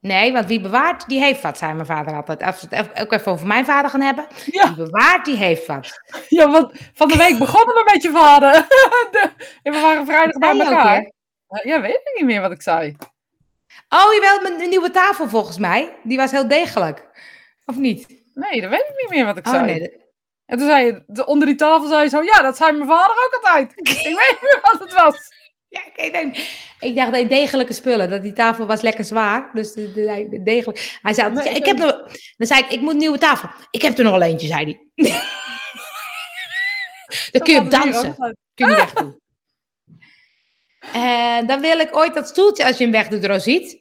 Nee, 0.00 0.32
want 0.32 0.46
wie 0.46 0.60
bewaart, 0.60 1.08
die 1.08 1.20
heeft 1.20 1.42
wat, 1.42 1.58
zei 1.58 1.72
mijn 1.72 1.86
vader 1.86 2.14
altijd. 2.14 2.42
Als 2.42 2.60
we 2.60 2.76
het 2.76 3.00
ook 3.00 3.12
even 3.12 3.32
over 3.32 3.46
mijn 3.46 3.64
vader 3.64 3.90
gaan 3.90 4.00
hebben. 4.00 4.26
Ja. 4.50 4.74
Wie 4.74 4.84
bewaart, 4.84 5.24
die 5.24 5.36
heeft 5.36 5.66
wat. 5.66 6.00
Ja, 6.28 6.50
want 6.50 6.72
van 6.92 7.08
de 7.08 7.16
week 7.16 7.38
begonnen 7.38 7.74
we 7.74 7.90
met 7.92 8.02
je 8.02 8.10
vader. 8.10 8.52
De, 9.10 9.30
we 9.62 9.80
waren 9.80 10.06
vrijdag 10.06 10.38
bij 10.38 10.58
elkaar. 10.58 11.12
Ja, 11.62 11.80
weet 11.80 11.94
ik 11.94 12.12
niet 12.14 12.24
meer 12.24 12.40
wat 12.40 12.50
ik 12.50 12.62
zei. 12.62 12.96
Oh, 13.88 14.12
je 14.12 14.40
wilt 14.40 14.60
een 14.60 14.68
nieuwe 14.68 14.90
tafel 14.90 15.28
volgens 15.28 15.58
mij. 15.58 15.96
Die 16.02 16.16
was 16.16 16.30
heel 16.30 16.48
degelijk. 16.48 17.08
Of 17.64 17.76
niet? 17.76 18.21
Nee, 18.34 18.60
dat 18.60 18.70
weet 18.70 18.88
ik 18.88 19.00
niet 19.00 19.10
meer 19.10 19.24
wat 19.24 19.36
ik 19.36 19.46
oh, 19.46 19.52
zei. 19.52 19.64
Nee, 19.64 19.90
En 20.46 20.58
toen 20.58 20.66
zei 20.66 20.84
je, 20.86 21.26
onder 21.26 21.46
die 21.46 21.56
tafel 21.56 21.88
zei 21.88 22.02
je 22.02 22.08
zo, 22.08 22.22
ja, 22.22 22.42
dat 22.42 22.56
zei 22.56 22.72
mijn 22.72 22.88
vader 22.88 23.16
ook 23.24 23.34
altijd. 23.34 23.72
ik 23.76 23.86
weet 23.86 24.04
niet 24.04 24.38
meer 24.40 24.58
wat 24.62 24.80
het 24.80 24.92
was. 24.92 25.40
Ja, 25.68 25.80
ik, 25.94 26.12
denk, 26.12 26.36
ik 26.80 26.96
dacht, 26.96 27.10
nee, 27.10 27.26
degelijke 27.26 27.72
spullen. 27.72 28.10
Dat 28.10 28.22
die 28.22 28.32
tafel 28.32 28.66
was 28.66 28.80
lekker 28.80 29.04
zwaar. 29.04 29.50
Dus 29.52 29.72
de, 29.72 29.92
de, 29.92 30.42
degelijk. 30.42 30.98
Hij 31.02 31.14
zei, 31.14 31.32
nee, 31.32 31.54
ik 31.54 31.66
heb 31.66 31.76
nog, 31.76 31.92
dan 32.36 32.46
zei 32.46 32.60
ik, 32.60 32.70
ik 32.70 32.80
moet 32.80 32.92
een 32.92 32.98
nieuwe 32.98 33.18
tafel. 33.18 33.48
Ik 33.70 33.82
heb 33.82 33.98
er 33.98 34.04
nog 34.04 34.12
al 34.12 34.22
eentje, 34.22 34.46
zei 34.46 34.64
hij. 34.64 35.10
dan 37.30 37.42
kun 37.42 37.54
je 37.54 37.60
op 37.60 37.70
dansen. 37.70 38.16
Kun 38.54 38.68
je 38.68 38.76
weg 38.84 38.92
doen. 38.92 39.20
En 40.92 41.46
dan 41.46 41.60
wil 41.60 41.78
ik 41.78 41.96
ooit 41.96 42.14
dat 42.14 42.28
stoeltje, 42.28 42.64
als 42.64 42.76
je 42.76 42.82
hem 42.82 42.92
wegdoet, 42.92 43.24
er 43.24 43.40
ziet 43.40 43.78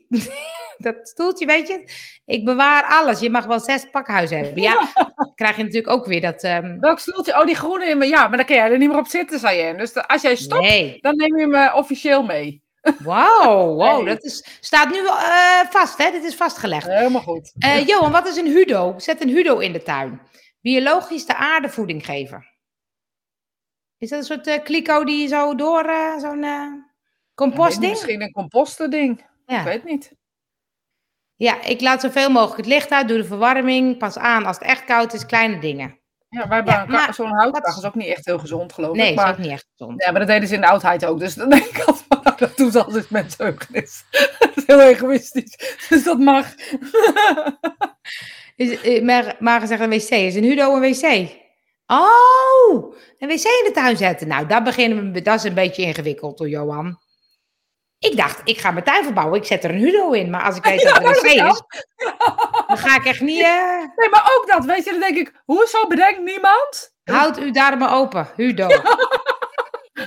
dat 0.83 1.07
stoeltje, 1.07 1.45
weet 1.45 1.67
je. 1.67 1.89
Ik 2.25 2.45
bewaar 2.45 2.83
alles. 2.83 3.19
Je 3.19 3.29
mag 3.29 3.45
wel 3.45 3.59
zes 3.59 3.89
pakhuizen 3.91 4.37
hebben. 4.37 4.61
Ja, 4.61 4.87
krijg 5.35 5.57
je 5.57 5.63
natuurlijk 5.63 5.93
ook 5.93 6.05
weer 6.05 6.21
dat... 6.21 6.43
Um... 6.43 6.79
Welk 6.79 6.99
stoeltje? 6.99 7.39
Oh, 7.39 7.45
die 7.45 7.55
groene. 7.55 7.85
in 7.85 8.01
Ja, 8.01 8.27
maar 8.27 8.37
dan 8.37 8.45
kun 8.45 8.55
jij 8.55 8.71
er 8.71 8.77
niet 8.77 8.89
meer 8.89 8.97
op 8.97 9.07
zitten, 9.07 9.39
zei 9.39 9.57
je. 9.57 9.75
Dus 9.75 10.07
als 10.07 10.21
jij 10.21 10.35
stopt, 10.35 11.01
dan 11.01 11.15
neem 11.15 11.37
je 11.37 11.47
uh, 11.47 11.75
officieel 11.75 12.23
mee. 12.23 12.63
Wauw, 13.03 13.73
wow, 13.73 14.05
dat 14.05 14.23
is, 14.23 14.57
staat 14.59 14.89
nu 14.89 14.97
uh, 14.97 15.59
vast, 15.69 15.97
hè? 15.97 16.11
Dit 16.11 16.23
is 16.23 16.35
vastgelegd. 16.35 16.87
Helemaal 16.87 17.21
goed. 17.21 17.53
Uh, 17.65 17.87
Johan, 17.87 18.11
wat 18.11 18.27
is 18.27 18.37
een 18.37 18.45
Hudo? 18.45 18.93
Zet 18.97 19.21
een 19.21 19.29
Hudo 19.29 19.57
in 19.57 19.71
de 19.71 19.83
tuin. 19.83 20.21
Biologisch 20.61 21.25
de 21.25 21.35
aarde 21.35 21.69
voeding 21.69 22.05
geven. 22.05 22.45
Is 23.97 24.09
dat 24.09 24.19
een 24.19 24.25
soort 24.25 24.47
uh, 24.47 24.63
kliko 24.63 25.03
die 25.03 25.27
zo 25.27 25.55
door, 25.55 25.91
zo'n 26.19 26.45
compostding? 27.35 27.83
Ja, 27.83 27.89
misschien 27.89 28.21
een 28.21 28.31
composterding. 28.31 29.25
Ja. 29.45 29.57
Ik 29.57 29.63
weet 29.63 29.83
niet. 29.83 30.13
Ja, 31.41 31.63
ik 31.63 31.81
laat 31.81 32.01
zoveel 32.01 32.29
mogelijk 32.29 32.57
het 32.57 32.65
licht 32.65 32.89
uit, 32.89 33.07
doe 33.07 33.17
de 33.17 33.25
verwarming, 33.25 33.97
pas 33.97 34.17
aan 34.17 34.45
als 34.45 34.57
het 34.57 34.67
echt 34.67 34.83
koud 34.83 35.13
is, 35.13 35.25
kleine 35.25 35.59
dingen. 35.59 35.99
Ja, 36.29 36.47
wij 36.47 36.57
hebben 36.57 36.91
ja, 36.95 37.11
zo'n 37.11 37.31
houtkachel 37.31 37.81
is 37.81 37.87
ook 37.87 37.95
niet 37.95 38.07
echt 38.07 38.25
heel 38.25 38.39
gezond, 38.39 38.73
geloof 38.73 38.95
ik. 38.95 39.01
Nee, 39.01 39.13
is 39.13 39.23
ook 39.23 39.37
niet 39.37 39.51
echt 39.51 39.67
gezond. 39.77 40.03
Ja, 40.03 40.11
maar 40.11 40.19
dat 40.19 40.29
deden 40.29 40.47
ze 40.47 40.55
in 40.55 40.61
de 40.61 40.67
oudheid 40.67 41.05
ook. 41.05 41.19
Dus 41.19 41.33
dan 41.33 41.49
denk 41.49 41.63
ik 41.63 41.83
altijd, 41.83 42.39
dat 42.39 42.57
doen 42.57 42.71
ze 42.71 42.83
altijd 42.83 43.09
met 43.09 43.35
is. 43.71 44.03
dat 44.39 44.51
is 44.55 44.63
heel 44.65 44.81
egoïstisch. 44.81 45.77
Dus 45.89 46.03
dat 46.03 46.19
mag. 46.19 46.53
is, 48.55 48.81
eh, 48.81 49.03
maar, 49.03 49.35
maar 49.39 49.59
gezegd 49.59 49.81
een 49.81 49.89
wc. 49.89 50.09
Is 50.09 50.35
een 50.35 50.43
Hudo 50.43 50.75
een 50.75 50.81
wc? 50.81 51.29
Oh, 51.85 52.95
een 53.17 53.27
wc 53.27 53.43
in 53.43 53.63
de 53.65 53.71
tuin 53.73 53.97
zetten. 53.97 54.27
Nou, 54.27 54.47
dat 54.47 54.63
beginnen 54.63 55.11
we, 55.11 55.21
dat 55.21 55.35
is 55.35 55.43
een 55.43 55.53
beetje 55.53 55.83
ingewikkeld 55.83 56.37
door 56.37 56.49
Johan. 56.49 56.99
Ik 58.09 58.17
dacht, 58.17 58.41
ik 58.43 58.57
ga 58.57 58.71
mijn 58.71 58.85
tuin 58.85 59.03
verbouwen, 59.03 59.39
ik 59.39 59.45
zet 59.45 59.63
er 59.63 59.69
een 59.69 59.77
Hudo 59.77 60.11
in. 60.11 60.29
Maar 60.29 60.43
als 60.43 60.57
ik 60.57 60.63
weet 60.69 60.83
dat 60.83 60.97
het 60.97 61.05
een 61.05 61.11
wc 61.11 61.23
is, 61.23 61.61
dan 62.67 62.77
ga 62.77 62.95
ik 62.95 63.05
echt 63.05 63.21
niet... 63.21 63.41
Uh... 63.41 63.77
Nee, 63.95 64.09
maar 64.09 64.31
ook 64.37 64.47
dat, 64.47 64.65
weet 64.65 64.83
je, 64.83 64.91
dan 64.91 64.99
denk 64.99 65.17
ik, 65.17 65.41
hoezo 65.45 65.87
bedenkt 65.87 66.19
niemand? 66.19 66.95
Houd 67.03 67.37
uw 67.37 67.51
darmen 67.51 67.89
open, 67.89 68.27
Hudo. 68.35 68.67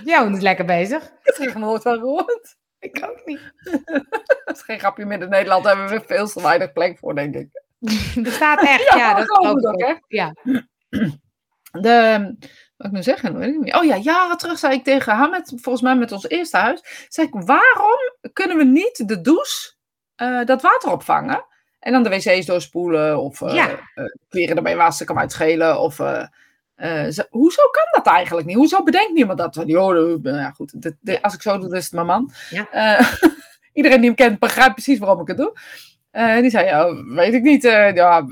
Ja, 0.04 0.26
is 0.32 0.40
lekker 0.40 0.64
bezig. 0.64 1.02
Ik 1.22 1.34
heb 1.36 1.54
er 1.54 1.58
nooit 1.58 1.82
van 1.82 1.98
gehoord. 1.98 2.56
Ik 2.78 3.06
ook 3.10 3.22
niet. 3.24 3.40
dat 4.44 4.56
is 4.56 4.62
geen 4.62 4.78
grapje 4.78 5.04
meer. 5.04 5.22
In 5.22 5.28
Nederland 5.28 5.64
hebben 5.64 5.88
we 5.88 6.02
veel 6.06 6.26
te 6.26 6.42
weinig 6.42 6.72
plek 6.72 6.98
voor, 6.98 7.14
denk 7.14 7.34
ik. 7.34 7.48
Er 8.24 8.32
staat 8.32 8.60
echt, 8.60 8.84
ja, 8.84 8.96
ja 8.96 9.14
dat 9.14 9.24
ik 9.24 9.44
ook. 9.44 9.80
Hè? 9.80 9.94
Ja. 10.08 10.34
De, 11.72 12.36
wat 12.76 12.86
ik 12.86 12.92
nu 12.92 13.02
zeggen? 13.02 13.38
Weet 13.38 13.54
ik 13.54 13.60
niet. 13.60 13.74
Oh 13.74 13.84
ja, 13.84 13.96
jaren 13.96 14.36
terug 14.36 14.58
zei 14.58 14.74
ik 14.74 14.84
tegen 14.84 15.12
haar, 15.12 15.30
met, 15.30 15.52
volgens 15.56 15.84
mij 15.84 15.96
met 15.96 16.12
ons 16.12 16.28
eerste 16.28 16.56
huis, 16.56 17.06
zei 17.08 17.26
ik, 17.26 17.32
waarom 17.32 17.98
kunnen 18.32 18.56
we 18.56 18.64
niet 18.64 19.08
de 19.08 19.20
douche 19.20 19.72
uh, 20.22 20.44
dat 20.44 20.62
water 20.62 20.90
opvangen? 20.92 21.44
En 21.80 21.92
dan 21.92 22.02
de 22.02 22.08
wc's 22.08 22.46
doorspoelen 22.46 23.18
of 23.18 23.40
uh, 23.40 23.54
ja. 23.54 23.70
uh, 23.70 24.04
kleren 24.28 24.56
ermee 24.56 24.76
wassen, 24.76 25.06
kan 25.06 25.18
uitschelen. 25.18 25.80
Of, 25.80 25.96
hoezo 27.30 27.62
kan 27.70 27.86
dat 27.90 28.06
eigenlijk 28.06 28.46
niet? 28.46 28.56
Hoezo 28.56 28.82
bedenkt 28.82 29.12
niemand 29.12 29.38
dat? 29.38 29.62
Ja, 29.66 30.50
goed, 30.50 30.82
de, 30.82 30.96
de, 31.00 31.22
als 31.22 31.34
ik 31.34 31.42
zo 31.42 31.58
doe, 31.58 31.76
is 31.76 31.84
het 31.84 31.92
mijn 31.92 32.06
man. 32.06 32.32
Ja. 32.50 32.98
iedereen 33.72 33.98
die 33.98 34.06
hem 34.06 34.16
kent 34.16 34.38
begrijpt 34.38 34.74
precies 34.74 34.98
waarom 34.98 35.20
ik 35.20 35.26
het 35.26 35.36
doe. 35.36 35.52
Uh, 36.16 36.40
die 36.40 36.50
zei, 36.50 36.66
ja, 36.66 37.04
weet 37.04 37.34
ik 37.34 37.42
niet. 37.42 37.64
Uh, 37.64 37.94
ja, 37.94 38.26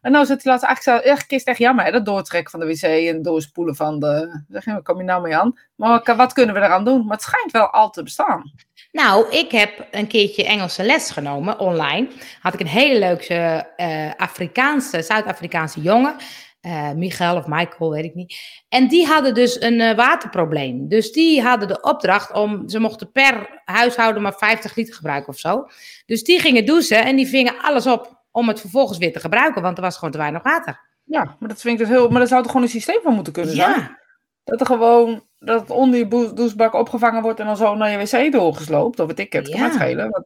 en 0.00 0.12
nou 0.12 0.26
zit 0.26 0.44
hij 0.44 0.58
laatst 0.60 0.82
zo, 0.82 0.96
echt, 0.96 1.26
kist 1.26 1.46
echt 1.46 1.58
jammer, 1.58 1.92
dat 1.92 2.04
doortrekken 2.04 2.50
van 2.50 2.60
de 2.60 2.66
wc 2.66 2.82
en 2.82 3.22
doorspoelen 3.22 3.76
van 3.76 4.00
de, 4.00 4.42
zeg 4.48 4.64
je, 4.64 4.82
kom 4.82 4.98
je 4.98 5.04
nou 5.04 5.22
mee 5.22 5.36
aan? 5.36 5.58
Maar 5.74 6.14
wat 6.16 6.32
kunnen 6.32 6.54
we 6.54 6.60
eraan 6.60 6.84
doen? 6.84 7.06
Maar 7.06 7.16
het 7.16 7.24
schijnt 7.24 7.52
wel 7.52 7.70
al 7.70 7.90
te 7.90 8.02
bestaan. 8.02 8.52
Nou, 8.92 9.30
ik 9.30 9.50
heb 9.50 9.86
een 9.90 10.06
keertje 10.06 10.44
Engelse 10.44 10.82
les 10.82 11.10
genomen, 11.10 11.58
online. 11.58 12.08
Had 12.40 12.54
ik 12.54 12.60
een 12.60 12.66
hele 12.66 12.98
leuke 12.98 13.66
Afrikaanse, 14.16 15.02
Zuid-Afrikaanse 15.02 15.80
jongen. 15.80 16.16
Uh, 16.66 16.92
Michael 16.92 17.36
of 17.36 17.46
Michael, 17.46 17.90
weet 17.90 18.04
ik 18.04 18.14
niet. 18.14 18.36
En 18.68 18.88
die 18.88 19.06
hadden 19.06 19.34
dus 19.34 19.60
een 19.60 19.80
uh, 19.80 19.94
waterprobleem. 19.94 20.88
Dus 20.88 21.12
die 21.12 21.42
hadden 21.42 21.68
de 21.68 21.80
opdracht 21.80 22.32
om, 22.32 22.68
ze 22.68 22.78
mochten 22.78 23.12
per 23.12 23.60
huishouden 23.64 24.22
maar 24.22 24.34
50 24.34 24.76
liter 24.76 24.94
gebruiken 24.94 25.28
of 25.28 25.38
zo. 25.38 25.66
Dus 26.06 26.24
die 26.24 26.40
gingen 26.40 26.66
douchen 26.66 27.04
en 27.04 27.16
die 27.16 27.26
vingen 27.26 27.60
alles 27.60 27.86
op 27.86 28.24
om 28.30 28.48
het 28.48 28.60
vervolgens 28.60 28.98
weer 28.98 29.12
te 29.12 29.20
gebruiken, 29.20 29.62
want 29.62 29.76
er 29.76 29.82
was 29.82 29.96
gewoon 29.96 30.10
te 30.10 30.18
weinig 30.18 30.42
water. 30.42 30.80
Ja, 31.04 31.36
maar 31.38 31.48
dat 31.48 31.60
vind 31.60 31.80
ik 31.80 31.86
dus 31.86 31.96
heel. 31.96 32.08
Maar 32.08 32.18
daar 32.18 32.28
zou 32.28 32.42
toch 32.42 32.50
gewoon 32.50 32.66
een 32.66 32.72
systeem 32.72 33.00
van 33.02 33.14
moeten 33.14 33.32
kunnen 33.32 33.54
zijn? 33.54 33.70
Ja. 33.70 33.98
Dat 34.44 34.60
er 34.60 34.66
gewoon 34.66 35.24
dat 35.38 35.60
het 35.60 35.70
onder 35.70 35.98
je 35.98 36.08
douchebak 36.08 36.74
opgevangen 36.74 37.22
wordt 37.22 37.40
en 37.40 37.46
dan 37.46 37.56
zo 37.56 37.74
naar 37.74 37.90
je 37.90 37.98
wc 37.98 38.32
doorgesloopt. 38.32 39.00
Of 39.00 39.06
wat 39.06 39.18
ik 39.18 39.32
heb, 39.32 39.46
ja. 39.46 39.70
schelen. 39.70 40.10
Want 40.10 40.24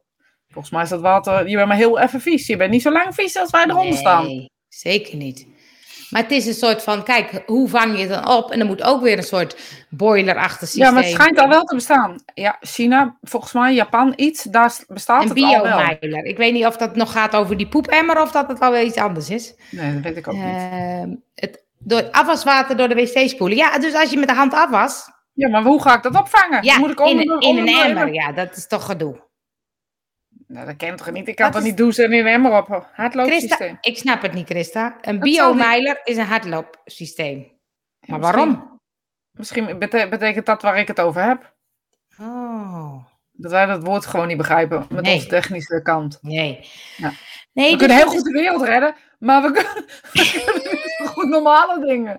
volgens 0.49 0.73
mij 0.73 0.83
is 0.83 0.89
dat 0.89 1.01
water. 1.01 1.49
Je 1.49 1.55
bent 1.55 1.67
maar 1.67 1.77
heel 1.77 1.99
even 1.99 2.21
vies. 2.21 2.47
Je 2.47 2.57
bent 2.57 2.71
niet 2.71 2.81
zo 2.81 2.91
lang 2.91 3.13
vies 3.13 3.37
als 3.37 3.49
wij 3.49 3.63
eronder 3.63 3.85
nee, 3.85 3.95
staan. 3.95 4.47
Zeker 4.67 5.15
niet. 5.15 5.47
Maar 6.11 6.21
het 6.21 6.31
is 6.31 6.45
een 6.45 6.53
soort 6.53 6.83
van, 6.83 7.03
kijk, 7.03 7.43
hoe 7.45 7.69
vang 7.69 7.95
je 7.95 8.01
het 8.01 8.09
dan 8.09 8.27
op? 8.27 8.51
En 8.51 8.59
er 8.59 8.65
moet 8.65 8.83
ook 8.83 9.01
weer 9.01 9.17
een 9.17 9.23
soort 9.23 9.55
boiler-achtig 9.89 10.67
systeem. 10.67 10.83
Ja, 10.83 10.91
maar 10.91 11.03
het 11.03 11.11
schijnt 11.11 11.39
al 11.39 11.47
wel 11.47 11.63
te 11.63 11.75
bestaan. 11.75 12.23
Ja, 12.33 12.57
China, 12.61 13.17
volgens 13.21 13.53
mij, 13.53 13.73
Japan, 13.73 14.13
iets, 14.15 14.43
daar 14.43 14.73
bestaat 14.87 15.23
het 15.23 15.41
al 15.41 15.63
wel. 15.63 15.79
Een 15.99 16.25
Ik 16.25 16.37
weet 16.37 16.53
niet 16.53 16.65
of 16.65 16.77
dat 16.77 16.95
nog 16.95 17.11
gaat 17.11 17.35
over 17.35 17.57
die 17.57 17.67
poepemmer 17.67 18.21
of 18.21 18.31
dat 18.31 18.47
het 18.47 18.59
alweer 18.59 18.83
iets 18.83 18.97
anders 18.97 19.29
is. 19.29 19.55
Nee, 19.69 19.93
dat 19.93 20.03
weet 20.03 20.17
ik 20.17 20.27
ook 20.27 20.33
niet. 20.33 20.43
Uh, 20.43 21.01
het, 21.35 21.63
door 21.77 22.09
afwaswater 22.11 22.77
door 22.77 22.89
de 22.89 22.95
wc 22.95 23.29
spoelen. 23.29 23.57
Ja, 23.57 23.79
dus 23.79 23.93
als 23.93 24.09
je 24.09 24.17
met 24.17 24.27
de 24.27 24.35
hand 24.35 24.53
afwas. 24.53 25.09
Ja, 25.33 25.49
maar 25.49 25.63
hoe 25.63 25.81
ga 25.81 25.95
ik 25.95 26.03
dat 26.03 26.15
opvangen? 26.15 26.63
Ja, 26.63 26.77
moet 26.77 26.91
ik 26.91 26.99
in, 26.99 27.39
in 27.39 27.57
een 27.57 27.67
emmer. 27.67 28.13
Ja, 28.13 28.31
dat 28.31 28.57
is 28.57 28.67
toch 28.67 28.85
gedoe. 28.85 29.29
Nou, 30.51 30.65
dat 30.65 30.75
kent 30.75 30.97
toch 30.97 31.11
niet? 31.11 31.27
Ik 31.27 31.35
kan 31.35 31.51
toch 31.51 31.63
niet 31.63 31.77
douchen 31.77 32.03
en 32.03 32.11
in 32.13 32.19
een 32.19 32.33
emmer 32.33 32.57
op 32.57 32.89
hardloopsysteem? 32.93 33.77
ik 33.81 33.97
snap 33.97 34.21
het 34.21 34.33
niet, 34.33 34.49
Christa. 34.49 34.97
Een 35.01 35.19
biomijler 35.19 36.01
is 36.03 36.17
een 36.17 36.25
hardloopsysteem. 36.25 37.51
maar 38.07 38.19
waarom? 38.19 38.79
Misschien 39.31 39.79
betekent 39.79 40.45
dat 40.45 40.61
waar 40.61 40.77
ik 40.77 40.87
het 40.87 40.99
over 40.99 41.23
heb. 41.23 41.53
Oh. 42.19 43.05
Dat 43.31 43.51
wij 43.51 43.65
dat 43.65 43.83
woord 43.83 44.05
gewoon 44.05 44.27
niet 44.27 44.37
begrijpen 44.37 44.85
met 44.89 45.07
onze 45.07 45.27
technische 45.27 45.81
kant. 45.81 46.17
Nee. 46.21 46.69
Ja. 46.97 47.11
nee 47.53 47.71
we 47.71 47.77
kunnen 47.77 47.97
heel 47.97 48.09
goed 48.09 48.23
de 48.23 48.31
wereld 48.31 48.61
redden, 48.61 48.95
maar 49.19 49.41
we 49.41 49.51
kunnen, 49.57 49.85
we 50.13 50.97
kunnen 50.97 51.13
goed 51.13 51.29
normale 51.29 51.85
dingen. 51.85 52.17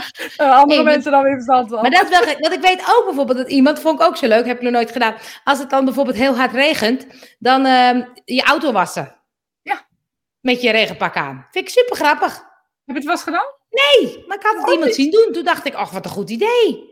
andere 0.36 0.82
mensen 0.82 1.12
dan 1.12 1.22
weer 1.22 1.34
verstand 1.34 1.68
van. 1.68 1.80
Maar 1.80 1.90
dat, 1.90 2.08
wel, 2.08 2.36
dat 2.38 2.52
ik 2.52 2.60
weet 2.60 2.80
ook 2.80 3.04
bijvoorbeeld 3.04 3.38
dat 3.38 3.50
iemand, 3.50 3.80
vond 3.80 4.00
ik 4.00 4.06
ook 4.06 4.16
zo 4.16 4.26
leuk, 4.26 4.46
heb 4.46 4.56
ik 4.56 4.62
nog 4.62 4.72
nooit 4.72 4.90
gedaan. 4.90 5.14
Als 5.44 5.58
het 5.58 5.70
dan 5.70 5.84
bijvoorbeeld 5.84 6.16
heel 6.16 6.36
hard 6.36 6.52
regent, 6.52 7.06
dan 7.38 7.66
uh, 7.66 8.04
je 8.24 8.42
auto 8.42 8.72
wassen. 8.72 9.16
Ja. 9.62 9.86
Met 10.40 10.62
je 10.62 10.70
regenpak 10.70 11.16
aan. 11.16 11.46
Vind 11.50 11.68
ik 11.68 11.70
super 11.70 11.96
grappig. 11.96 12.32
Heb 12.84 12.96
je 12.96 13.02
het 13.02 13.04
was 13.04 13.22
gedaan? 13.22 13.46
Nee, 13.70 14.24
maar 14.26 14.36
ik 14.36 14.42
had 14.42 14.56
het 14.56 14.66
oh, 14.66 14.72
iemand 14.72 14.94
zien 14.94 15.10
doen. 15.10 15.32
Toen 15.32 15.44
dacht 15.44 15.66
ik, 15.66 15.74
ach, 15.74 15.90
wat 15.90 16.04
een 16.04 16.10
goed 16.10 16.30
idee. 16.30 16.90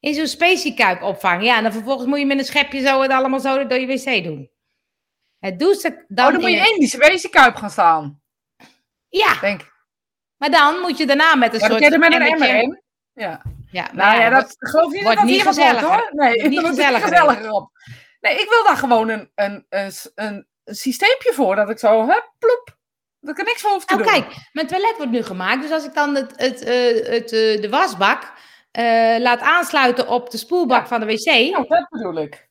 In 0.00 0.14
zo'n 0.14 0.26
speciekuip 0.26 1.02
opvangen. 1.02 1.44
Ja, 1.44 1.56
en 1.56 1.62
dan 1.62 1.72
vervolgens 1.72 2.06
moet 2.06 2.18
je 2.18 2.26
met 2.26 2.38
een 2.38 2.44
schepje 2.44 2.86
zo 2.86 3.00
het 3.00 3.10
allemaal 3.10 3.40
zo 3.40 3.66
door 3.66 3.78
je 3.78 3.86
wc 3.86 4.24
doen. 4.24 4.50
Het 5.38 5.58
douchen 5.58 6.04
dan... 6.08 6.26
Oh, 6.26 6.32
dan 6.32 6.40
moet 6.40 6.50
je 6.50 6.72
in 6.72 6.78
die 6.78 6.88
speciekuip 6.88 7.56
gaan 7.56 7.70
staan. 7.70 8.22
Ja. 9.08 9.40
Denk 9.40 9.69
maar 10.40 10.50
dan 10.50 10.78
moet 10.80 10.98
je 10.98 11.06
daarna 11.06 11.34
met 11.34 11.54
een 11.54 11.60
ja, 11.60 11.66
soort... 11.66 11.80
Ja, 11.80 11.98
met 11.98 12.14
een 12.14 12.22
emmer 12.22 12.62
in. 12.62 12.82
Ja. 13.12 13.42
Ja, 13.70 13.88
nou 13.92 14.20
ja, 14.20 14.28
dat 14.28 14.56
geloof 14.58 14.92
niet 14.92 15.04
dat 15.04 15.14
dat 15.14 15.24
niet 15.24 15.42
gezellig 15.42 15.80
hoor. 15.80 16.08
Nee, 16.12 16.42
niet 16.48 16.66
gezelliger. 16.66 17.08
gezelliger 17.08 17.50
op. 17.50 17.70
Nee, 18.20 18.40
ik 18.40 18.48
wil 18.48 18.64
daar 18.64 18.76
gewoon 18.76 19.08
een, 19.08 19.30
een, 19.34 19.66
een, 19.68 19.92
een, 20.14 20.46
systeempje 20.64 21.32
voor. 21.32 21.56
Dat 21.56 21.70
ik 21.70 21.78
zo, 21.78 22.06
hup, 22.06 22.34
ploep. 22.38 22.78
Dat 23.20 23.30
ik 23.30 23.38
er 23.38 23.44
niks 23.44 23.60
voor 23.60 23.70
hoef 23.70 23.84
te 23.84 23.96
doen. 23.96 24.06
kijk, 24.06 24.26
mijn 24.52 24.66
toilet 24.66 24.96
wordt 24.96 25.12
nu 25.12 25.22
gemaakt. 25.22 25.62
Dus 25.62 25.70
als 25.70 25.84
ik 25.84 25.94
dan 25.94 26.14
het, 26.14 26.32
het, 26.36 26.60
het, 27.06 27.32
uh, 27.32 27.60
de 27.60 27.68
wasbak 27.70 28.22
uh, 28.78 29.16
laat 29.18 29.40
aansluiten 29.40 30.08
op 30.08 30.30
de 30.30 30.38
spoelbak 30.38 30.82
ja. 30.82 30.86
van 30.86 31.00
de 31.00 31.06
wc. 31.06 31.24
Ja, 31.24 31.64
dat 31.68 31.88
bedoel 31.88 32.18
ik. 32.18 32.48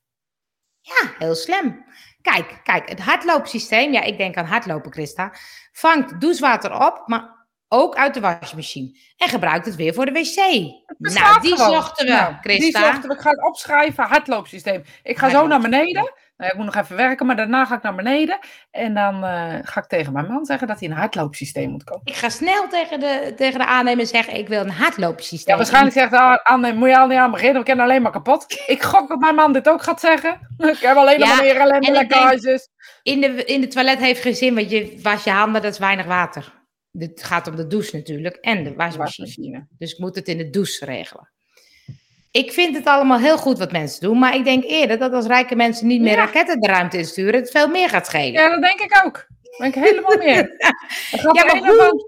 Ja, 0.82 1.12
heel 1.18 1.36
slim. 1.36 1.86
Kijk, 2.22 2.60
kijk, 2.64 2.90
het 2.90 3.00
hardloopsysteem, 3.00 3.94
ja, 3.94 4.02
ik 4.02 4.18
denk 4.18 4.38
aan 4.38 4.46
hardlopen, 4.46 4.92
Christa, 4.92 5.34
vangt 5.72 6.22
douchewater 6.22 6.86
op, 6.86 7.08
maar 7.08 7.39
ook 7.70 7.96
uit 7.96 8.14
de 8.14 8.20
wasmachine. 8.20 8.98
En 9.18 9.30
gebruikt 9.30 9.66
het 9.66 9.76
weer 9.76 9.94
voor 9.94 10.06
de 10.06 10.12
wc. 10.12 10.36
Nou, 10.98 11.42
die 11.42 11.56
gewoon. 11.56 11.72
zochten 11.72 12.06
we, 12.06 12.12
nou, 12.12 12.34
Christa. 12.42 12.64
Die 12.64 12.78
zochten 12.78 13.10
we. 13.10 13.16
Ik 13.16 13.22
ga 13.22 13.30
het 13.30 13.44
opschrijven, 13.44 14.04
hardloopsysteem. 14.04 14.84
Ik 15.04 15.18
ga 15.18 15.30
zo 15.30 15.48
naar 15.48 15.62
beneden. 15.62 16.14
Nou, 16.38 16.52
ik 16.52 16.58
moet 16.58 16.66
nog 16.66 16.76
even 16.76 16.96
werken, 16.96 17.26
maar 17.26 17.36
daarna 17.36 17.66
ga 17.66 17.76
ik 17.76 17.82
naar 17.82 17.96
beneden. 17.96 18.40
En 18.72 18.94
dan 18.94 19.16
uh, 19.16 19.54
ga 19.62 19.80
ik 19.80 19.88
tegen 19.88 20.14
mijn 20.14 20.26
man 20.26 20.46
zeggen 20.46 20.68
dat 20.68 20.80
hij 20.80 20.90
een 20.90 20.96
hardloopsysteem 20.96 21.70
moet 21.70 21.84
kopen. 21.84 22.02
Ik 22.06 22.16
ga 22.16 22.30
snel 22.30 22.68
tegen 22.68 23.00
de, 23.00 23.34
tegen 23.36 23.60
de 23.60 23.66
aannemer 23.66 24.06
zeggen, 24.06 24.36
ik 24.36 24.48
wil 24.48 24.62
een 24.62 24.72
hardloopsysteem. 24.72 25.54
Ja, 25.54 25.56
waarschijnlijk 25.56 25.96
zegt 25.96 26.12
de 26.12 26.44
aannemer, 26.44 26.78
moet 26.78 26.90
je 26.90 26.98
al 26.98 27.08
niet 27.08 27.18
aan 27.18 27.32
beginnen, 27.32 27.60
we 27.60 27.64
kennen 27.64 27.86
alleen 27.86 28.02
maar 28.02 28.12
kapot. 28.12 28.64
Ik 28.68 28.84
gok 28.84 29.10
dat 29.10 29.20
mijn 29.20 29.36
man 29.36 29.54
dit 29.54 29.70
ook 29.70 29.84
gaat 29.84 30.00
zeggen. 30.00 30.40
Ik 30.58 30.80
heb 30.80 30.98
alleen 30.98 31.20
ja, 31.20 31.28
maar 31.28 31.44
meer 31.44 31.56
ellende 31.56 31.92
lekkages. 31.92 32.70
In 33.04 33.22
de, 33.22 33.46
in 33.46 33.62
de 33.62 33.68
toilet 33.68 34.00
heeft 34.00 34.22
geen 34.22 34.36
zin, 34.36 34.56
want 34.56 34.72
je 34.72 35.00
was 35.04 35.24
je 35.24 35.32
handen, 35.32 35.62
dat 35.62 35.72
is 35.74 35.80
weinig 35.80 36.06
water. 36.06 36.59
Het 36.98 37.24
gaat 37.24 37.48
om 37.48 37.56
de 37.56 37.68
douche 37.68 37.96
natuurlijk 37.96 38.36
en 38.36 38.64
de 38.64 38.74
wasmachine. 38.74 39.68
Dus 39.78 39.94
ik 39.94 40.00
moet 40.00 40.16
het 40.16 40.28
in 40.28 40.38
de 40.38 40.50
douche 40.50 40.86
regelen. 40.86 41.30
Ik 42.32 42.52
vind 42.52 42.76
het 42.76 42.86
allemaal 42.86 43.20
heel 43.20 43.38
goed 43.38 43.58
wat 43.58 43.72
mensen 43.72 44.02
doen, 44.02 44.20
maar 44.20 44.36
ik 44.36 44.44
denk 44.44 44.64
eerder 44.64 44.98
dat 44.98 45.14
als 45.14 45.26
rijke 45.26 45.56
mensen 45.56 45.88
niet 45.88 46.02
meer 46.02 46.16
raketten 46.16 46.60
de 46.60 46.68
ruimte 46.68 46.98
insturen, 46.98 47.40
het 47.40 47.52
veel 47.52 47.68
meer 47.68 47.90
gaat 47.90 48.06
schelen. 48.06 48.32
Ja, 48.32 48.50
dat 48.50 48.62
denk 48.62 48.80
ik 48.80 49.02
ook. 49.06 49.28
Dat 49.42 49.58
denk 49.58 49.76
ik 49.76 49.84
helemaal 49.84 50.18
meer. 50.18 50.56
ja, 51.34 51.46
maar 51.46 51.56
een, 51.56 51.66
hoe, 51.66 51.92
of, 51.92 52.02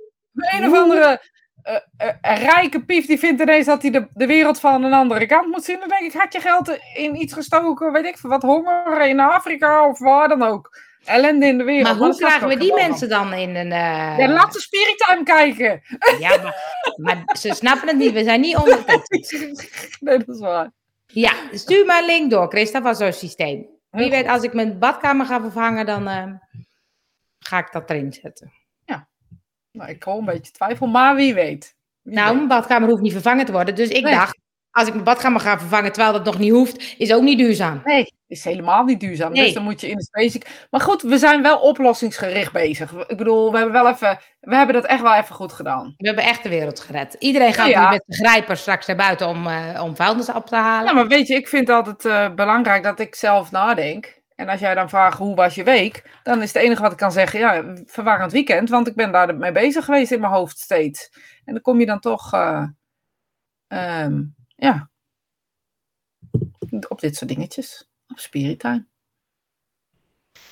een 0.54 0.66
of 0.66 0.78
andere 0.78 1.22
uh, 1.64 1.74
uh, 2.08 2.44
rijke 2.44 2.86
pief 2.86 3.06
die 3.06 3.20
vindt 3.20 3.42
ineens 3.42 3.66
dat 3.66 3.82
hij 3.82 3.92
de, 3.92 4.08
de 4.14 4.26
wereld 4.26 4.60
van 4.60 4.84
een 4.84 4.94
andere 4.94 5.26
kant 5.26 5.48
moet 5.48 5.64
zien. 5.64 5.80
Dan 5.80 5.90
denk 5.90 6.02
ik, 6.02 6.14
had 6.14 6.34
je 6.34 6.40
geld 6.40 6.80
in 6.96 7.22
iets 7.22 7.34
gestoken, 7.34 7.92
weet 7.92 8.06
ik 8.06 8.18
wat, 8.18 8.42
honger 8.42 9.08
in 9.08 9.20
Afrika 9.20 9.88
of 9.88 10.00
waar 10.00 10.28
dan 10.28 10.42
ook. 10.42 10.78
Ellende 11.06 11.46
in 11.46 11.58
de 11.58 11.64
wereld. 11.64 11.98
Maar 11.98 12.08
hoe 12.08 12.16
krijgen 12.16 12.48
we 12.48 12.58
die 12.58 12.74
mensen 12.74 13.10
dan 13.10 13.34
in 13.34 13.56
een... 13.56 13.72
Uh... 13.72 14.18
Ja, 14.18 14.28
laat 14.28 14.54
de 14.54 14.62
Spirit 14.62 15.22
kijken. 15.24 15.82
Ja, 16.20 16.42
maar, 16.42 16.56
maar, 16.96 17.38
ze 17.38 17.54
snappen 17.54 17.88
het 17.88 17.98
niet. 17.98 18.12
We 18.12 18.24
zijn 18.24 18.42
niet 18.42 18.56
ondertussen. 18.56 19.56
nee, 20.00 20.18
dat 20.18 20.28
is 20.28 20.40
waar. 20.40 20.72
Ja, 21.08 21.34
stuur 21.52 21.86
maar 21.86 22.00
een 22.00 22.06
link 22.06 22.32
door, 22.32 22.48
Christa, 22.48 22.82
van 22.82 22.96
zo'n 22.96 23.14
systeem. 23.14 23.68
Wie 23.90 24.10
weet, 24.10 24.28
als 24.28 24.44
ik 24.44 24.54
mijn 24.54 24.80
badkamer 24.80 25.26
ga 25.26 25.42
vervangen, 25.42 25.86
dan 25.86 26.08
uh, 26.08 26.24
ga 27.40 27.58
ik 27.58 27.72
dat 27.72 27.90
erin 27.90 28.14
zetten. 28.14 28.52
Ja, 28.86 29.08
nou, 29.72 29.90
ik 29.90 30.04
hoor 30.04 30.18
een 30.18 30.26
beetje 30.26 30.52
twijfel, 30.52 30.88
maar 30.88 31.16
wie 31.16 31.34
weet. 31.34 31.76
Wie 32.02 32.14
nou, 32.14 32.28
weet. 32.28 32.36
mijn 32.36 32.48
badkamer 32.48 32.90
hoeft 32.90 33.02
niet 33.02 33.12
vervangen 33.12 33.46
te 33.46 33.52
worden. 33.52 33.76
Dus 33.76 33.90
ik 33.90 34.04
nee. 34.04 34.14
dacht, 34.14 34.40
als 34.72 34.88
ik 34.88 34.94
mijn 34.94 35.06
badkamer 35.06 35.42
ga 35.42 35.60
vervangen 35.60 35.92
terwijl 35.92 36.14
dat 36.14 36.26
nog 36.26 36.38
niet 36.38 36.52
hoeft, 36.52 36.96
is 36.98 37.14
ook 37.14 37.22
niet 37.22 37.38
duurzaam. 37.38 37.82
Nee, 37.84 38.14
is 38.28 38.44
helemaal 38.44 38.84
niet 38.84 39.00
duurzaam. 39.00 39.32
Nee. 39.32 39.44
Dus 39.44 39.54
dan 39.54 39.64
moet 39.64 39.82
je 39.82 39.90
in 39.90 39.98
de 39.98 40.08
basic. 40.12 40.66
Maar 40.70 40.82
goed, 40.82 41.02
we 41.02 41.18
zijn 41.18 41.42
wel 41.42 41.60
oplossingsgericht 41.60 42.52
bezig. 42.52 42.94
Ik 43.08 43.18
bedoel, 43.18 43.52
we 43.52 43.58
hebben 43.58 43.74
wel 43.74 43.90
even, 43.90 44.20
we 44.40 44.56
hebben 44.56 44.76
dat 44.76 44.86
echt 44.86 45.02
wel 45.02 45.16
even 45.16 45.36
goed 45.36 45.54
gedaan. 45.54 45.94
We 45.98 46.08
hebben 46.08 46.24
echt 46.24 46.44
de 46.44 46.50
wereld 46.50 46.80
gered. 46.80 47.16
Iedereen 47.20 47.54
gaat 47.54 47.68
ja, 47.68 47.90
met 47.90 48.04
de 48.06 48.16
grijper 48.16 48.58
straks 48.58 48.86
naar 48.86 48.96
buiten 48.96 49.28
om, 49.28 49.48
uh, 49.48 49.82
om 49.84 49.96
vuilnis 49.96 50.32
op 50.32 50.46
te 50.46 50.56
halen. 50.56 50.88
Ja, 50.88 50.94
maar 50.94 51.08
weet 51.08 51.28
je, 51.28 51.36
ik 51.36 51.48
vind 51.48 51.70
altijd 51.70 52.06
uh, 52.06 52.36
belangrijk 52.36 52.84
dat 52.84 53.00
ik 53.00 53.16
zelf 53.16 53.52
nadenk. 53.52 54.20
En 54.36 54.50
als 54.50 54.60
jij 54.60 54.74
dan 54.74 54.90
vraagt 54.90 55.18
hoe 55.18 55.36
was 55.36 55.56
je 55.56 55.64
week, 55.64 56.20
dan 56.24 56.42
is 56.42 56.54
het 56.54 56.64
enige 56.64 56.82
wat 56.82 56.92
ik 56.92 56.98
kan 56.98 57.12
zeggen, 57.12 57.40
ja, 57.40 57.64
verwarrend 57.86 58.32
weekend, 58.32 58.70
want 58.70 58.88
ik 58.88 58.96
ben 58.96 59.12
daar 59.12 59.36
mee 59.36 59.52
bezig 59.52 59.86
geweest 59.86 60.12
in 60.12 60.20
mijn 60.20 60.34
hoofd 60.34 60.60
steeds. 60.60 61.10
En 61.46 61.54
dan 61.54 61.62
kom 61.62 61.80
je 61.80 61.86
dan 61.86 62.00
toch. 62.00 62.34
Uh, 62.34 62.64
um, 63.68 64.36
ja, 64.62 64.90
op 66.88 67.00
dit 67.00 67.16
soort 67.16 67.30
dingetjes. 67.30 67.90
Op 68.08 68.20
Spiritime. 68.20 68.86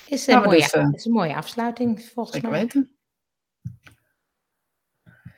Is 0.05 0.27
een, 0.27 0.41
mooie, 0.41 0.57
dus, 0.57 0.73
uh, 0.73 0.87
is 0.91 1.05
een 1.05 1.11
mooie 1.11 1.35
afsluiting 1.35 2.03
volgens 2.13 2.37
ik 2.37 2.49
mij. 2.49 2.61
Ik 2.61 2.73
weet 2.73 2.83
het. 2.83 2.97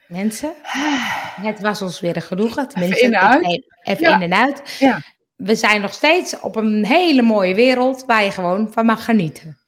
Mensen, 0.07 0.55
het 1.49 1.59
was 1.59 1.81
ons 1.81 1.99
weer 1.99 2.15
een 2.15 2.21
genoegen. 2.21 2.67
Tenminste, 2.67 2.97
even 2.97 3.07
in 3.07 3.19
en 3.19 3.27
uit. 3.27 3.65
Even 3.81 4.09
ja. 4.09 4.15
in 4.15 4.21
en 4.21 4.33
uit. 4.33 4.77
Ja. 4.79 5.01
We 5.35 5.55
zijn 5.55 5.81
nog 5.81 5.93
steeds 5.93 6.39
op 6.39 6.55
een 6.55 6.85
hele 6.85 7.21
mooie 7.21 7.55
wereld 7.55 8.05
waar 8.05 8.23
je 8.23 8.31
gewoon 8.31 8.71
van 8.71 8.85
mag 8.85 9.05
genieten. 9.05 9.60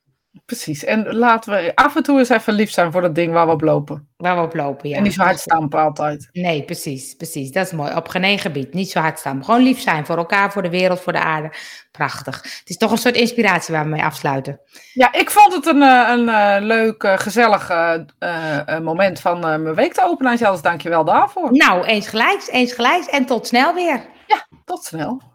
Precies. 0.45 0.83
En 0.83 1.15
laten 1.15 1.53
we 1.53 1.71
af 1.75 1.95
en 1.95 2.03
toe 2.03 2.19
eens 2.19 2.29
even 2.29 2.53
lief 2.53 2.71
zijn 2.71 2.91
voor 2.91 3.01
dat 3.01 3.15
ding 3.15 3.33
waar 3.33 3.45
we 3.45 3.51
op 3.51 3.61
lopen. 3.61 4.07
Waar 4.17 4.35
we 4.35 4.41
op 4.41 4.55
lopen, 4.55 4.89
ja. 4.89 4.97
En 4.97 5.03
niet 5.03 5.13
zo 5.13 5.21
hard 5.21 5.39
stampen 5.39 5.79
altijd. 5.79 6.29
Nee, 6.31 6.63
precies, 6.63 7.15
precies. 7.15 7.51
Dat 7.51 7.65
is 7.65 7.71
mooi. 7.71 7.95
Op 7.95 8.07
geen 8.07 8.39
gebied. 8.39 8.73
Niet 8.73 8.91
zo 8.91 8.99
hard 8.99 9.19
stampen. 9.19 9.45
Gewoon 9.45 9.61
lief 9.61 9.81
zijn 9.81 10.05
voor 10.05 10.17
elkaar, 10.17 10.51
voor 10.51 10.61
de 10.61 10.69
wereld, 10.69 10.99
voor 10.99 11.13
de 11.13 11.19
aarde. 11.19 11.51
Prachtig. 11.91 12.41
Het 12.41 12.69
is 12.69 12.77
toch 12.77 12.91
een 12.91 12.97
soort 12.97 13.15
inspiratie 13.15 13.73
waar 13.73 13.83
we 13.83 13.89
mee 13.89 14.03
afsluiten. 14.03 14.59
Ja, 14.93 15.13
ik 15.13 15.29
vond 15.29 15.53
het 15.53 15.65
een, 15.65 15.81
eh, 15.81 16.09
een, 16.09 16.27
een 16.27 16.55
eh, 16.55 16.61
leuk, 16.61 17.03
uh, 17.03 17.17
gezellig 17.17 17.69
uh, 17.69 18.79
moment 18.79 19.19
van 19.19 19.39
mijn 19.39 19.75
week 19.75 19.93
te 19.93 20.05
openen. 20.05 20.31
En 20.31 20.37
zelfs 20.37 20.61
dank 20.61 20.81
je 20.81 20.89
wel 20.89 21.05
daarvoor. 21.05 21.51
Nou, 21.51 21.85
eens 21.85 22.07
gelijks, 22.07 22.49
eens 22.49 22.73
gelijks. 22.73 23.07
En 23.07 23.25
tot 23.25 23.47
snel 23.47 23.73
weer. 23.73 24.01
Ja, 24.27 24.47
tot 24.65 24.83
snel. 24.83 25.32